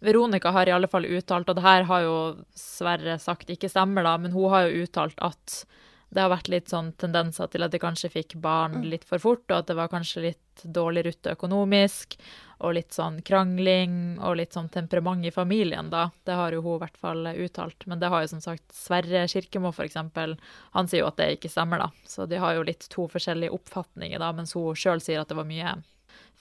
Veronica 0.01 0.51
har 0.51 0.67
i 0.69 0.73
alle 0.73 0.89
fall 0.89 1.05
uttalt, 1.05 1.49
og 1.49 1.59
det 1.59 1.65
her 1.67 1.85
har 1.91 2.07
jo 2.07 2.17
Sverre 2.57 3.19
sagt 3.21 3.53
ikke 3.53 3.69
stemmer, 3.69 4.07
da, 4.07 4.17
men 4.19 4.33
hun 4.33 4.49
har 4.51 4.67
jo 4.67 4.87
uttalt 4.87 5.21
at 5.21 5.63
det 6.11 6.25
har 6.25 6.33
vært 6.33 6.49
litt 6.51 6.71
sånn 6.73 6.91
tendenser 6.99 7.51
til 7.53 7.63
at 7.63 7.71
de 7.71 7.79
kanskje 7.79 8.11
fikk 8.11 8.35
barn 8.43 8.81
litt 8.83 9.05
for 9.07 9.23
fort, 9.23 9.45
og 9.51 9.61
at 9.61 9.69
det 9.69 9.77
var 9.79 9.93
kanskje 9.93 10.25
litt 10.25 10.65
dårlig 10.65 11.05
rutte 11.07 11.37
økonomisk, 11.37 12.17
og 12.61 12.75
litt 12.77 12.93
sånn 12.93 13.19
krangling 13.25 14.19
og 14.21 14.37
litt 14.37 14.55
sånn 14.57 14.69
temperament 14.73 15.25
i 15.25 15.33
familien, 15.33 15.89
da. 15.93 16.11
Det 16.29 16.37
har 16.37 16.53
jo 16.53 16.63
hun 16.65 16.77
i 16.77 16.83
hvert 16.83 17.01
fall 17.01 17.31
uttalt. 17.33 17.87
Men 17.89 18.03
det 18.03 18.11
har 18.13 18.25
jo 18.25 18.33
som 18.35 18.43
sagt 18.45 18.67
Sverre 18.77 19.25
Kirkemo, 19.33 19.73
eksempel. 19.81 20.37
Han 20.77 20.91
sier 20.91 21.05
jo 21.05 21.11
at 21.11 21.19
det 21.21 21.31
ikke 21.39 21.53
stemmer, 21.53 21.81
da. 21.81 21.91
Så 22.05 22.29
de 22.29 22.41
har 22.43 22.57
jo 22.57 22.67
litt 22.69 22.85
to 22.93 23.09
forskjellige 23.11 23.55
oppfatninger, 23.57 24.21
da, 24.21 24.33
mens 24.37 24.53
hun 24.59 24.77
sjøl 24.77 25.01
sier 25.03 25.23
at 25.23 25.33
det 25.33 25.39
var 25.39 25.49
mye 25.49 25.79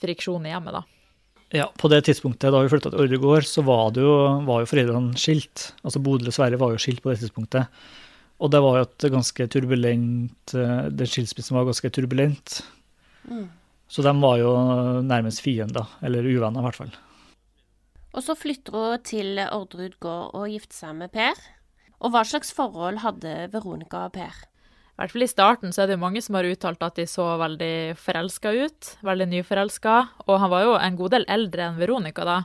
friksjon 0.04 0.48
i 0.48 0.54
hjemmet, 0.54 0.80
da. 0.82 0.84
Ja, 1.56 1.72
På 1.82 1.90
det 1.90 2.04
tidspunktet 2.06 2.54
da 2.54 2.60
vi 2.62 2.70
flytta 2.70 2.92
til 2.92 3.02
Ordregård, 3.02 3.42
gård, 3.42 3.48
så 3.50 3.64
var, 3.66 3.88
det 3.96 4.04
jo, 4.06 4.14
var 4.46 4.62
jo 4.62 4.70
foreldrene 4.70 5.18
skilt. 5.18 5.72
Altså 5.82 6.02
Bodil 6.04 6.30
og 6.30 6.36
Sverre 6.36 6.60
var 6.62 6.76
jo 6.76 6.82
skilt 6.82 7.02
på 7.02 7.10
det 7.10 7.24
tidspunktet. 7.24 7.72
Og 8.40 8.52
det 8.54 8.62
var 8.64 8.78
jo 8.78 8.86
et 8.86 9.08
ganske 9.12 9.48
turbulent 9.52 10.54
eh, 10.56 10.84
Den 10.94 11.10
skilsmissen 11.10 11.58
var 11.58 11.66
ganske 11.68 11.90
turbulent. 11.96 12.60
Så 13.90 14.06
de 14.06 14.14
var 14.22 14.38
jo 14.38 14.52
nærmest 15.02 15.42
fiender, 15.42 15.88
eller 16.06 16.28
uvenner 16.28 16.62
i 16.62 16.68
hvert 16.68 16.78
fall. 16.84 16.92
Og 18.14 18.26
så 18.26 18.36
flytter 18.38 18.76
hun 18.76 19.06
til 19.06 19.40
Orderud 19.42 19.98
gård 20.02 20.36
og 20.38 20.50
gifter 20.50 20.78
seg 20.84 20.96
med 21.02 21.14
Per. 21.14 21.38
Og 22.00 22.14
hva 22.14 22.24
slags 22.26 22.54
forhold 22.56 23.02
hadde 23.04 23.50
Veronica 23.54 24.06
og 24.08 24.16
Per? 24.16 24.46
I 25.00 25.02
hvert 25.02 25.14
fall 25.14 25.24
i 25.24 25.32
starten 25.32 25.72
så 25.72 25.84
er 25.84 25.90
det 25.90 25.96
jo 25.96 26.02
mange 26.02 26.22
som 26.24 26.36
har 26.36 26.48
uttalt 26.50 26.82
at 26.84 26.98
de 27.00 27.06
så 27.08 27.26
veldig 27.40 27.96
forelska 28.00 28.52
ut. 28.52 28.90
Veldig 29.08 29.30
nyforelska. 29.32 29.96
Og 30.28 30.34
han 30.42 30.52
var 30.52 30.66
jo 30.66 30.74
en 30.76 30.98
god 31.00 31.16
del 31.16 31.28
eldre 31.32 31.70
enn 31.70 31.80
Veronica, 31.80 32.26
da. 32.28 32.42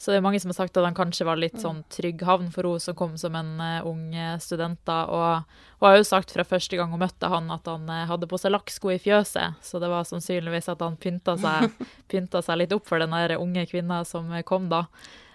Så 0.00 0.08
det 0.08 0.16
er 0.16 0.22
mange 0.24 0.38
som 0.40 0.48
har 0.48 0.56
sagt 0.56 0.78
at 0.80 0.86
han 0.86 0.96
kanskje 0.96 1.26
var 1.28 1.36
litt 1.36 1.58
sånn 1.60 1.82
trygg 1.92 2.22
havn 2.24 2.46
for 2.54 2.64
henne 2.64 2.80
som 2.80 2.96
kom 2.96 3.18
som 3.20 3.34
en 3.36 3.50
uh, 3.60 3.84
ung 3.84 4.14
eh, 4.16 4.38
student. 4.40 4.80
da. 4.88 5.02
Og 5.12 5.82
hun 5.82 5.86
har 5.90 5.98
jo 5.98 6.06
sagt 6.08 6.32
fra 6.32 6.46
første 6.48 6.78
gang 6.78 6.88
hun 6.94 7.02
møtte 7.02 7.28
han 7.28 7.52
at 7.52 7.68
han 7.68 7.84
uh, 7.84 8.06
hadde 8.08 8.28
på 8.30 8.40
seg 8.40 8.54
lakksko 8.54 8.94
i 8.94 9.00
fjøset. 9.02 9.60
Så 9.60 9.82
det 9.82 9.90
var 9.92 10.08
sannsynligvis 10.08 10.70
at 10.72 10.80
han 10.80 10.96
pynta 10.96 11.36
seg, 11.42 11.76
pynta 12.12 12.40
seg 12.46 12.62
litt 12.62 12.72
opp 12.72 12.88
for 12.88 13.02
den 13.02 13.12
der 13.12 13.36
unge 13.36 13.66
kvinna 13.68 14.00
som 14.08 14.32
kom 14.48 14.72
da. 14.72 14.86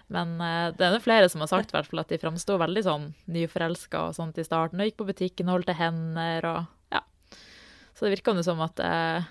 Men 0.10 0.36
det 0.38 0.84
er 0.86 0.94
det 0.94 1.02
flere 1.02 1.30
som 1.34 1.42
har 1.42 1.50
sagt 1.50 1.72
hvert 1.74 1.88
fall 1.90 2.04
at 2.04 2.12
de 2.14 2.20
framsto 2.22 2.60
veldig 2.62 2.84
sånn 2.86 3.08
nyforelska 3.34 4.04
og 4.10 4.18
sånt 4.18 4.38
i 4.42 4.46
starten. 4.46 4.82
Og 4.82 4.90
gikk 4.90 5.00
på 5.00 5.08
butikken 5.14 5.50
og 5.50 5.60
holdt 5.60 5.70
til 5.70 5.78
hender 5.80 6.46
og 6.50 6.60
ja. 6.94 7.02
Så 7.94 8.06
det 8.06 8.18
virka 8.18 8.36
som 8.46 8.62
at 8.66 8.82
eh, 8.82 9.26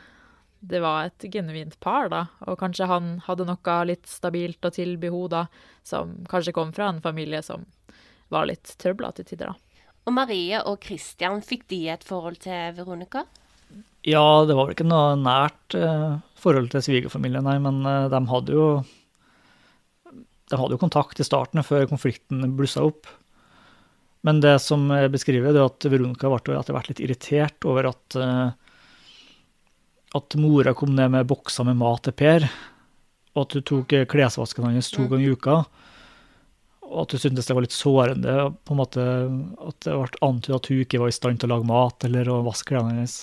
det 0.65 0.81
var 0.81 1.09
et 1.09 1.27
genuint 1.33 1.77
par, 1.85 2.09
da. 2.13 2.25
Og 2.49 2.59
kanskje 2.61 2.89
han 2.89 3.19
hadde 3.27 3.47
noe 3.49 3.77
litt 3.89 4.09
stabilt 4.11 4.65
å 4.65 4.73
tilby 4.75 5.11
henne, 5.13 5.31
da, 5.33 5.45
som 5.87 6.17
kanskje 6.31 6.55
kom 6.57 6.73
fra 6.77 6.89
en 6.93 7.03
familie 7.05 7.43
som 7.45 7.67
var 8.33 8.49
litt 8.49 8.77
trøblete 8.81 9.23
til 9.23 9.35
tider, 9.35 9.53
da. 9.53 9.61
Og 10.05 10.13
Marie 10.13 10.59
og 10.69 10.85
Christian, 10.85 11.41
fikk 11.45 11.65
de 11.73 11.87
et 11.95 12.05
forhold 12.05 12.43
til 12.45 12.75
Veronica? 12.77 13.25
Ja, 14.05 14.45
det 14.45 14.57
var 14.57 14.69
vel 14.69 14.77
ikke 14.77 14.89
noe 14.89 15.15
nært 15.17 15.77
eh, 15.79 16.19
forhold 16.37 16.75
til 16.75 16.85
svigerfamilien, 16.85 17.47
nei, 17.47 17.57
men 17.65 17.81
eh, 17.89 18.11
de 18.13 18.21
hadde 18.29 18.53
jo 18.53 18.67
De 20.53 20.59
hadde 20.61 20.77
jo 20.77 20.83
kontakt 20.83 21.21
i 21.21 21.25
starten, 21.25 21.65
før 21.65 21.89
konflikten 21.89 22.45
blussa 22.59 22.85
opp. 22.85 23.09
Men 24.25 24.43
det 24.45 24.59
som 24.61 24.85
jeg 24.93 25.13
beskriver, 25.13 25.53
det 25.53 25.63
er 25.63 25.71
at 25.71 25.89
Veronica 25.89 26.29
ble 26.29 26.59
etter 26.59 26.77
hvert 26.77 26.91
litt 26.93 27.01
irritert 27.05 27.65
over 27.69 27.89
at 27.95 28.19
eh, 28.21 28.53
at 30.15 30.37
mora 30.39 30.75
kom 30.79 30.95
ned 30.95 31.11
med 31.11 31.29
bokser 31.31 31.67
med 31.67 31.79
mat 31.81 32.05
til 32.07 32.15
Per, 32.17 32.47
og 33.35 33.47
at 33.47 33.57
hun 33.57 33.67
tok 33.67 33.95
klesvasken 34.11 34.69
hans 34.69 34.93
to 34.95 35.09
ganger 35.11 35.27
i 35.27 35.35
uka. 35.35 35.65
og 36.85 36.99
at 37.03 37.15
hun 37.15 37.23
syntes 37.25 37.49
det 37.49 37.55
var 37.57 37.65
litt 37.65 37.75
sårende 37.75 38.35
på 38.63 38.75
en 38.75 38.79
måte 38.79 39.05
at 39.05 39.87
det 39.87 39.95
ble 39.99 40.21
antydet 40.23 40.59
at 40.61 40.69
hun 40.71 40.83
ikke 40.85 41.01
var 41.03 41.11
i 41.11 41.17
stand 41.17 41.41
til 41.41 41.51
å 41.51 41.57
lage 41.57 41.67
mat 41.71 42.07
eller 42.07 42.29
å 42.31 42.43
vaske 42.47 42.71
klærne 42.71 42.95
hennes. 42.95 43.17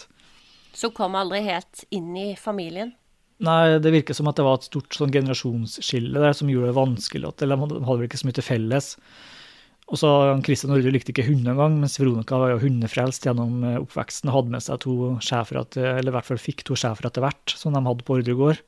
Så 0.73 0.91
kom 0.95 1.15
aldri 1.19 1.43
helt 1.45 1.85
inn 1.91 2.11
i 2.17 2.31
familien? 2.39 2.93
Nei, 3.41 3.79
det 3.81 3.93
virker 3.93 4.13
som 4.17 4.27
at 4.29 4.37
det 4.37 4.45
var 4.45 4.59
et 4.59 4.67
stort 4.67 4.93
sånn 4.93 5.13
generasjonsskille 5.13 6.21
der 6.21 6.35
som 6.37 6.49
gjorde 6.51 6.69
det 6.69 6.77
vanskelig. 6.77 7.31
At, 7.31 7.41
eller 7.41 7.57
de 7.57 7.79
hadde 7.81 7.99
vel 8.01 8.09
ikke 8.09 8.19
så 8.21 8.27
mye 8.27 8.37
til 8.37 8.45
felles. 8.45 8.89
Og 9.91 9.99
så 9.99 10.09
Christian 10.45 10.71
Norge 10.71 10.91
likte 10.93 11.11
ikke 11.11 11.27
hunder 11.27 11.51
engang, 11.51 11.73
mens 11.81 11.97
Veronica 11.99 12.37
var 12.39 12.53
jo 12.53 12.61
hundefrelst 12.63 13.25
gjennom 13.27 13.63
eh, 13.67 13.79
oppveksten 13.81 14.31
og 14.31 14.37
hadde 14.37 14.53
med 14.53 14.63
seg 14.63 14.79
to 14.85 14.97
schæfere, 15.19 15.65
eller 15.75 16.13
i 16.13 16.15
hvert 16.15 16.29
fall 16.29 16.39
fikk 16.39 16.63
to 16.67 16.77
schæfere 16.79 17.11
etter 17.11 17.25
hvert, 17.25 17.55
som 17.59 17.75
de 17.75 17.83
hadde 17.83 18.05
på 18.07 18.15
Ordregård. 18.19 18.61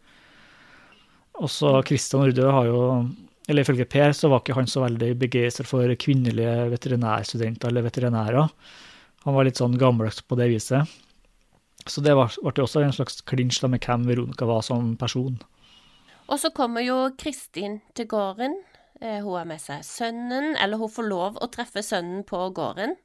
Og 1.39 1.49
så 1.49 1.77
Christian 1.88 2.25
Ordre 2.27 2.51
har 2.51 2.67
jo 2.67 2.81
eller 3.47 3.65
ifølge 3.65 3.88
Per 3.89 4.13
så 4.15 4.29
var 4.31 4.39
ikke 4.39 4.55
han 4.55 4.69
så 4.71 4.86
veldig 4.86 5.09
begeistra 5.19 5.65
for 5.67 5.91
kvinnelige 5.99 6.67
veterinærstudenter 6.71 7.71
eller 7.71 7.83
veterinærer. 7.83 8.51
Han 9.25 9.36
var 9.36 9.47
litt 9.47 9.59
sånn 9.59 9.75
gammeldags 9.79 10.21
på 10.23 10.38
det 10.39 10.47
viset. 10.51 10.93
Så 11.83 11.99
det 12.03 12.15
ble 12.15 12.63
også 12.63 12.83
en 12.83 12.95
slags 12.95 13.19
klinsj 13.27 13.65
med 13.67 13.83
hvem 13.83 14.05
Veronica 14.07 14.47
var 14.47 14.63
som 14.63 14.93
person. 14.99 15.36
Og 16.31 16.39
så 16.39 16.53
kommer 16.55 16.86
jo 16.86 17.09
Kristin 17.19 17.81
til 17.97 18.07
gården. 18.12 18.55
Eh, 19.01 19.19
hun 19.23 19.34
har 19.38 19.47
med 19.49 19.62
seg 19.62 19.84
sønnen, 19.88 20.53
eller 20.56 20.79
hun 20.79 20.91
får 20.91 21.08
lov 21.10 21.39
å 21.41 21.49
treffe 21.51 21.84
sønnen 21.86 22.23
på 22.27 22.39
gården. 22.56 22.95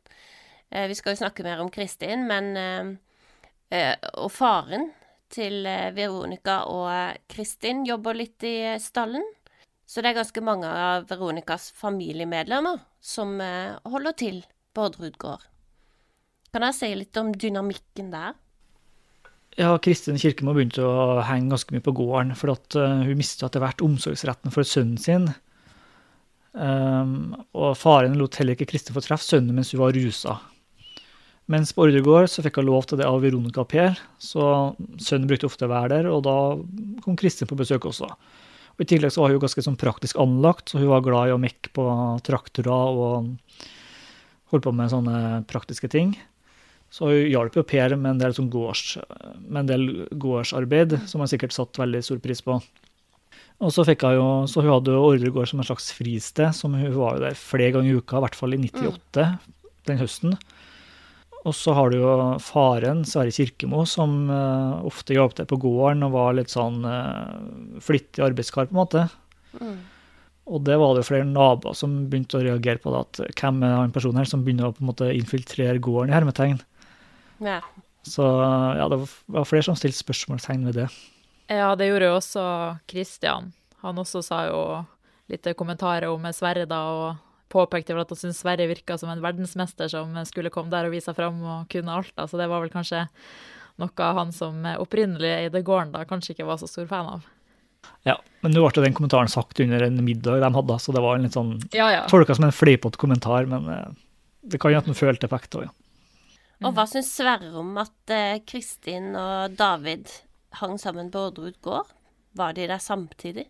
Eh, 0.70 0.86
vi 0.90 0.96
skal 0.98 1.14
jo 1.14 1.22
snakke 1.22 1.46
mer 1.46 1.62
om 1.62 1.70
Kristin, 1.72 2.26
men 2.28 2.56
eh, 2.56 3.94
Og 4.16 4.30
faren 4.32 4.90
til 5.28 5.66
Veronica 5.92 6.62
og 6.72 7.18
Kristin 7.28 7.82
jobber 7.84 8.16
litt 8.16 8.40
i 8.48 8.78
stallen. 8.80 9.26
Så 9.84 10.00
det 10.00 10.08
er 10.08 10.22
ganske 10.22 10.40
mange 10.40 10.68
av 10.68 11.04
Veronicas 11.10 11.66
familiemedlemmer 11.76 12.80
som 13.00 13.34
holder 13.36 14.16
til 14.16 14.38
på 14.72 14.86
Odderud 14.88 15.18
gård. 15.20 15.44
Kan 16.48 16.64
jeg 16.64 16.78
si 16.78 16.90
litt 16.96 17.20
om 17.20 17.34
dynamikken 17.36 18.08
der? 18.14 18.38
Ja, 19.60 19.74
Kristin 19.84 20.16
Kirkemo 20.16 20.56
begynte 20.56 20.88
å 20.88 21.20
henge 21.28 21.52
ganske 21.52 21.76
mye 21.76 21.84
på 21.84 21.92
gården, 22.00 22.32
for 22.32 22.56
hun 22.72 23.20
mista 23.20 23.50
etter 23.50 23.60
hvert 23.60 23.84
omsorgsretten 23.84 24.54
for 24.54 24.64
sønnen 24.64 24.96
sin. 24.96 25.28
Um, 26.52 27.34
og 27.52 27.76
faren 27.78 28.16
lot 28.18 28.38
heller 28.40 28.56
ikke 28.56 28.70
Kristin 28.70 28.96
få 28.96 29.02
treffe 29.04 29.26
sønnen 29.26 29.56
mens 29.56 29.74
hun 29.74 29.82
var 29.82 29.96
rusa. 29.96 30.38
Mens 31.48 31.72
på 31.72 31.86
Ordregård 31.86 32.28
så 32.28 32.44
fikk 32.44 32.58
hun 32.60 32.68
lov 32.68 32.88
til 32.88 33.00
det 33.00 33.06
av 33.08 33.22
Veronica 33.24 33.64
Per, 33.64 33.96
så 34.20 34.74
sønnen 35.00 35.28
brukte 35.30 35.48
ofte 35.48 35.64
å 35.64 35.72
være 35.72 35.94
der, 35.94 36.08
og 36.12 36.26
da 36.26 36.36
kom 37.04 37.16
Kristin 37.16 37.48
på 37.48 37.56
besøk 37.56 37.86
også. 37.88 38.08
Og 38.76 38.84
I 38.84 38.88
tillegg 38.92 39.14
så 39.14 39.24
var 39.24 39.32
hun 39.32 39.40
ganske 39.42 39.64
sånn 39.64 39.78
praktisk 39.80 40.20
anlagt, 40.20 40.68
så 40.68 40.82
hun 40.82 40.92
var 40.92 41.06
glad 41.06 41.30
i 41.30 41.32
å 41.34 41.40
mekke 41.40 41.72
på 41.74 41.86
traktorer 42.26 43.00
og 43.00 43.32
holdt 44.52 44.66
på 44.66 44.74
med 44.76 44.92
sånne 44.92 45.22
praktiske 45.48 45.88
ting. 45.92 46.12
Så 46.92 47.08
hun 47.08 47.32
hjalp 47.32 47.56
jo 47.56 47.64
Per 47.68 47.96
med 47.96 48.14
en 48.14 48.20
del, 48.20 48.36
sånn 48.36 48.52
gårds, 48.52 48.98
med 49.40 49.64
en 49.64 49.72
del 49.72 49.88
gårdsarbeid, 50.20 50.98
som 51.08 51.24
han 51.24 51.32
sikkert 51.32 51.56
satte 51.56 51.80
veldig 51.80 52.04
stor 52.04 52.20
pris 52.24 52.44
på. 52.44 52.60
Og 53.58 53.72
så 53.74 53.82
fikk 53.86 54.04
hun 54.06 54.14
jo, 54.14 54.28
så 54.46 54.62
hun 54.62 54.70
hadde 54.70 54.94
jo 54.94 55.02
Ordregård 55.08 55.50
som 55.50 55.58
en 55.62 55.66
slags 55.66 55.90
fristed, 55.96 56.54
som 56.54 56.76
hun 56.78 56.94
var 56.94 57.16
jo 57.16 57.24
der 57.24 57.38
flere 57.38 57.72
ganger 57.74 57.90
i 57.90 57.98
uka, 57.98 58.20
i 58.20 58.24
hvert 58.26 58.38
fall 58.38 58.54
i 58.54 58.60
98, 58.62 59.24
mm. 59.24 59.74
den 59.90 60.00
høsten. 60.02 60.36
Og 61.46 61.54
så 61.56 61.74
har 61.74 61.90
du 61.90 61.98
jo 61.98 62.12
faren, 62.42 63.04
Sverre 63.08 63.34
Kirkemo, 63.34 63.84
som 63.88 64.28
uh, 64.30 64.78
ofte 64.86 65.16
hjalp 65.16 65.34
til 65.38 65.48
på 65.50 65.58
gården 65.62 66.06
og 66.06 66.14
var 66.14 66.38
litt 66.38 66.52
sånn 66.52 66.82
uh, 66.86 67.34
flittig 67.82 68.22
arbeidskar, 68.26 68.70
på 68.70 68.76
en 68.76 68.80
måte. 68.82 69.04
Mm. 69.58 69.76
Og 70.48 70.62
det 70.64 70.78
var 70.80 70.94
det 70.94 71.02
jo 71.02 71.10
flere 71.10 71.28
naboer 71.28 71.76
som 71.76 72.00
begynte 72.10 72.38
å 72.38 72.46
reagere 72.46 72.82
på 72.82 72.94
det, 72.94 73.04
at 73.04 73.42
hvem 73.42 73.62
er 73.66 73.76
han 73.76 73.94
personen 73.94 74.22
her 74.22 74.30
som 74.30 74.46
begynner 74.46 74.70
å 74.70 74.74
på 74.76 74.84
en 74.84 74.90
måte 74.92 75.10
infiltrere 75.14 75.82
gården, 75.82 76.12
i 76.12 76.16
hermetegn. 76.16 76.62
Ja. 77.44 77.60
Så 78.06 78.24
ja, 78.78 78.86
det 78.90 79.02
var 79.02 79.48
flere 79.48 79.66
som 79.66 79.76
stilte 79.78 79.98
spørsmålstegn 79.98 80.66
ved 80.70 80.84
det. 80.84 80.88
Ja, 81.48 81.72
det 81.76 81.88
gjorde 81.88 82.10
jo 82.10 82.18
også 82.18 82.44
Kristian. 82.90 83.52
Han 83.80 84.00
også 84.00 84.20
sa 84.24 84.42
jo 84.50 84.60
litt 85.32 85.46
kommentarer 85.56 86.08
om 86.10 86.26
Sverre 86.36 86.66
da, 86.68 86.80
og 86.92 87.52
påpekte 87.52 87.94
vel 87.94 88.04
at 88.04 88.12
han 88.12 88.20
syntes 88.20 88.42
Sverre 88.42 88.68
virka 88.68 88.98
som 89.00 89.12
en 89.12 89.22
verdensmester 89.24 89.88
som 89.92 90.12
skulle 90.28 90.52
komme 90.52 90.72
der 90.72 90.88
og 90.88 90.92
vise 90.96 91.08
seg 91.08 91.16
fram 91.16 91.40
og 91.40 91.70
kunne 91.72 91.94
alt. 91.94 92.12
Da. 92.16 92.26
Så 92.28 92.40
det 92.40 92.50
var 92.50 92.64
vel 92.64 92.72
kanskje 92.72 93.06
noe 93.78 94.12
han 94.18 94.34
som 94.34 94.64
opprinnelig 94.76 95.30
eide 95.36 95.64
gården 95.64 95.94
da 95.94 96.04
kanskje 96.08 96.34
ikke 96.34 96.48
var 96.48 96.60
så 96.60 96.68
stor 96.70 96.88
fan 96.90 97.12
av. 97.16 97.26
Ja, 98.06 98.16
men 98.42 98.52
nå 98.52 98.64
ble 98.66 98.84
den 98.84 98.96
kommentaren 98.96 99.30
sagt 99.30 99.60
under 99.62 99.84
en 99.86 100.00
middag 100.04 100.42
de 100.42 100.52
hadde, 100.54 100.78
så 100.82 100.92
det 100.92 101.02
var 101.02 101.16
en 101.16 101.26
litt 101.26 101.36
sånn 101.36 101.56
ja, 101.72 101.88
ja. 101.94 102.04
tolka 102.10 102.34
som 102.34 102.48
en 102.48 102.54
fleipete 102.54 103.00
kommentar, 103.00 103.46
men 103.48 103.68
eh, 103.72 103.92
det 104.50 104.60
kan 104.60 104.74
jo 104.74 104.80
at 104.80 104.88
den 104.88 104.98
følte 104.98 105.28
effekt 105.28 105.54
òg, 105.58 105.68
ja. 105.68 105.74
Og 106.66 106.72
hva 106.74 106.88
syns 106.90 107.12
Sverre 107.14 107.52
om 107.54 107.76
at 107.78 108.10
eh, 108.10 108.40
Kristin 108.42 109.12
og 109.14 109.54
David 109.54 110.10
hang 110.60 110.78
sammen 110.80 111.10
på 111.10 111.28
Orderud 111.28 111.60
gård? 111.62 111.92
Var 112.32 112.52
de 112.52 112.66
der 112.68 112.78
samtidig? 112.78 113.48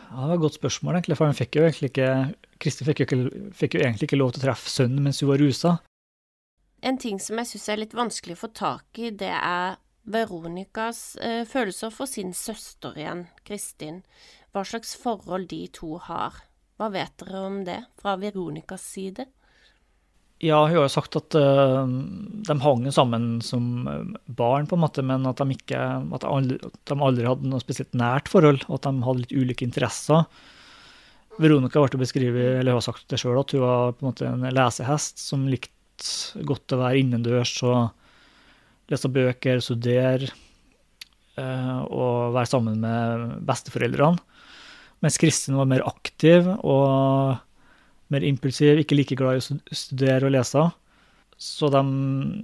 Ja, 0.00 0.20
Det 0.20 0.28
var 0.28 0.34
et 0.34 0.40
godt 0.40 0.54
spørsmål, 0.54 0.94
egentlig. 0.94 1.16
For 1.16 1.24
han 1.24 1.34
fikk 1.34 1.56
jo 1.56 1.62
egentlig 1.62 1.90
ikke 1.90 2.34
Kristin 2.60 2.86
fikk, 2.86 3.04
fikk, 3.52 3.74
jo 3.74 3.80
egentlig 3.80 4.08
ikke 4.08 4.18
lov 4.20 4.32
til 4.32 4.42
å 4.42 4.46
treffe 4.48 4.70
sønnen 4.70 5.02
mens 5.04 5.20
hun 5.20 5.30
var 5.30 5.40
rusa. 5.40 5.76
En 6.82 6.98
ting 6.98 7.20
som 7.20 7.38
jeg 7.38 7.46
syns 7.46 7.68
er 7.68 7.80
litt 7.82 7.96
vanskelig 7.96 8.38
å 8.38 8.42
få 8.46 8.52
tak 8.56 8.98
i, 8.98 9.10
det 9.10 9.32
er 9.32 9.76
Veronicas 10.10 11.16
eh, 11.20 11.44
følelser 11.44 11.92
for 11.92 12.08
sin 12.08 12.32
søster 12.34 12.96
igjen, 12.96 13.26
Kristin. 13.44 14.00
Hva 14.52 14.64
slags 14.64 14.96
forhold 14.96 15.50
de 15.52 15.66
to 15.76 15.98
har. 16.02 16.40
Hva 16.80 16.88
vet 16.92 17.12
dere 17.20 17.44
om 17.44 17.60
det 17.68 17.82
fra 18.00 18.16
Veronicas 18.16 18.82
side? 18.82 19.28
Ja, 20.40 20.62
hun 20.64 20.72
har 20.72 20.86
jo 20.86 20.92
sagt 20.92 21.18
at 21.18 21.36
uh, 21.36 21.84
de 21.84 22.54
hang 22.64 22.86
sammen 22.96 23.24
som 23.44 23.88
eh, 23.90 24.06
barn, 24.24 24.64
på 24.64 24.78
en 24.78 24.80
måte, 24.86 25.02
men 25.04 25.28
at 25.28 25.42
de, 25.42 25.52
ikke, 25.52 25.76
at 25.76 26.22
de, 26.24 26.30
aldri, 26.30 26.56
at 26.64 26.78
de 26.88 26.96
aldri 26.96 27.26
hadde 27.28 27.50
noe 27.50 27.60
spesielt 27.60 27.92
nært 27.92 28.30
forhold, 28.32 28.64
og 28.70 28.78
at 28.78 28.88
de 28.88 29.04
hadde 29.04 29.24
litt 29.26 29.34
ulike 29.36 29.66
interesser. 29.68 30.24
Veronica 31.40 31.82
ble 31.84 32.00
beskrevet, 32.00 32.62
eller 32.62 32.78
har 32.78 32.86
sagt 32.86 33.04
det 33.12 33.20
sjøl, 33.20 33.36
at 33.42 33.52
hun 33.52 33.66
var 33.66 33.92
på 33.92 34.00
en 34.00 34.08
måte 34.08 34.30
en 34.30 34.48
lesehest 34.56 35.20
som 35.20 35.44
likte 35.44 36.40
godt 36.48 36.72
å 36.72 36.80
være 36.80 37.02
innendørs 37.02 37.52
og 37.68 38.88
lese 38.88 39.12
bøker, 39.12 39.60
studere 39.60 40.32
uh, 41.36 41.84
og 41.84 42.32
være 42.38 42.48
sammen 42.48 42.80
med 42.80 43.44
besteforeldrene. 43.44 44.24
Mens 45.04 45.20
Kristin 45.20 45.60
var 45.60 45.68
mer 45.68 45.84
aktiv 45.88 46.48
og 46.48 47.36
mer 48.12 48.26
impulsiv, 48.26 48.82
ikke 48.82 48.98
like 48.98 49.18
glad 49.18 49.38
i 49.38 49.42
å 49.42 49.76
studere 49.76 50.28
og 50.28 50.34
lese. 50.34 50.66
Så 51.40 51.70
de, 51.72 51.80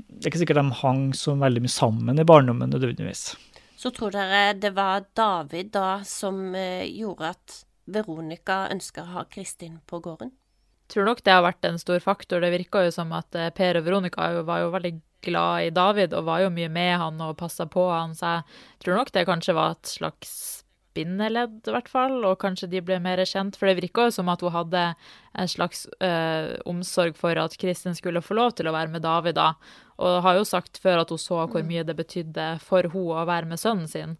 det 0.08 0.24
er 0.24 0.30
ikke 0.30 0.40
sikkert 0.40 0.62
de 0.62 0.78
hang 0.80 1.02
så 1.16 1.34
veldig 1.36 1.66
mye 1.66 1.74
sammen 1.74 2.22
i 2.22 2.24
barndommen 2.26 2.72
nødvendigvis. 2.72 3.28
Så 3.76 3.92
tror 3.92 4.14
dere 4.14 4.54
det 4.56 4.72
var 4.76 5.04
David 5.18 5.74
da 5.74 6.00
som 6.08 6.54
eh, 6.56 6.86
gjorde 6.88 7.34
at 7.34 7.58
Veronica 7.86 8.64
ønsker 8.72 9.04
å 9.04 9.18
ha 9.18 9.24
Kristin 9.30 9.78
på 9.86 10.00
gården? 10.02 10.32
Tror 10.88 11.06
nok 11.08 11.20
det 11.26 11.34
har 11.34 11.44
vært 11.44 11.66
en 11.66 11.78
stor 11.82 12.00
faktor. 12.00 12.40
Det 12.40 12.54
virka 12.54 12.86
jo 12.86 12.94
som 12.94 13.12
at 13.14 13.36
eh, 13.36 13.52
Per 13.54 13.78
og 13.80 13.84
Veronica 13.86 14.30
var 14.46 14.62
jo 14.64 14.72
veldig 14.72 14.94
glad 15.26 15.66
i 15.66 15.74
David 15.74 16.14
og 16.14 16.28
var 16.28 16.44
jo 16.44 16.52
mye 16.54 16.70
med 16.72 16.94
han 17.02 17.20
og 17.24 17.36
passa 17.40 17.66
på 17.68 17.88
han, 17.90 18.14
så 18.14 18.38
jeg 18.38 18.84
tror 18.84 19.00
nok 19.00 19.12
det 19.14 19.26
kanskje 19.28 19.56
var 19.56 19.74
et 19.74 19.90
slags 19.90 20.32
bindeledd, 20.96 21.60
i 21.68 21.74
hvert 21.74 21.90
fall, 21.92 22.18
og 22.24 22.38
kanskje 22.42 22.70
de 22.72 22.82
ble 22.84 22.98
mer 23.04 23.22
kjent. 23.28 23.58
For 23.58 23.68
det 23.68 23.76
virka 23.82 24.08
jo 24.08 24.14
som 24.16 24.30
at 24.32 24.42
hun 24.44 24.54
hadde 24.54 24.82
en 25.36 25.50
slags 25.52 25.84
øh, 26.00 26.56
omsorg 26.68 27.18
for 27.20 27.38
at 27.40 27.56
Kristin 27.60 27.96
skulle 27.98 28.24
få 28.24 28.38
lov 28.38 28.56
til 28.56 28.70
å 28.70 28.74
være 28.76 28.92
med 28.94 29.04
David, 29.04 29.38
da. 29.38 29.52
Og 30.00 30.20
har 30.26 30.40
jo 30.40 30.48
sagt 30.48 30.80
før 30.82 31.04
at 31.04 31.12
hun 31.12 31.20
så 31.20 31.44
hvor 31.44 31.62
mm. 31.62 31.70
mye 31.70 31.86
det 31.88 31.96
betydde 31.98 32.50
for 32.64 32.88
hun 32.92 33.14
å 33.16 33.26
være 33.28 33.52
med 33.52 33.60
sønnen 33.62 33.90
sin. 33.90 34.16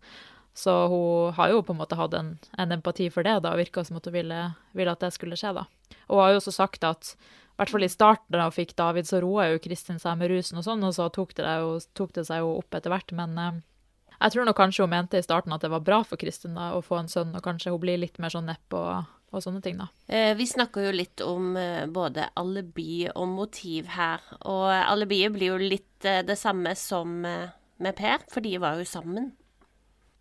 Så 0.56 0.72
hun 0.88 1.34
har 1.36 1.52
jo 1.52 1.64
på 1.64 1.74
en 1.74 1.80
måte 1.82 1.98
hatt 1.98 2.14
en, 2.16 2.36
en 2.56 2.70
empati 2.72 3.10
for 3.12 3.26
det, 3.26 3.38
da, 3.44 3.52
og 3.52 3.60
virka 3.60 3.84
som 3.84 3.98
at 3.98 4.06
hun 4.08 4.16
ville, 4.16 4.38
ville, 4.76 4.92
at 4.92 5.02
det 5.04 5.12
skulle 5.16 5.36
skje, 5.36 5.52
da. 5.58 5.66
Og 6.08 6.16
hun 6.16 6.24
har 6.24 6.32
jo 6.32 6.40
også 6.40 6.54
sagt 6.56 6.86
at 6.88 7.16
i 7.16 7.60
hvert 7.60 7.72
fall 7.72 7.84
i 7.86 7.92
starten 7.92 8.36
da 8.36 8.44
hun 8.44 8.52
fikk 8.52 8.74
David, 8.76 9.08
så 9.08 9.20
roa 9.24 9.46
jo 9.48 9.60
Kristin 9.64 10.00
seg 10.00 10.18
med 10.20 10.28
rusen 10.32 10.60
og 10.60 10.64
sånn, 10.66 10.84
og 10.84 10.92
så 10.96 11.08
tok 11.12 11.32
det, 11.38 11.44
jo, 11.44 11.78
tok 11.96 12.12
det 12.16 12.26
seg 12.28 12.42
jo 12.44 12.50
opp 12.58 12.76
etter 12.76 12.92
hvert. 12.92 13.14
Men 13.16 13.36
øh, 13.40 13.61
jeg 14.20 14.32
tror 14.32 14.48
nok 14.48 14.56
kanskje 14.56 14.86
hun 14.86 14.92
mente 14.92 15.20
i 15.20 15.24
starten 15.24 15.52
at 15.54 15.64
det 15.64 15.72
var 15.72 15.84
bra 15.84 16.00
for 16.06 16.20
Kristin 16.20 16.56
da, 16.56 16.72
å 16.76 16.82
få 16.84 17.00
en 17.00 17.10
sønn, 17.10 17.34
og 17.36 17.44
kanskje 17.44 17.74
hun 17.74 17.82
blir 17.82 18.00
litt 18.00 18.18
mer 18.22 18.32
sånn 18.32 18.48
nepp 18.48 18.76
og, 18.76 19.08
og 19.36 19.44
sånne 19.44 19.62
ting, 19.64 19.78
da. 19.80 19.88
Eh, 20.08 20.32
vi 20.38 20.48
snakker 20.48 20.88
jo 20.88 20.94
litt 20.96 21.22
om 21.24 21.56
eh, 21.60 21.84
både 21.86 22.30
alibi 22.40 23.06
og 23.12 23.28
motiv 23.34 23.90
her, 23.96 24.24
og 24.48 24.68
alibiet 24.72 25.34
blir 25.36 25.52
jo 25.54 25.58
litt 25.60 26.08
eh, 26.08 26.22
det 26.26 26.38
samme 26.40 26.72
som 26.78 27.18
eh, 27.28 27.52
med 27.82 27.96
Per, 27.98 28.24
for 28.32 28.44
de 28.44 28.56
var 28.62 28.80
jo 28.80 28.88
sammen. 28.88 29.34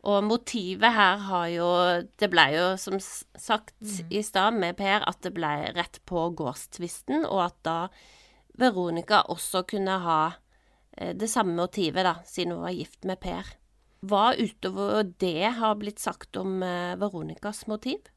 Og 0.05 0.19
motivet 0.21 0.93
her 0.93 1.21
har 1.31 1.45
jo 1.49 1.67
Det 2.13 2.27
ble 2.29 2.43
jo 2.53 2.65
som 2.77 2.99
sagt 3.01 3.73
mm. 3.81 4.11
i 4.13 4.21
stad 4.21 4.53
med 4.53 4.75
Per 4.77 5.01
at 5.01 5.23
det 5.25 5.31
ble 5.33 5.53
rett 5.73 5.97
på 6.05 6.27
gårdstvisten, 6.37 7.23
og 7.25 7.47
at 7.47 7.57
da 7.65 7.77
Veronica 8.59 9.23
også 9.33 9.63
kunne 9.67 9.97
ha 10.03 10.19
det 10.95 11.27
samme 11.27 11.57
motivet, 11.57 12.05
da, 12.05 12.13
siden 12.23 12.53
hun 12.53 12.67
var 12.67 12.75
gift 12.75 13.01
med 13.03 13.19
Per. 13.19 13.49
Hva 14.05 14.33
utover 14.37 15.07
det 15.21 15.55
har 15.59 15.79
blitt 15.81 16.01
sagt 16.03 16.37
om 16.37 16.61
eh, 16.63 16.97
Veronicas 17.01 17.65
motiv? 17.71 18.11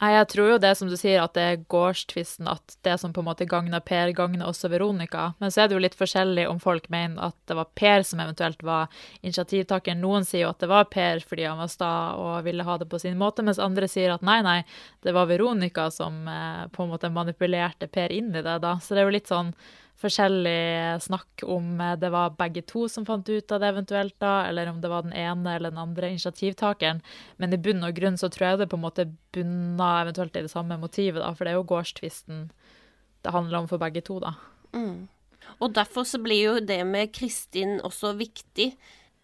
Nei, 0.00 0.14
Jeg 0.14 0.28
tror 0.32 0.46
jo 0.48 0.60
det 0.62 0.70
som 0.78 0.88
du 0.88 0.96
sier, 0.96 1.20
at 1.20 1.34
det 1.36 1.42
er 1.44 1.64
gårdstvisten, 1.68 2.46
at 2.48 2.76
det 2.86 2.94
som 3.02 3.12
på 3.12 3.20
en 3.20 3.26
måte 3.26 3.44
gagner 3.44 3.82
Per, 3.84 4.14
gagner 4.16 4.46
også 4.48 4.70
Veronica. 4.72 5.34
Men 5.42 5.52
så 5.52 5.60
er 5.60 5.68
det 5.68 5.76
jo 5.76 5.82
litt 5.84 5.98
forskjellig 5.98 6.46
om 6.48 6.60
folk 6.62 6.88
mener 6.88 7.20
at 7.28 7.36
det 7.50 7.56
var 7.58 7.68
Per 7.76 8.06
som 8.08 8.22
eventuelt 8.24 8.64
var 8.64 8.88
initiativtakeren. 9.20 10.00
Noen 10.00 10.24
sier 10.24 10.46
jo 10.46 10.54
at 10.54 10.64
det 10.64 10.70
var 10.72 10.88
Per 10.88 11.20
fordi 11.20 11.44
han 11.44 11.60
var 11.60 11.68
sta 11.68 11.92
og 12.16 12.48
ville 12.48 12.64
ha 12.64 12.78
det 12.80 12.88
på 12.88 13.02
sin 13.02 13.20
måte, 13.20 13.44
mens 13.44 13.60
andre 13.60 13.90
sier 13.92 14.14
at 14.14 14.24
nei, 14.24 14.38
nei, 14.46 14.58
det 15.04 15.12
var 15.12 15.28
Veronica 15.28 15.90
som 15.92 16.24
eh, 16.32 16.64
på 16.72 16.86
en 16.86 16.94
måte 16.94 17.12
manipulerte 17.12 17.90
Per 17.92 18.16
inn 18.16 18.32
i 18.32 18.40
det, 18.40 18.56
da. 18.64 18.78
Så 18.80 18.96
det 18.96 19.04
er 19.04 19.10
jo 19.10 19.16
litt 19.18 19.28
sånn 19.28 19.52
forskjellig 20.00 21.02
snakk 21.04 21.44
om 21.44 21.80
eh, 21.80 21.96
det 22.00 22.10
var 22.12 22.36
begge 22.38 22.62
to 22.68 22.86
som 22.88 23.06
fant 23.08 23.28
ut 23.28 23.52
av 23.52 23.62
det 23.62 23.70
eventuelt, 23.74 24.16
da, 24.22 24.46
eller 24.48 24.70
om 24.70 24.80
det 24.80 24.90
var 24.92 25.06
den 25.06 25.16
ene 25.16 25.56
eller 25.56 25.72
den 25.72 25.82
andre 25.82 26.12
initiativtakeren. 26.14 27.02
Men 27.36 27.54
i 27.54 27.60
bunn 27.60 27.84
og 27.86 27.96
grunn 27.96 28.18
så 28.20 28.30
tror 28.32 28.48
jeg 28.48 28.62
det 28.62 28.70
på 28.72 28.80
en 28.80 28.86
måte 28.86 29.08
bunna 29.34 29.92
eventuelt 30.04 30.36
i 30.36 30.44
det 30.46 30.52
samme 30.52 30.80
motivet, 30.80 31.22
da, 31.22 31.32
for 31.34 31.46
det 31.46 31.54
er 31.54 31.60
jo 31.60 31.68
gårdstvisten 31.72 32.48
det 33.20 33.34
handler 33.34 33.60
om 33.60 33.68
for 33.68 33.80
begge 33.80 34.00
to, 34.04 34.16
da. 34.22 34.34
Mm. 34.72 35.08
Og 35.60 35.74
derfor 35.76 36.06
så 36.08 36.20
blir 36.22 36.40
jo 36.40 36.54
det 36.64 36.80
med 36.88 37.12
Kristin 37.12 37.80
også 37.84 38.14
viktig. 38.16 38.70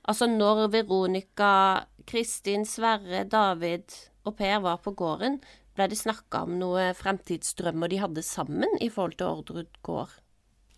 Altså 0.06 0.28
når 0.28 0.66
Veronica, 0.74 1.86
Kristin, 2.06 2.66
Sverre, 2.68 3.24
David 3.24 3.94
og 4.26 4.36
Per 4.36 4.60
var 4.62 4.82
på 4.84 4.92
gården, 4.98 5.40
ble 5.76 5.88
det 5.92 5.98
snakka 6.00 6.44
om 6.46 6.56
noe 6.60 6.90
fremtidsdrømmer 6.96 7.92
de 7.92 8.00
hadde 8.00 8.24
sammen 8.24 8.78
i 8.80 8.90
forhold 8.92 9.18
til 9.20 9.32
Ordrud 9.32 9.80
gård? 9.86 10.12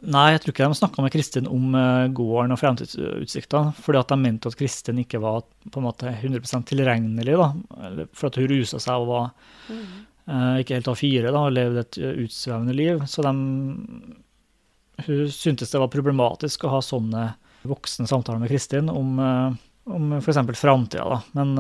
Nei, 0.07 0.29
jeg 0.31 0.45
tror 0.45 0.55
ikke 0.55 0.67
de 0.71 0.79
snakka 0.79 1.03
med 1.03 1.11
Kristin 1.11 1.49
om 1.51 1.73
uh, 1.75 2.07
gården 2.15 2.55
og 2.55 2.61
fremtidsutsiktene. 2.61 3.73
Fordi 3.83 3.99
at 3.99 4.13
de 4.13 4.19
mente 4.23 4.51
at 4.51 4.59
Kristin 4.59 5.01
ikke 5.03 5.19
var 5.23 5.43
på 5.43 5.81
en 5.81 5.89
måte 5.89 6.13
100% 6.13 6.69
tilregnelig. 6.71 7.35
da, 7.35 8.07
For 8.15 8.31
at 8.31 8.39
hun 8.39 8.47
rusa 8.53 8.79
seg 8.83 9.03
og 9.03 9.11
var 9.11 9.27
mm. 9.67 9.83
uh, 10.31 10.55
ikke 10.63 10.79
helt 10.79 10.93
A4 10.95 11.27
da, 11.27 11.43
og 11.43 11.57
levde 11.57 11.83
et 11.83 12.01
utsvevende 12.29 12.79
liv. 12.79 13.03
Så 13.11 13.27
de, 13.27 13.35
hun 15.09 15.33
syntes 15.35 15.75
det 15.75 15.83
var 15.83 15.91
problematisk 15.91 16.69
å 16.69 16.77
ha 16.77 16.83
sånne 16.85 17.33
voksne 17.67 18.07
samtaler 18.07 18.45
med 18.45 18.53
Kristin 18.55 18.93
om, 18.93 19.19
uh, 19.19 19.51
om 19.91 20.15
f.eks. 20.21 20.45
framtida. 20.61 21.25
Men 21.35 21.57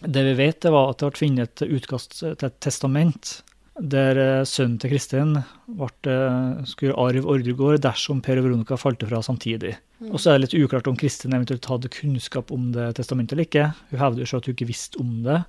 det 0.00 0.24
vi 0.30 0.38
vet, 0.40 0.62
det 0.64 0.72
var 0.72 0.94
at 0.94 1.02
det 1.02 1.12
ble 1.12 1.26
funnet 1.26 1.52
et 1.52 1.76
utkast 1.82 2.22
til 2.22 2.48
et 2.48 2.62
testament 2.64 3.42
der 3.74 4.18
eh, 4.20 4.46
sønnen 4.46 4.76
til 4.78 4.92
Kristin 4.92 5.34
ble, 5.66 5.88
eh, 6.06 6.62
skulle 6.70 6.94
arve 7.00 7.26
Ordregård 7.26 7.80
dersom 7.82 8.20
Per 8.22 8.38
og 8.38 8.46
Veronica 8.46 8.78
falt 8.78 9.02
fra 9.02 9.18
samtidig. 9.24 9.74
Mm. 9.98 10.12
Og 10.12 10.22
så 10.22 10.30
er 10.30 10.38
det 10.38 10.46
litt 10.46 10.56
uklart 10.62 10.86
om 10.90 10.98
Kristin 10.98 11.34
eventuelt 11.34 11.66
hadde 11.66 11.90
kunnskap 11.90 12.52
om 12.54 12.70
det 12.74 12.92
testamentet 12.98 13.34
eller 13.34 13.48
ikke. 13.48 13.72
Hun 13.90 14.02
hevder 14.02 14.22
jo 14.22 14.30
selv 14.30 14.44
at 14.44 14.50
hun 14.50 14.56
ikke 14.56 14.70
visste 14.70 15.02
om 15.02 15.16
det. 15.26 15.40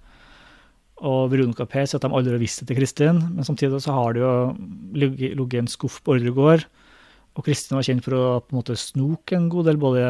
Og 1.06 1.30
Veronica 1.30 1.66
og 1.68 1.70
Per 1.70 1.86
sier 1.86 2.00
at 2.00 2.08
de 2.08 2.18
aldri 2.18 2.34
har 2.34 2.42
visst 2.42 2.64
det 2.64 2.72
til 2.72 2.80
Kristin, 2.80 3.22
men 3.36 3.46
samtidig 3.46 3.84
så 3.84 3.94
har 3.94 4.16
det 4.16 4.24
jo 4.24 4.34
ligget 4.96 5.60
en 5.60 5.70
skuff 5.70 6.00
på 6.02 6.16
Ordregård. 6.16 6.66
Og 7.36 7.44
Kristin 7.46 7.76
var 7.76 7.86
kjent 7.86 8.06
for 8.06 8.16
å 8.16 8.28
på 8.42 8.56
en 8.56 8.62
måte 8.62 8.78
snoke 8.80 9.36
en 9.36 9.50
god 9.52 9.68
del, 9.70 9.78
både 9.78 10.06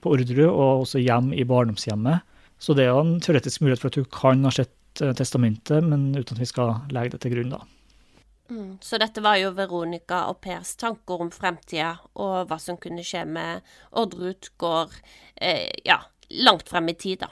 på 0.00 0.12
Orderud 0.14 0.46
og 0.46 0.84
også 0.86 1.02
hjem 1.02 1.32
i 1.34 1.44
barndomshjemmet. 1.44 2.22
Så 2.62 2.76
det 2.78 2.86
er 2.86 2.94
jo 2.94 3.02
en 3.02 3.16
teoretisk 3.20 3.64
mulighet 3.64 3.82
for 3.82 3.90
at 3.90 3.98
hun 3.98 4.06
kan 4.14 4.46
ha 4.46 4.52
sett 4.54 4.70
testamentet, 4.98 5.84
men 5.84 6.10
uten 6.16 6.36
at 6.36 6.42
vi 6.42 6.48
skal 6.48 6.74
legge 6.92 7.16
det 7.16 7.22
til 7.24 7.36
grunn, 7.36 7.54
da. 7.54 7.62
Mm, 8.52 8.78
så 8.84 8.98
dette 9.00 9.22
var 9.24 9.38
jo 9.40 9.52
Veronica 9.56 10.26
og 10.28 10.42
Pers 10.44 10.74
tanker 10.76 11.22
om 11.24 11.30
fremtida 11.32 11.94
og 12.20 12.50
hva 12.50 12.58
som 12.60 12.76
kunne 12.80 13.04
skje 13.06 13.22
med 13.24 13.62
Orderud 13.96 14.50
gård 14.60 14.92
eh, 15.36 15.70
ja, 15.86 16.02
langt 16.44 16.68
frem 16.68 16.90
i 16.92 16.96
tid, 16.98 17.22
da. 17.22 17.30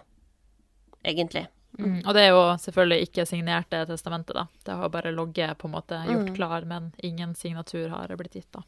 Egentlig. 1.05 1.45
Mm. 1.79 1.85
Mm, 1.85 1.99
og 2.05 2.15
det 2.17 2.23
er 2.23 2.33
jo 2.33 2.41
selvfølgelig 2.63 3.09
ikke 3.09 3.27
signert 3.29 3.69
det 3.73 3.83
testamentet, 3.91 4.37
da. 4.37 4.47
Det 4.65 4.79
har 4.81 4.93
bare 4.93 5.13
logget 5.13 5.59
på 5.61 5.69
en 5.69 5.77
måte 5.77 6.01
gjort 6.07 6.31
mm. 6.31 6.35
klar, 6.39 6.65
men 6.69 6.89
ingen 7.05 7.35
signatur 7.37 7.93
har 7.93 8.17
blitt 8.17 8.41
gitt, 8.41 8.51
da. 8.57 8.65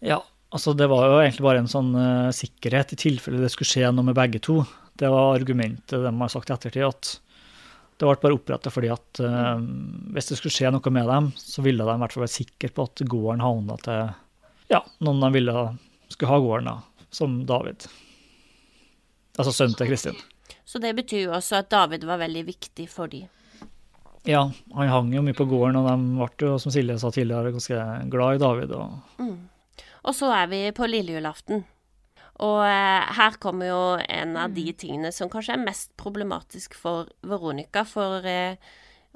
Ja, 0.00 0.20
altså 0.48 0.72
det 0.76 0.88
var 0.92 1.08
jo 1.08 1.18
egentlig 1.22 1.44
bare 1.44 1.64
en 1.64 1.72
sånn 1.72 1.90
uh, 1.96 2.30
sikkerhet 2.32 2.94
i 2.96 3.00
tilfelle 3.00 3.42
det 3.42 3.50
skulle 3.52 3.68
skje 3.68 3.90
noe 3.92 4.06
med 4.06 4.16
begge 4.16 4.40
to. 4.44 4.60
Det 4.96 5.08
var 5.12 5.34
argumentet 5.34 6.04
de 6.04 6.14
har 6.20 6.32
sagt 6.32 6.50
i 6.50 6.56
ettertid, 6.56 6.86
at 6.88 7.16
det 8.00 8.08
ble 8.08 8.16
bare 8.22 8.36
opprettet 8.36 8.72
fordi 8.72 8.90
at 8.92 9.20
uh, 9.20 9.60
hvis 10.14 10.30
det 10.30 10.38
skulle 10.40 10.54
skje 10.54 10.72
noe 10.72 10.92
med 10.96 11.08
dem, 11.10 11.30
så 11.36 11.64
ville 11.64 11.84
de 11.84 11.96
i 11.96 12.02
hvert 12.02 12.16
fall 12.16 12.24
være 12.24 12.32
sikre 12.32 12.72
på 12.74 12.86
at 12.88 13.02
gården 13.12 13.44
havna 13.44 13.76
til 13.84 14.12
ja, 14.70 14.80
noen 15.04 15.20
de 15.24 15.32
ville 15.34 15.56
skulle 16.08 16.30
ha 16.30 16.38
gården, 16.38 16.70
da, 16.70 17.06
som 17.10 17.40
David. 17.46 17.86
Altså 19.38 19.52
sønnen 19.52 19.76
til 19.78 19.90
Kristin. 19.90 20.22
Så 20.64 20.78
det 20.82 20.94
betyr 20.98 21.26
jo 21.26 21.34
også 21.34 21.60
at 21.60 21.70
David 21.72 22.06
var 22.06 22.20
veldig 22.22 22.44
viktig 22.46 22.86
for 22.90 23.10
dem. 23.10 23.28
Ja, 24.28 24.44
han 24.74 24.90
hang 24.92 25.14
jo 25.14 25.22
mye 25.24 25.36
på 25.36 25.46
gården, 25.48 25.78
og 25.80 25.88
de 25.88 25.96
ble 26.20 26.50
jo, 26.50 26.58
som 26.60 26.72
Silje 26.74 26.98
sa 27.00 27.10
tidligere, 27.14 27.54
ganske 27.54 27.84
glad 28.12 28.36
i 28.36 28.42
David. 28.42 28.74
Og, 28.76 29.22
mm. 29.22 29.84
og 30.04 30.16
så 30.16 30.28
er 30.36 30.50
vi 30.52 30.60
på 30.76 30.88
lille 30.90 31.16
julaften. 31.16 31.64
Og 32.40 32.60
eh, 32.64 33.10
her 33.18 33.36
kommer 33.42 33.68
jo 33.68 33.80
en 34.00 34.36
av 34.40 34.54
de 34.56 34.70
tingene 34.72 35.12
som 35.12 35.28
kanskje 35.32 35.58
er 35.58 35.64
mest 35.64 35.92
problematisk 36.00 36.76
for 36.78 37.10
Veronica, 37.26 37.84
for 37.84 38.24
eh, 38.24 38.56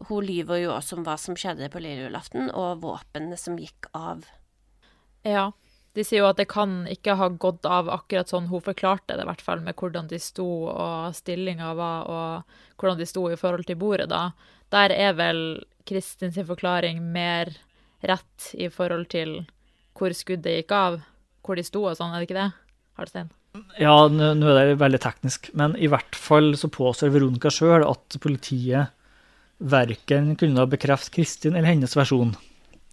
hun 0.08 0.26
lyver 0.26 0.60
jo 0.64 0.72
også 0.74 0.98
om 0.98 1.04
hva 1.06 1.16
som 1.20 1.36
skjedde 1.38 1.70
på 1.72 1.80
lille 1.80 2.08
julaften, 2.08 2.50
og 2.52 2.82
våpnene 2.82 3.38
som 3.40 3.56
gikk 3.60 3.88
av. 3.96 4.26
Ja, 5.24 5.52
de 5.94 6.04
sier 6.04 6.24
jo 6.24 6.28
at 6.28 6.40
det 6.40 6.50
kan 6.50 6.82
ikke 6.90 7.14
ha 7.16 7.30
gått 7.30 7.64
av 7.70 7.88
akkurat 7.92 8.28
sånn 8.28 8.50
hun 8.50 8.64
forklarte 8.64 9.14
det, 9.14 9.22
i 9.22 9.28
hvert 9.30 9.44
fall 9.46 9.62
med 9.64 9.78
hvordan 9.78 10.10
de 10.10 10.18
sto 10.20 10.48
og 10.68 11.14
stillinga 11.16 11.70
var, 11.78 12.10
og 12.10 12.82
hvordan 12.82 13.00
de 13.00 13.08
sto 13.08 13.28
i 13.30 13.38
forhold 13.40 13.68
til 13.70 13.78
bordet 13.80 14.10
da. 14.12 14.26
Der 14.74 14.92
er 14.92 15.14
vel 15.16 15.40
Kristin 15.88 16.34
sin 16.34 16.48
forklaring 16.48 17.00
mer 17.14 17.52
rett 18.04 18.50
i 18.58 18.68
forhold 18.72 19.08
til 19.14 19.44
hvor 19.94 20.12
skuddet 20.16 20.58
gikk 20.58 20.74
av, 20.74 21.00
hvor 21.46 21.56
de 21.56 21.64
sto 21.64 21.84
og 21.86 21.94
sånn, 21.96 22.12
er 22.12 22.20
det 22.20 22.28
ikke 22.28 22.40
det? 22.40 22.50
Halstein? 22.98 23.30
Ja, 23.78 23.94
nå 24.10 24.50
er 24.50 24.72
det 24.72 24.80
veldig 24.80 25.00
teknisk, 25.02 25.50
men 25.58 25.76
i 25.78 25.88
hvert 25.90 26.16
fall 26.18 26.54
så 26.58 26.70
påstår 26.72 27.12
Veronica 27.14 27.50
sjøl 27.54 27.86
at 27.86 28.18
politiet 28.22 28.94
verken 29.58 30.34
kunne 30.38 30.66
bekrefte 30.70 31.14
Kristin 31.14 31.54
eller 31.54 31.70
hennes 31.70 31.94
versjon. 31.96 32.34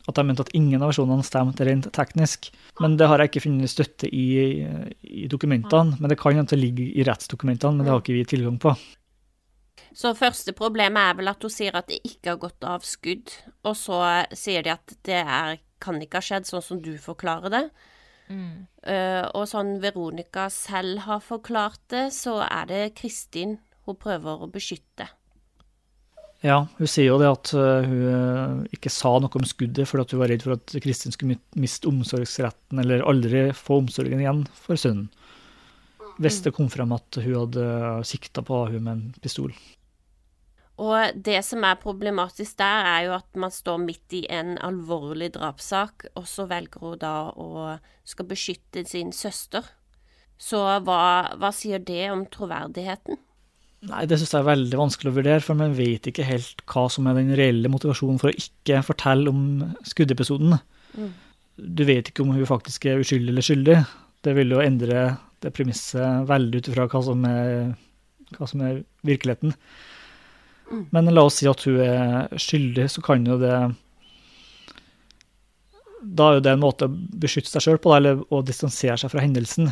At 0.10 0.18
de 0.18 0.26
mente 0.26 0.46
at 0.46 0.54
ingen 0.58 0.82
av 0.82 0.90
versjonene 0.90 1.26
stemte 1.26 1.66
rent 1.68 1.90
teknisk. 1.94 2.50
Men 2.82 2.96
det 2.98 3.10
har 3.10 3.22
jeg 3.22 3.32
ikke 3.32 3.44
funnet 3.46 3.70
støtte 3.70 4.10
i, 4.10 4.26
i 5.06 5.28
dokumentene. 5.30 6.00
Men 6.00 6.10
det 6.10 6.18
kan 6.22 6.34
hende 6.34 6.50
det 6.50 6.58
ligger 6.62 6.88
i 6.90 7.06
rettsdokumentene, 7.06 7.78
men 7.78 7.86
det 7.86 7.94
har 7.94 8.02
ikke 8.02 8.18
vi 8.18 8.26
tilgang 8.34 8.58
på. 8.62 8.74
Så 9.98 10.14
første 10.18 10.54
problemet 10.58 11.12
er 11.12 11.18
vel 11.20 11.30
at 11.32 11.44
hun 11.44 11.54
sier 11.54 11.76
at 11.78 11.90
det 11.92 12.00
ikke 12.08 12.34
har 12.34 12.42
gått 12.42 12.66
av 12.66 12.86
skudd, 12.88 13.34
og 13.68 13.76
så 13.78 14.02
sier 14.38 14.66
de 14.66 14.74
at 14.74 14.94
det 15.08 15.22
er, 15.22 15.60
kan 15.84 16.00
ikke 16.02 16.22
ha 16.22 16.26
skjedd 16.26 16.48
sånn 16.48 16.64
som 16.66 16.82
du 16.82 16.94
forklarer 17.02 17.54
det. 17.54 17.64
Uh, 18.32 19.26
og 19.38 19.46
sånn 19.50 19.76
Veronica 19.84 20.48
selv 20.54 21.04
har 21.06 21.24
forklart 21.24 21.82
det, 21.94 22.08
så 22.16 22.40
er 22.48 22.70
det 22.70 22.84
Kristin 22.98 23.60
hun 23.88 23.98
prøver 24.00 24.46
å 24.46 24.50
beskytte. 24.52 25.10
Ja, 26.42 26.64
hun 26.80 26.90
sier 26.90 27.12
jo 27.12 27.20
det 27.22 27.30
at 27.30 27.52
uh, 27.54 27.86
hun 27.86 28.06
uh, 28.10 28.70
ikke 28.74 28.90
sa 28.90 29.14
noe 29.22 29.38
om 29.38 29.46
skuddet 29.46 29.86
fordi 29.90 30.16
hun 30.16 30.24
var 30.24 30.32
redd 30.34 30.46
for 30.46 30.56
at 30.56 30.74
Kristin 30.82 31.14
skulle 31.14 31.38
miste 31.62 31.90
omsorgsretten 31.92 32.82
eller 32.82 33.06
aldri 33.06 33.50
få 33.54 33.84
omsorgen 33.84 34.24
igjen 34.24 34.48
for 34.64 34.80
sønnen. 34.82 35.12
Hvis 36.22 36.42
det 36.46 36.54
kom 36.54 36.68
frem 36.70 36.92
at 36.94 37.18
hun 37.22 37.38
hadde 37.38 37.68
sikta 38.06 38.44
på 38.46 38.66
hun 38.70 38.84
med 38.84 38.92
en 38.94 39.22
pistol. 39.22 39.54
Og 40.82 41.18
det 41.26 41.38
som 41.46 41.66
er 41.68 41.78
problematisk 41.82 42.58
der, 42.58 42.88
er 42.90 43.04
jo 43.06 43.16
at 43.20 43.38
man 43.38 43.54
står 43.54 43.82
midt 43.84 44.16
i 44.18 44.24
en 44.34 44.56
alvorlig 44.66 45.30
drapssak, 45.36 46.08
og 46.18 46.26
så 46.30 46.48
velger 46.50 46.82
hun 46.82 46.98
da 47.02 47.16
å 47.30 47.76
skal 48.08 48.28
beskytte 48.30 48.84
sin 48.90 49.14
søster. 49.14 49.68
Så 50.42 50.64
hva, 50.82 51.02
hva 51.38 51.52
sier 51.54 51.84
det 51.86 52.08
om 52.10 52.26
troverdigheten? 52.34 53.20
Nei, 53.90 54.06
Det 54.10 54.18
syns 54.22 54.34
jeg 54.34 54.42
er 54.42 54.50
veldig 54.50 54.78
vanskelig 54.78 55.12
å 55.12 55.18
vurdere, 55.20 55.44
for 55.46 55.58
man 55.58 55.74
vet 55.78 56.10
ikke 56.10 56.26
helt 56.26 56.62
hva 56.70 56.88
som 56.94 57.08
er 57.10 57.18
den 57.18 57.34
reelle 57.38 57.70
motivasjonen 57.70 58.20
for 58.22 58.30
å 58.30 58.38
ikke 58.38 58.82
fortelle 58.86 59.30
om 59.30 59.74
skuddepisoden. 59.86 60.58
Mm. 60.98 61.14
Du 61.62 61.86
vet 61.86 62.10
ikke 62.10 62.26
om 62.26 62.34
hun 62.34 62.50
faktisk 62.50 62.86
er 62.90 63.02
uskyldig 63.02 63.34
eller 63.34 63.46
skyldig. 63.46 63.80
Det 64.26 64.36
vil 64.38 64.54
jo 64.54 64.62
endre 64.62 65.06
det 65.42 65.54
premisset 65.54 66.28
veldig 66.30 66.62
ut 66.62 66.70
ifra 66.70 66.86
hva, 66.90 67.02
hva 68.38 68.50
som 68.50 68.66
er 68.66 68.84
virkeligheten. 69.06 69.54
Men 70.92 71.10
la 71.12 71.24
oss 71.28 71.40
si 71.42 71.48
at 71.50 71.64
hun 71.68 71.80
er 71.84 72.36
skyldig, 72.40 72.88
så 72.92 73.04
kan 73.06 73.26
jo 73.28 73.38
det 73.42 73.56
Da 76.02 76.28
er 76.28 76.38
jo 76.38 76.44
det 76.46 76.54
en 76.56 76.64
måte 76.64 76.88
å 76.88 76.94
beskytte 77.22 77.52
seg 77.52 77.66
sjøl 77.66 77.82
på, 77.82 77.94
eller 77.96 78.24
å 78.34 78.42
distansere 78.46 78.98
seg 78.98 79.12
fra 79.14 79.24
hendelsen. 79.24 79.70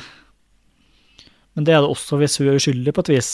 Men 1.58 1.66
det 1.66 1.74
er 1.74 1.82
det 1.82 1.90
også 1.90 2.20
hvis 2.22 2.38
hun 2.40 2.52
er 2.52 2.60
uskyldig, 2.60 2.94
på 2.94 3.06
et 3.08 3.14
vis. 3.16 3.32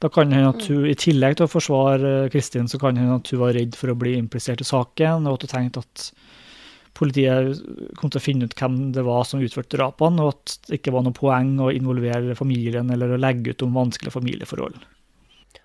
Da 0.00 0.08
kan 0.12 0.32
hende 0.32 0.52
at 0.52 0.66
hun, 0.68 0.84
i 0.88 0.96
tillegg 0.96 1.38
til 1.38 1.48
å 1.48 1.52
forsvare 1.52 2.28
Kristin, 2.32 2.68
så 2.68 2.80
kan 2.80 2.96
hende 3.00 3.16
at 3.20 3.32
hun 3.32 3.40
var 3.40 3.56
redd 3.56 3.76
for 3.76 3.92
å 3.92 3.98
bli 3.98 4.14
implisert 4.20 4.60
i 4.64 4.68
saken, 4.68 5.26
og 5.28 5.38
at 5.38 5.46
hun 5.46 5.54
tenkte 5.54 5.84
at 5.84 6.06
politiet 7.00 7.60
kom 7.96 8.12
til 8.12 8.20
å 8.20 8.24
finne 8.24 8.48
ut 8.48 8.56
hvem 8.56 8.78
det 8.96 9.04
var 9.06 9.24
som 9.28 9.42
utførte 9.44 9.76
drapene, 9.78 10.24
og 10.24 10.34
at 10.34 10.56
det 10.68 10.80
ikke 10.80 10.92
var 10.94 11.04
noe 11.06 11.16
poeng 11.16 11.54
å 11.64 11.72
involvere 11.72 12.36
familien 12.36 12.92
eller 12.92 13.14
å 13.14 13.20
legge 13.20 13.54
ut 13.54 13.64
om 13.64 13.76
vanskelige 13.76 14.16
familieforhold. 14.16 14.80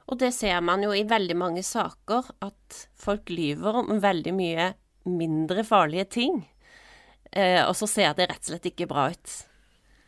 Og 0.06 0.20
det 0.22 0.32
ser 0.36 0.60
man 0.62 0.84
jo 0.86 0.91
i 0.93 1.06
veldig 1.08 1.38
mange 1.38 1.64
saker, 1.66 2.28
at 2.45 2.82
folk 2.99 3.32
lyver 3.34 3.82
om 3.82 3.97
veldig 4.03 4.34
mye 4.38 4.68
mindre 5.06 5.64
farlige 5.66 6.06
ting. 6.20 6.39
Eh, 7.32 7.62
og 7.66 7.74
så 7.78 7.88
ser 7.89 8.14
det 8.18 8.30
rett 8.30 8.43
og 8.43 8.53
slett 8.53 8.70
ikke 8.70 8.89
bra 8.89 9.10
ut. 9.14 9.36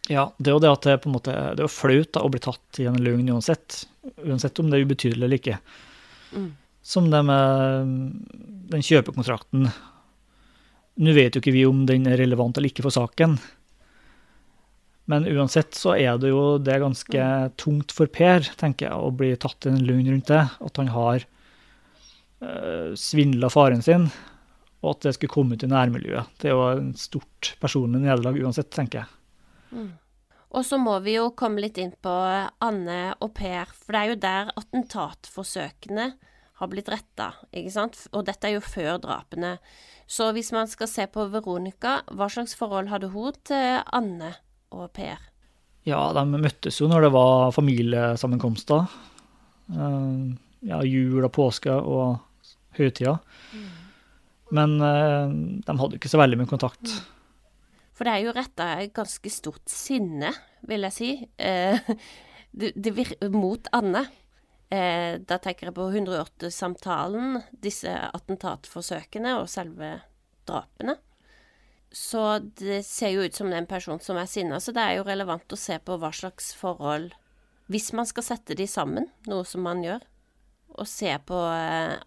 Ja, 0.07 0.29
det 0.37 0.51
er 0.51 0.55
jo 0.55 0.63
det 0.63 0.71
at 0.71 0.85
det 0.85 0.93
er 0.93 1.01
på 1.03 1.09
en 1.09 1.17
måte, 1.17 1.33
det 1.33 1.59
er 1.59 1.65
jo 1.65 1.73
flaut 1.73 2.13
da, 2.15 2.23
å 2.23 2.31
bli 2.31 2.41
tatt 2.43 2.79
i 2.79 2.87
en 2.87 2.99
løgn 3.03 3.33
uansett. 3.33 3.81
Uansett 4.23 4.61
om 4.61 4.69
det 4.71 4.79
er 4.79 4.87
ubetydelig 4.87 5.25
eller 5.25 5.41
ikke. 5.41 5.57
Mm. 6.31 6.49
Som 6.87 7.09
det 7.11 7.23
med 7.27 7.91
den 8.71 8.85
kjøpekontrakten. 8.85 9.67
Nå 10.97 11.13
vet 11.13 11.35
jo 11.35 11.43
ikke 11.43 11.55
vi 11.55 11.65
om 11.67 11.83
den 11.89 12.07
er 12.09 12.21
relevant 12.21 12.57
eller 12.57 12.71
ikke 12.71 12.85
for 12.85 12.95
saken. 12.95 13.35
Men 15.07 15.27
uansett 15.31 15.75
så 15.77 15.93
er 15.95 16.17
det 16.19 16.33
jo 16.33 16.57
det 16.59 16.73
er 16.73 16.83
ganske 16.83 17.25
tungt 17.59 17.93
for 17.95 18.11
Per, 18.11 18.43
tenker 18.59 18.89
jeg, 18.89 18.95
å 18.95 19.11
bli 19.15 19.31
tatt 19.39 19.69
en 19.69 19.79
løgn 19.87 20.09
rundt 20.11 20.31
det. 20.33 20.41
At 20.67 20.79
han 20.81 20.89
har 20.91 21.23
uh, 22.43 22.91
svindla 22.99 23.49
faren 23.53 23.83
sin, 23.85 24.09
og 24.83 24.89
at 24.91 25.07
det 25.07 25.15
skulle 25.15 25.31
komme 25.31 25.55
ut 25.55 25.63
i 25.63 25.71
nærmiljøet. 25.71 26.33
Det 26.41 26.51
er 26.51 26.57
jo 26.57 26.65
en 26.73 26.91
stort 26.99 27.53
personlig 27.61 28.03
nederlag 28.03 28.39
uansett, 28.43 28.69
tenker 28.75 29.05
jeg. 29.05 29.13
Mm. 29.71 29.93
Og 30.57 30.63
så 30.67 30.79
må 30.79 30.95
vi 31.03 31.17
jo 31.17 31.29
komme 31.39 31.63
litt 31.63 31.79
inn 31.79 31.93
på 32.03 32.13
Anne 32.63 33.01
og 33.23 33.31
Per, 33.37 33.71
for 33.71 33.95
det 33.95 34.01
er 34.01 34.11
jo 34.11 34.21
der 34.23 34.51
attentatforsøkene 34.59 36.07
har 36.57 36.71
blitt 36.71 36.89
retta, 36.89 37.29
ikke 37.53 37.73
sant? 37.73 37.99
Og 38.11 38.25
dette 38.27 38.49
er 38.49 38.57
jo 38.57 38.63
før 38.65 38.97
drapene. 39.03 39.57
Så 40.09 40.31
hvis 40.33 40.49
man 40.55 40.67
skal 40.71 40.89
se 40.89 41.05
på 41.11 41.27
Veronica, 41.31 41.99
hva 42.15 42.29
slags 42.31 42.55
forhold 42.57 42.89
hadde 42.91 43.11
hun 43.13 43.35
til 43.47 43.81
Anne 43.93 44.33
og 44.75 44.89
Per? 44.95 45.19
Ja, 45.87 46.01
de 46.15 46.23
møttes 46.33 46.81
jo 46.81 46.89
når 46.91 47.07
det 47.07 47.11
var 47.15 47.51
familiesammenkomster. 47.55 48.87
Uh, 49.71 50.33
ja, 50.67 50.81
jul 50.83 51.23
og 51.23 51.31
påske 51.35 51.71
og 51.71 52.17
høytida. 52.77 53.17
Mm. 53.53 53.67
Men 54.57 54.75
uh, 54.81 55.31
de 55.63 55.77
hadde 55.79 55.99
ikke 55.99 56.11
så 56.11 56.19
veldig 56.19 56.41
mye 56.41 56.51
kontakt. 56.51 56.83
Mm. 56.91 57.13
For 57.97 58.05
det 58.05 58.13
er 58.13 58.27
jo 58.27 58.35
retta 58.35 58.67
et 58.77 58.93
ganske 58.93 59.31
stort 59.33 59.65
sinne, 59.71 60.29
vil 60.69 60.85
jeg 60.85 60.93
si, 60.93 61.09
eh, 61.41 61.79
det, 62.59 62.75
det 62.77 62.93
mot 63.33 63.69
Anne. 63.73 64.03
Eh, 64.69 65.17
da 65.23 65.39
tenker 65.41 65.69
jeg 65.69 65.77
på 65.77 65.87
108-samtalen, 65.89 67.39
disse 67.63 67.89
attentatforsøkene 67.89 69.37
og 69.39 69.49
selve 69.49 69.95
drapene. 70.47 70.97
Så 71.97 72.23
det 72.59 72.83
ser 72.85 73.15
jo 73.15 73.23
ut 73.25 73.35
som 73.35 73.49
det 73.49 73.57
er 73.57 73.63
en 73.63 73.69
person 73.69 73.99
som 74.03 74.19
er 74.21 74.29
sinna, 74.29 74.59
så 74.61 74.73
det 74.75 74.83
er 74.83 74.99
jo 74.99 75.07
relevant 75.07 75.53
å 75.53 75.57
se 75.59 75.79
på 75.81 75.97
hva 75.97 76.11
slags 76.13 76.51
forhold 76.57 77.15
Hvis 77.67 77.89
man 77.97 78.07
skal 78.07 78.23
sette 78.23 78.55
de 78.55 78.67
sammen, 78.69 79.09
noe 79.27 79.43
som 79.47 79.65
man 79.65 79.81
gjør, 79.83 80.05
og 80.77 80.87
se 80.87 81.09
på 81.27 81.39
eh, 81.51 81.97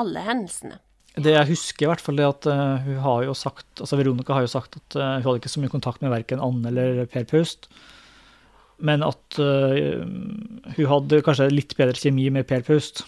alle 0.00 0.22
hendelsene. 0.26 0.80
Det 1.14 1.30
jeg 1.30 1.48
husker, 1.52 1.86
i 1.86 1.90
hvert 1.92 2.02
fall, 2.02 2.18
er 2.18 2.32
at 2.32 2.48
uh, 2.50 2.80
hun 2.82 2.98
har 3.04 3.20
jo 3.28 3.36
sagt, 3.38 3.68
altså 3.78 4.00
Veronica 4.00 4.34
har 4.34 4.42
jo 4.44 4.50
sagt 4.50 4.80
at 4.80 4.96
uh, 4.98 5.04
hun 5.20 5.28
hadde 5.28 5.38
ikke 5.40 5.52
så 5.52 5.62
mye 5.62 5.72
kontakt 5.72 6.02
med 6.02 6.10
verken 6.12 6.42
Anne 6.42 6.72
eller 6.72 7.04
Per 7.12 7.28
Paust. 7.30 7.70
Men 8.82 9.00
at 9.06 9.38
hun 9.38 10.90
hadde 10.90 11.22
kanskje 11.24 11.46
litt 11.48 11.72
bedre 11.78 11.96
kjemi 11.96 12.26
med 12.34 12.44
Per 12.50 12.66
Paust 12.66 13.06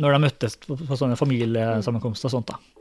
når 0.00 0.14
de 0.14 0.22
møttes 0.24 0.56
på 0.62 0.78
sånne 0.96 1.18
familiesammenkomster 1.20 2.30
og 2.30 2.38
sånt. 2.38 2.54
da. 2.54 2.75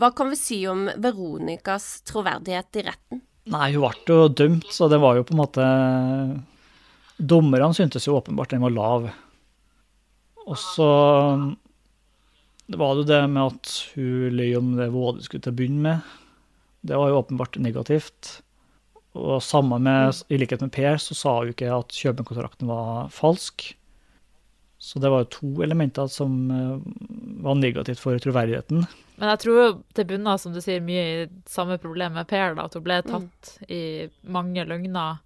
Hva 0.00 0.10
kan 0.16 0.30
vi 0.32 0.38
si 0.40 0.58
om 0.70 0.86
Veronicas 0.96 2.02
troverdighet 2.08 2.80
i 2.80 2.86
retten? 2.88 3.22
Nei, 3.52 3.74
hun 3.74 3.84
ble 3.84 4.16
jo 4.16 4.28
dømt, 4.32 4.70
så 4.72 4.88
det 4.88 5.00
var 5.02 5.18
jo 5.18 5.26
på 5.28 5.34
en 5.36 5.42
måte 5.42 5.64
Dommerne 7.14 7.76
syntes 7.76 8.08
jo 8.08 8.16
åpenbart 8.18 8.50
den 8.50 8.64
var 8.64 8.72
lav. 8.74 9.04
Og 10.44 10.56
så 10.58 10.88
det 12.66 12.80
var 12.80 12.96
jo 12.96 13.04
det 13.04 13.20
med 13.28 13.52
at 13.52 13.72
hun 13.94 14.34
løy 14.38 14.56
om 14.56 14.72
det 14.78 14.88
Våde 14.94 15.24
skulle 15.24 15.44
til 15.44 15.52
å 15.52 15.58
begynne 15.58 15.84
med. 15.84 16.16
Det 16.84 16.96
var 16.96 17.12
jo 17.12 17.20
åpenbart 17.20 17.60
negativt. 17.60 18.38
Og 19.14 19.38
samme 19.44 19.78
med, 19.78 20.24
i 20.32 20.40
likhet 20.40 20.64
med 20.64 20.72
Per, 20.74 20.96
så 20.98 21.14
sa 21.16 21.36
hun 21.38 21.52
ikke 21.52 21.70
at 21.70 21.94
kjøpekontrakten 21.94 22.68
var 22.70 23.12
falsk. 23.14 23.68
Så 24.80 25.00
det 25.00 25.12
var 25.12 25.22
jo 25.22 25.32
to 25.36 25.50
elementer 25.64 26.08
som 26.12 26.34
eh, 26.50 26.80
var 27.44 27.60
negativt 27.60 28.00
for 28.02 28.18
troverdigheten. 28.20 28.82
Men 29.20 29.30
jeg 29.30 29.42
tror 29.44 29.76
det 29.94 30.06
bunner, 30.10 30.38
som 30.42 30.54
du 30.54 30.60
sier, 30.62 30.82
mye 30.82 31.04
i 31.06 31.26
samme 31.50 31.78
problem 31.82 32.16
med 32.18 32.26
Per, 32.30 32.56
da, 32.58 32.66
at 32.66 32.74
hun 32.74 32.84
ble 32.84 32.98
mm. 33.00 33.10
tatt 33.10 33.52
mm. 33.60 33.66
i 33.76 33.82
mange 34.34 34.66
løgner. 34.66 35.20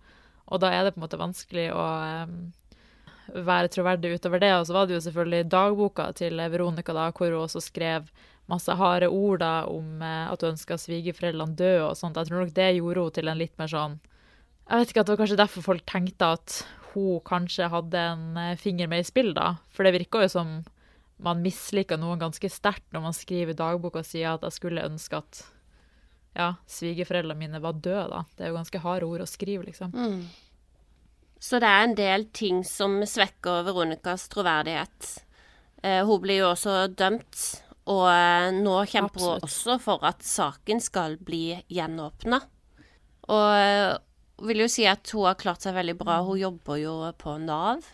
Og 0.48 0.62
da 0.62 0.72
er 0.72 0.84
det 0.84 0.94
på 0.94 1.00
en 1.00 1.06
måte 1.06 1.20
vanskelig 1.20 1.68
å 1.72 1.84
um, 2.28 2.34
være 3.32 3.72
troverdig 3.72 4.14
utover 4.16 4.42
det. 4.44 4.52
Og 4.58 4.66
så 4.68 4.76
var 4.76 4.88
det 4.88 4.98
jo 4.98 5.04
selvfølgelig 5.06 5.50
dagboka 5.52 6.10
til 6.20 6.40
Veronica, 6.52 6.96
da, 6.96 7.08
hvor 7.16 7.32
hun 7.32 7.46
også 7.46 7.64
skrev 7.64 8.10
masse 8.48 8.72
harde 8.80 9.10
ord 9.12 9.42
da, 9.44 9.54
om 9.68 10.04
uh, 10.04 10.28
at 10.32 10.44
hun 10.44 10.54
ønska 10.54 10.78
svigerforeldrene 10.80 11.56
døde 11.56 11.88
og 11.88 11.96
sånt. 12.00 12.20
Jeg 12.20 12.30
tror 12.30 12.44
nok 12.44 12.56
det 12.56 12.70
gjorde 12.78 13.06
hun 13.06 13.16
til 13.16 13.32
en 13.32 13.40
litt 13.40 13.56
mer 13.60 13.72
sånn 13.72 13.98
Jeg 14.68 14.80
vet 14.80 14.90
ikke, 14.92 15.00
at 15.00 15.08
det 15.08 15.14
var 15.14 15.22
kanskje 15.22 15.40
derfor 15.40 15.64
folk 15.64 15.84
tenkte 15.88 16.32
at 16.36 16.62
hun 16.92 17.20
kanskje 17.24 17.68
hadde 17.72 18.00
en 18.00 18.36
eh, 18.40 18.56
finger 18.60 18.88
med 18.88 19.04
i 19.04 19.06
spill, 19.06 19.34
da. 19.36 19.54
For 19.72 19.84
det 19.84 19.94
virka 19.96 20.24
jo 20.24 20.32
som 20.32 20.58
man 21.22 21.42
misliker 21.42 21.98
noen 21.98 22.20
ganske 22.20 22.50
sterkt 22.52 22.86
når 22.94 23.08
man 23.08 23.16
skriver 23.16 23.54
i 23.54 23.58
dagboka 23.58 24.02
og 24.02 24.06
sier 24.06 24.36
at 24.36 24.44
jeg 24.46 24.58
skulle 24.58 24.86
ønske 24.86 25.18
at 25.18 25.40
ja, 26.38 26.52
svigerforeldrene 26.70 27.38
mine 27.38 27.60
var 27.62 27.78
døde, 27.82 28.06
da. 28.12 28.24
Det 28.36 28.44
er 28.44 28.52
jo 28.52 28.58
ganske 28.60 28.82
harde 28.84 29.08
ord 29.08 29.24
å 29.24 29.26
skrive, 29.26 29.64
liksom. 29.66 29.90
Mm. 29.90 30.20
Så 31.42 31.58
det 31.62 31.70
er 31.70 31.86
en 31.86 31.96
del 31.98 32.26
ting 32.34 32.60
som 32.66 32.98
svekker 33.06 33.64
Veronicas 33.66 34.28
troverdighet. 34.30 35.08
Eh, 35.82 36.02
hun 36.06 36.22
blir 36.22 36.42
jo 36.42 36.52
også 36.52 36.76
dømt, 36.94 37.42
og 37.90 38.04
eh, 38.10 38.50
nå 38.54 38.76
kjemper 38.90 39.18
Absolutt. 39.18 39.42
hun 39.42 39.48
også 39.48 39.78
for 39.82 40.06
at 40.06 40.22
saken 40.26 40.82
skal 40.82 41.18
bli 41.22 41.56
gjenåpna. 41.74 42.42
Og 43.28 43.48
eh, 43.58 43.94
vil 44.48 44.62
jo 44.64 44.70
si 44.70 44.86
at 44.86 45.10
hun 45.14 45.26
har 45.26 45.38
klart 45.38 45.64
seg 45.66 45.74
veldig 45.78 45.96
bra. 45.98 46.20
Hun 46.26 46.38
jobber 46.38 46.78
jo 46.78 46.98
på 47.18 47.38
Nav. 47.42 47.86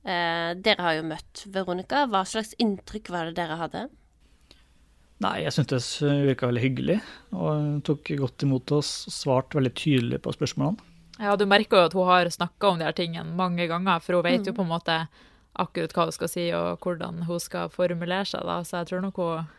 Eh, 0.00 0.50
dere 0.56 0.84
har 0.84 0.96
jo 0.96 1.08
møtt 1.10 1.44
Veronica. 1.52 2.06
Hva 2.08 2.24
slags 2.28 2.54
inntrykk 2.62 3.10
var 3.12 3.28
det 3.28 3.36
dere 3.36 3.58
hadde? 3.60 3.88
Nei, 5.20 5.42
jeg 5.44 5.52
syntes 5.52 5.86
hun 6.00 6.22
virka 6.24 6.48
veldig 6.48 6.62
hyggelig, 6.62 6.96
og 7.36 7.82
tok 7.84 8.08
godt 8.22 8.46
imot 8.46 8.72
oss 8.72 8.92
og 9.10 9.12
svarte 9.12 9.58
veldig 9.58 9.72
tydelig 9.76 10.20
på 10.24 10.32
spørsmålene. 10.32 10.86
Ja, 11.20 11.34
du 11.36 11.44
merker 11.44 11.76
jo 11.76 11.88
at 11.90 11.96
hun 11.98 12.08
har 12.08 12.30
snakka 12.32 12.70
om 12.70 12.78
de 12.80 12.86
her 12.88 12.96
tingene 12.96 13.36
mange 13.36 13.66
ganger, 13.68 14.00
for 14.00 14.16
hun 14.16 14.24
vet 14.24 14.48
jo 14.48 14.54
mm. 14.54 14.56
på 14.56 14.64
en 14.64 14.70
måte 14.70 14.96
akkurat 15.60 15.92
hva 15.92 16.06
hun 16.08 16.16
skal 16.16 16.30
si 16.32 16.46
og 16.56 16.80
hvordan 16.80 17.26
hun 17.28 17.42
skal 17.42 17.68
formulere 17.74 18.24
seg, 18.30 18.46
da. 18.48 18.62
Så 18.64 18.80
jeg 18.80 18.88
tror 18.88 19.04
nok 19.04 19.20
hun 19.20 19.50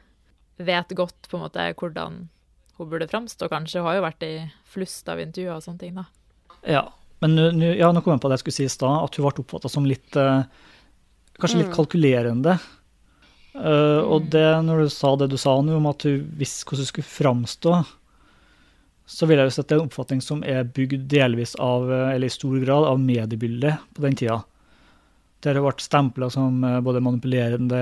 vet 0.65 0.95
godt 0.97 1.29
på 1.29 1.37
en 1.37 1.45
måte 1.45 1.67
hvordan 1.77 2.17
hun 2.79 2.89
burde 2.89 3.09
framstå, 3.11 3.51
kanskje. 3.53 3.83
Hun 3.83 3.91
har 3.91 3.99
jo 3.99 4.07
vært 4.07 4.25
i 4.25 4.33
flust 4.73 5.13
av 5.13 5.21
intervjuer 5.21 5.59
og 5.59 5.67
sånne 5.67 5.83
ting, 5.83 6.01
da. 6.01 6.07
Ja, 6.65 6.87
men 7.21 7.37
nu, 7.57 7.67
ja, 7.77 7.91
nå 7.93 8.01
kom 8.01 8.15
jeg 8.15 8.23
på 8.23 8.29
det 8.31 8.39
jeg 8.39 8.43
skulle 8.45 8.57
si 8.59 8.67
i 8.67 8.73
stad, 8.73 9.05
at 9.05 9.17
hun 9.17 9.27
ble 9.27 9.43
oppfatta 9.43 9.71
som 9.71 9.87
litt 9.87 10.17
uh, 10.19 10.43
Kanskje 11.41 11.63
litt 11.63 11.71
mm. 11.71 11.73
kalkulerende. 11.73 12.53
Uh, 13.55 14.01
og 14.05 14.27
det, 14.29 14.45
når 14.61 14.83
du 14.83 14.91
sa 14.93 15.15
det 15.17 15.31
du 15.31 15.39
sa 15.41 15.55
nå 15.63 15.79
om 15.79 15.87
at 15.89 16.05
hun 16.05 16.27
visste 16.37 16.67
hvordan 16.67 16.85
hun 16.85 16.89
skulle 16.91 17.09
framstå, 17.09 17.73
så 19.11 19.27
vil 19.27 19.41
jeg 19.41 19.49
jo 19.49 19.53
si 19.55 19.61
at 19.61 19.67
det 19.67 19.75
er 19.75 19.81
en 19.81 19.89
oppfatning 19.89 20.21
som 20.23 20.41
er 20.47 20.69
bygd 20.75 21.07
delvis 21.11 21.55
av, 21.59 21.89
eller 21.91 22.29
i 22.29 22.31
stor 22.31 22.55
grad, 22.63 22.87
av 22.87 23.01
mediebildet 23.01 23.89
på 23.95 24.05
den 24.05 24.17
tida. 24.19 24.39
Der 25.43 25.57
det 25.57 25.63
ble 25.65 25.73
stempla 25.81 26.29
som 26.31 26.61
eh, 26.63 26.79
både 26.85 27.01
manipulerende, 27.03 27.81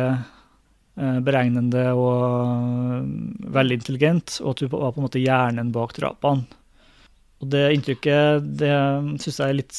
eh, 0.95 1.19
beregnende 1.25 1.89
og 1.91 2.13
eh, 2.15 3.11
veldig 3.59 3.79
intelligent, 3.81 4.39
og 4.41 4.55
at 4.55 4.63
du 4.63 4.71
var 4.71 4.93
på 4.95 5.01
en 5.01 5.07
måte 5.09 5.21
hjernen 5.21 5.73
bak 5.75 5.93
drapene. 5.97 6.47
Og 7.39 7.51
det 7.53 7.63
inntrykket, 7.75 8.47
det 8.59 8.73
syns 9.23 9.39
jeg 9.39 9.47
er 9.47 9.57
litt 9.61 9.77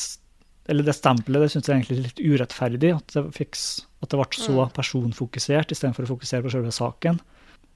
Eller 0.71 0.87
det 0.87 0.95
stempelet, 0.97 1.45
det 1.45 1.51
syns 1.53 1.69
jeg 1.69 1.77
egentlig 1.77 1.99
er 1.99 2.07
litt 2.07 2.23
urettferdig. 2.23 2.93
At 2.97 3.17
det, 3.17 3.25
fikk, 3.37 3.59
at 4.01 4.13
det 4.13 4.21
ble 4.21 4.39
så 4.39 4.57
mm. 4.57 4.73
personfokusert 4.77 5.75
istedenfor 5.75 6.07
å 6.07 6.13
fokusere 6.15 6.47
på 6.47 6.55
selve 6.55 6.73
saken. 6.75 7.21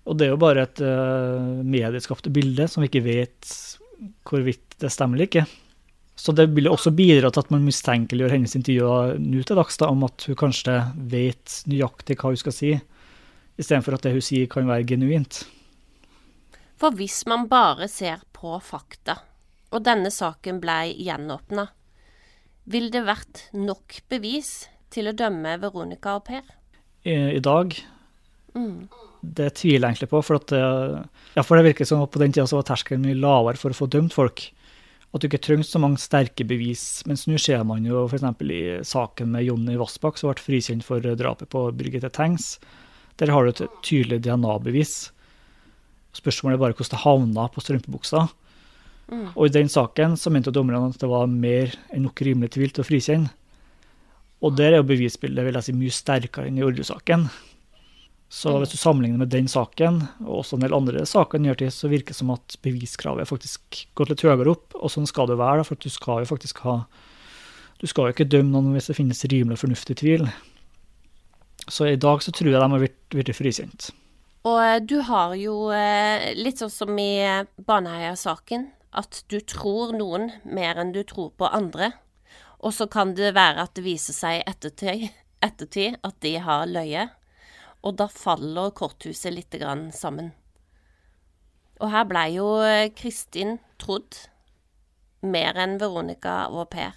Og 0.05 0.19
det 0.21 0.27
er 0.27 0.35
jo 0.35 0.41
bare 0.41 0.67
et 0.67 0.81
uh, 0.85 1.65
medieskapte 1.65 2.33
bilde 2.33 2.69
som 2.69 2.85
vi 2.85 2.91
ikke 2.91 3.07
vet 3.07 3.53
hvorvidt 4.29 4.77
det 4.83 4.93
stemmer 4.93 5.17
eller 5.17 5.31
ikke. 5.31 5.47
Så 6.15 6.33
det 6.37 6.47
vil 6.55 6.71
også 6.71 6.93
bidra 6.95 7.31
til 7.33 7.43
at 7.43 7.51
man 7.51 7.65
mistenkeliggjør 7.67 8.37
hennes 8.37 8.55
intervjuer 8.55 9.17
nå 9.19 9.43
til 9.43 9.59
dags 9.59 9.81
da, 9.81 9.91
om 9.91 10.05
at 10.07 10.27
hun 10.29 10.39
kanskje 10.39 10.77
vet 11.11 11.57
nøyaktig 11.71 12.17
hva 12.21 12.31
hun 12.31 12.39
skal 12.39 12.55
si, 12.55 12.71
istedenfor 13.59 13.97
at 13.97 14.07
det 14.07 14.15
hun 14.15 14.25
sier 14.25 14.51
kan 14.51 14.69
være 14.71 14.87
genuint. 14.93 15.43
For 16.79 16.95
hvis 16.95 17.23
man 17.31 17.49
bare 17.51 17.89
ser 17.91 18.23
på 18.37 18.55
fakta, 18.63 19.19
og 19.75 19.83
denne 19.87 20.13
saken 20.15 20.61
blei 20.63 20.95
gjenåpna, 21.03 21.67
vil 22.71 22.89
det 22.95 23.03
vært 23.05 23.49
nok 23.59 23.99
bevis 24.09 24.71
til 24.95 25.11
å 25.11 25.17
dømme 25.17 25.59
Veronica 25.61 26.15
og 26.21 26.29
Per? 26.31 26.47
I, 27.05 27.37
i 27.37 27.43
dag? 27.45 27.75
Mm 28.55 28.87
det 29.25 29.51
tviler 29.59 29.89
jeg 29.89 29.95
egentlig 29.95 30.11
på. 30.13 30.21
For, 30.25 30.41
at, 30.41 30.53
ja, 31.37 31.45
for 31.45 31.59
det 31.59 31.71
virker 31.71 31.89
som 31.89 32.05
at 32.05 32.13
på 32.13 32.21
den 32.23 32.35
tida 32.35 32.47
var 32.51 32.67
terskelen 32.69 33.05
mye 33.07 33.19
lavere 33.19 33.61
for 33.61 33.75
å 33.75 33.79
få 33.79 33.89
dømt 33.91 34.15
folk. 34.17 34.47
At 35.15 35.23
du 35.23 35.29
ikke 35.29 35.43
trenger 35.47 35.69
så 35.69 35.81
mange 35.83 36.03
sterke 36.03 36.47
bevis. 36.49 37.05
Mens 37.09 37.27
nå 37.31 37.39
ser 37.41 37.63
man 37.67 37.87
jo 37.87 38.05
f.eks. 38.09 38.25
i 38.51 38.63
saken 38.87 39.31
med 39.35 39.47
Jonny 39.47 39.79
Vassbakk, 39.81 40.19
som 40.19 40.33
ble 40.33 40.43
frikjent 40.43 40.87
for 40.87 41.05
drapet 41.05 41.51
på 41.55 41.69
Birgitte 41.79 42.11
Tengs. 42.15 42.57
Der 43.23 43.31
har 43.31 43.47
du 43.47 43.53
et 43.53 43.77
tydelig 43.87 44.25
DNA-bevis. 44.27 44.97
Spørsmålet 46.19 46.59
er 46.59 46.65
bare 46.65 46.77
hvordan 46.77 46.97
det 46.97 47.05
havna 47.05 47.47
på 47.51 47.63
strømpebuksa. 47.63 48.27
Mm. 49.11 49.31
Og 49.35 49.47
i 49.47 49.55
den 49.55 49.71
saken 49.73 50.17
så 50.21 50.33
mente 50.33 50.53
dommerne 50.55 50.89
at 50.89 51.01
det 51.01 51.11
var 51.11 51.27
mer 51.31 51.75
enn 51.93 52.07
nok 52.07 52.23
rimelig 52.25 52.55
tvil 52.57 52.73
til 52.73 52.85
å 52.85 52.89
frikjenne. 52.89 53.33
Og 54.45 54.57
der 54.59 54.75
er 54.75 54.83
jo 54.83 54.89
bevisbildet 54.89 55.47
vil 55.47 55.57
jeg 55.57 55.67
si, 55.67 55.75
mye 55.77 55.95
sterkere 55.95 56.51
enn 56.51 56.59
i 56.61 56.65
Orderud-saken. 56.65 57.29
Så 58.35 58.51
mm. 58.51 58.59
hvis 58.61 58.75
du 58.75 58.79
sammenligner 58.81 59.23
med 59.23 59.33
den 59.33 59.49
saken, 59.49 60.03
og 60.27 60.41
også 60.43 60.59
en 60.59 60.65
del 60.67 60.77
andre 60.77 61.05
saker, 61.09 61.41
nyere 61.41 61.71
så 61.73 61.89
virker 61.93 62.13
det 62.13 62.19
som 62.19 62.33
at 62.35 62.57
beviskravet 62.67 63.31
faktisk 63.31 63.85
gått 63.97 64.11
litt 64.13 64.25
høyere 64.27 64.53
opp. 64.53 64.75
Og 64.81 64.93
sånn 64.93 65.09
skal 65.09 65.31
det 65.31 65.39
være, 65.41 65.65
for 65.69 65.81
du 65.81 65.89
skal 65.93 66.25
jo 66.25 66.33
faktisk 66.35 66.65
ha 66.67 66.83
Du 67.83 67.89
skal 67.91 68.07
jo 68.07 68.15
ikke 68.15 68.29
dømme 68.31 68.55
noen 68.55 68.77
hvis 68.77 68.87
det 68.89 68.95
finnes 68.97 69.25
rimelig 69.29 69.59
og 69.59 69.65
fornuftig 69.65 69.97
tvil. 70.01 70.29
Så 71.69 71.89
i 71.91 71.99
dag 72.01 72.23
så 72.23 72.33
tror 72.33 72.53
jeg 72.53 72.61
de 72.61 72.69
har 72.71 72.85
blitt 73.13 73.37
frikjent. 73.37 73.91
Og 74.45 74.61
eh, 74.61 74.79
du 74.85 74.99
har 75.05 75.35
jo, 75.41 75.57
eh, 75.75 76.31
litt 76.39 76.61
sånn 76.61 76.73
som 76.73 76.99
i 77.01 77.19
Baneheia-saken, 77.67 78.69
at 78.95 79.25
du 79.29 79.41
tror 79.41 79.93
noen 79.97 80.31
mer 80.45 80.81
enn 80.81 80.95
du 80.95 81.03
tror 81.07 81.33
på 81.39 81.51
andre. 81.51 81.93
Og 82.65 82.73
så 82.77 82.87
kan 82.91 83.13
det 83.19 83.35
være 83.37 83.67
at 83.67 83.75
det 83.77 83.85
viser 83.85 84.17
seg 84.17 84.41
i 84.41 84.47
ettertid, 84.49 85.11
ettertid 85.45 85.99
at 86.07 86.17
de 86.25 86.39
har 86.41 86.67
løye 86.71 87.09
og 87.85 87.99
da 88.01 88.09
faller 88.09 88.73
korthuset 88.77 89.35
litt 89.35 89.57
sammen. 89.93 90.33
Og 91.83 91.91
her 91.93 92.07
blei 92.09 92.29
jo 92.37 92.49
eh, 92.65 92.93
Kristin 92.97 93.59
trodd 93.83 94.17
mer 95.21 95.59
enn 95.61 95.77
Veronica 95.81 96.47
og 96.49 96.71
Per. 96.73 96.95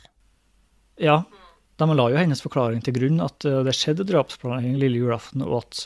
Ja, 1.02 1.24
de 1.78 1.88
la 1.91 2.08
jo 2.12 2.20
hennes 2.20 2.43
forklaring 2.43 2.84
til 2.86 2.95
grunn, 2.95 3.20
at 3.24 3.45
eh, 3.45 3.64
det 3.68 3.76
skjedde 3.76 4.08
drapsplanlegging 4.08 4.78
lille 4.80 5.02
julaften, 5.02 5.43
og 5.43 5.66
at 5.66 5.84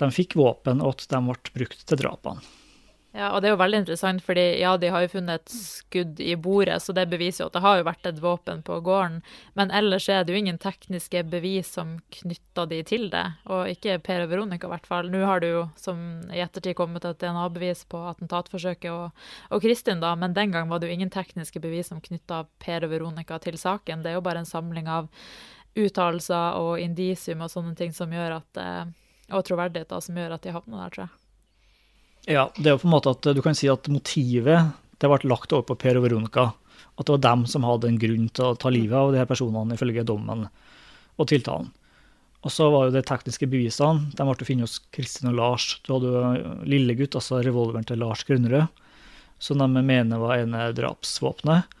de 0.00 0.10
fikk 0.14 0.36
våpen, 0.38 0.84
og 0.84 0.94
at 0.94 1.08
de 1.10 1.22
ble 1.26 1.54
brukt 1.56 1.86
til 1.88 2.02
drapene. 2.04 2.44
Ja, 3.10 3.32
og 3.34 3.40
det 3.42 3.48
er 3.48 3.56
jo 3.56 3.58
veldig 3.58 3.78
interessant, 3.80 4.22
fordi 4.22 4.42
ja, 4.60 4.76
de 4.78 4.90
har 4.94 5.02
jo 5.02 5.10
funnet 5.10 5.40
et 5.40 5.50
skudd 5.50 6.20
i 6.22 6.36
bordet, 6.38 6.76
så 6.78 6.94
det 6.94 7.08
beviser 7.10 7.42
jo 7.42 7.48
at 7.48 7.56
det 7.56 7.62
har 7.64 7.80
jo 7.80 7.86
vært 7.88 8.06
et 8.06 8.20
våpen 8.22 8.60
på 8.62 8.76
gården. 8.86 9.16
Men 9.58 9.72
ellers 9.74 10.06
er 10.06 10.22
det 10.22 10.30
jo 10.30 10.38
ingen 10.38 10.60
tekniske 10.62 11.24
bevis 11.32 11.72
som 11.74 11.96
knytter 12.14 12.68
de 12.70 12.78
til 12.86 13.08
det, 13.10 13.24
og 13.50 13.66
ikke 13.72 13.96
Per 14.06 14.22
og 14.22 14.30
Veronica 14.30 14.68
i 14.68 14.72
hvert 14.76 14.86
fall. 14.86 15.10
Nå 15.10 15.24
har 15.26 15.42
det 15.42 15.50
jo 15.50 15.64
som 15.80 16.04
i 16.30 16.38
ettertid 16.44 16.76
kommet 16.78 17.08
et 17.08 17.18
DNA-bevis 17.18 17.82
på 17.90 18.04
attentatforsøket 18.12 18.92
og, 18.94 19.24
og, 19.50 19.58
Kristin, 19.64 20.04
da, 20.04 20.14
men 20.14 20.36
den 20.36 20.54
gang 20.54 20.70
var 20.70 20.78
det 20.78 20.92
jo 20.92 20.98
ingen 21.00 21.10
tekniske 21.10 21.62
bevis 21.62 21.90
som 21.90 22.02
knytta 22.04 22.44
Per 22.62 22.86
og 22.86 22.94
Veronica 22.94 23.40
til 23.42 23.58
saken. 23.58 24.04
Det 24.04 24.12
er 24.12 24.20
jo 24.20 24.26
bare 24.28 24.44
en 24.44 24.48
samling 24.48 24.86
av 24.86 25.10
uttalelser 25.74 26.62
og 26.62 26.78
indisium 26.78 27.42
og 27.42 27.50
sånne 27.50 27.74
ting 27.78 27.90
som 27.96 28.14
gjør 28.14 28.38
at, 28.38 28.62
eh, 28.62 29.34
og 29.34 29.42
troverdighet 29.50 29.90
da, 29.90 29.98
som 29.98 30.14
gjør 30.14 30.36
at 30.38 30.46
de 30.46 30.54
havner 30.54 30.84
der, 30.84 30.94
tror 30.94 31.06
jeg. 31.08 31.29
Ja, 32.28 32.50
det 32.56 32.66
er 32.66 32.74
jo 32.76 32.82
på 32.82 32.88
en 32.88 32.96
måte 32.96 33.14
at 33.14 33.28
du 33.36 33.40
kan 33.44 33.56
si 33.56 33.70
at 33.72 33.88
motivet 33.92 34.72
det 35.00 35.08
ble 35.08 35.30
lagt 35.30 35.52
over 35.56 35.64
på 35.70 35.78
Per 35.80 35.96
og 35.96 36.04
Veronica. 36.04 36.50
At 37.00 37.06
det 37.08 37.14
var 37.14 37.22
dem 37.24 37.46
som 37.48 37.64
hadde 37.64 37.88
en 37.88 38.00
grunn 38.00 38.28
til 38.28 38.50
å 38.50 38.56
ta 38.60 38.72
livet 38.72 38.96
av 38.98 39.14
de 39.14 39.20
her 39.22 39.28
personene, 39.28 39.76
ifølge 39.76 40.04
dommen 40.04 40.44
og 41.16 41.28
tiltalen. 41.30 41.70
Og 42.40 42.52
så 42.52 42.68
var 42.72 42.86
jo 42.86 42.94
de 42.94 43.02
tekniske 43.04 43.48
bevisene 43.52 44.12
de 44.16 44.24
ble 44.24 44.46
funnet 44.48 44.64
hos 44.64 44.78
Kristin 44.94 45.30
og 45.32 45.36
Lars. 45.36 45.66
Du 45.84 45.94
hadde 45.94 46.12
jo 46.12 46.54
lillegutt, 46.68 47.16
altså 47.16 47.40
revolveren 47.44 47.84
til 47.88 48.00
Lars 48.00 48.24
Grønnerød, 48.28 48.68
som 49.40 49.60
de 49.60 49.84
mener 49.84 50.20
var 50.20 50.40
ene 50.40 50.70
drapsvåpenet. 50.76 51.76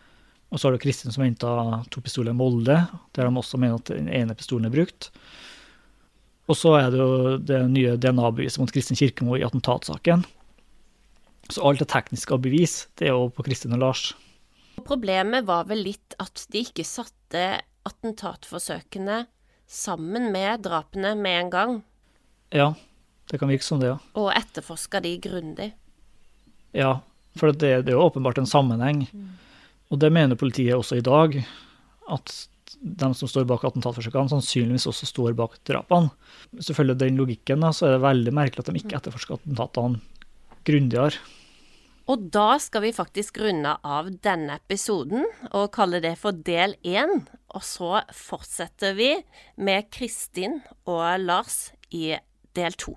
Og 0.50 0.58
så 0.58 0.66
har 0.66 0.74
du 0.74 0.82
Kristin 0.82 1.14
som 1.14 1.24
henta 1.24 1.52
to 1.92 2.02
pistoler 2.04 2.34
i 2.34 2.36
Molde, 2.36 2.76
der 3.16 3.28
de 3.28 3.40
også 3.40 3.60
mener 3.60 3.78
at 3.78 3.92
den 3.92 4.08
ene 4.12 4.36
pistolen 4.36 4.68
er 4.68 4.74
brukt. 4.74 5.12
Og 6.50 6.58
så 6.58 6.74
er 6.80 6.90
det 6.90 6.98
jo 6.98 7.36
det 7.46 7.60
nye 7.70 7.94
DNA-beviset 8.00 8.58
mot 8.58 8.72
Kristin 8.74 8.98
Kirkemo 8.98 9.36
i 9.38 9.44
attentatsaken. 9.46 10.24
Så 11.50 11.62
alt 11.66 11.82
det 11.82 11.90
tekniske 11.92 12.34
av 12.34 12.42
bevis, 12.42 12.84
det 12.98 13.08
er 13.08 13.14
jo 13.14 13.28
på 13.34 13.44
Kristin 13.46 13.74
og 13.76 13.82
Lars. 13.84 14.10
Problemet 14.86 15.46
var 15.46 15.68
vel 15.70 15.84
litt 15.86 16.16
at 16.22 16.46
de 16.50 16.64
ikke 16.64 16.86
satte 16.86 17.60
attentatforsøkene 17.86 19.24
sammen 19.70 20.30
med 20.34 20.64
drapene 20.66 21.14
med 21.18 21.44
en 21.44 21.52
gang. 21.52 21.76
Ja, 22.50 22.72
det 23.30 23.38
kan 23.38 23.50
virke 23.50 23.66
som 23.66 23.82
det, 23.82 23.92
ja. 23.92 23.98
Og 24.18 24.32
etterforska 24.34 25.02
de 25.04 25.14
grundig. 25.22 25.70
Ja, 26.74 26.96
for 27.38 27.52
det, 27.52 27.84
det, 27.86 27.92
er 27.92 27.98
jo 27.98 28.06
åpenbart 28.08 28.40
en 28.42 28.50
sammenheng. 28.50 29.04
Mm. 29.12 29.28
Og 29.90 30.02
det 30.02 30.10
mener 30.14 30.38
politiet 30.38 30.74
også 30.74 30.98
i 30.98 31.04
dag, 31.06 31.36
at 32.10 32.34
de 32.78 33.10
som 33.16 33.30
står 33.30 33.48
bak 33.50 33.64
attentatforsøkene, 33.66 34.30
sannsynligvis 34.32 34.88
også 34.90 35.08
står 35.08 35.34
bak 35.38 35.58
drapene. 35.68 36.12
Hvis 36.54 36.70
du 36.70 36.76
følger 36.76 36.98
den 36.98 37.18
logikken, 37.20 37.64
da, 37.64 37.72
så 37.74 37.88
er 37.88 37.96
det 37.96 38.06
veldig 38.06 38.34
merkelig 38.36 38.64
at 38.64 38.72
de 38.72 38.82
ikke 38.82 38.98
etterforsker 39.00 39.38
attentatene 39.40 40.00
grundigere. 40.68 41.18
Og 42.10 42.24
da 42.34 42.56
skal 42.58 42.82
vi 42.82 42.94
faktisk 42.94 43.38
runde 43.38 43.76
av 43.86 44.08
denne 44.24 44.56
episoden 44.58 45.28
og 45.52 45.70
kalle 45.76 46.00
det 46.02 46.16
for 46.18 46.34
del 46.34 46.74
én. 46.82 47.20
Og 47.54 47.62
så 47.66 48.00
fortsetter 48.14 48.96
vi 48.98 49.12
med 49.62 49.90
Kristin 49.94 50.58
og 50.90 51.22
Lars 51.22 51.68
i 51.94 52.16
del 52.56 52.74
to. 52.78 52.96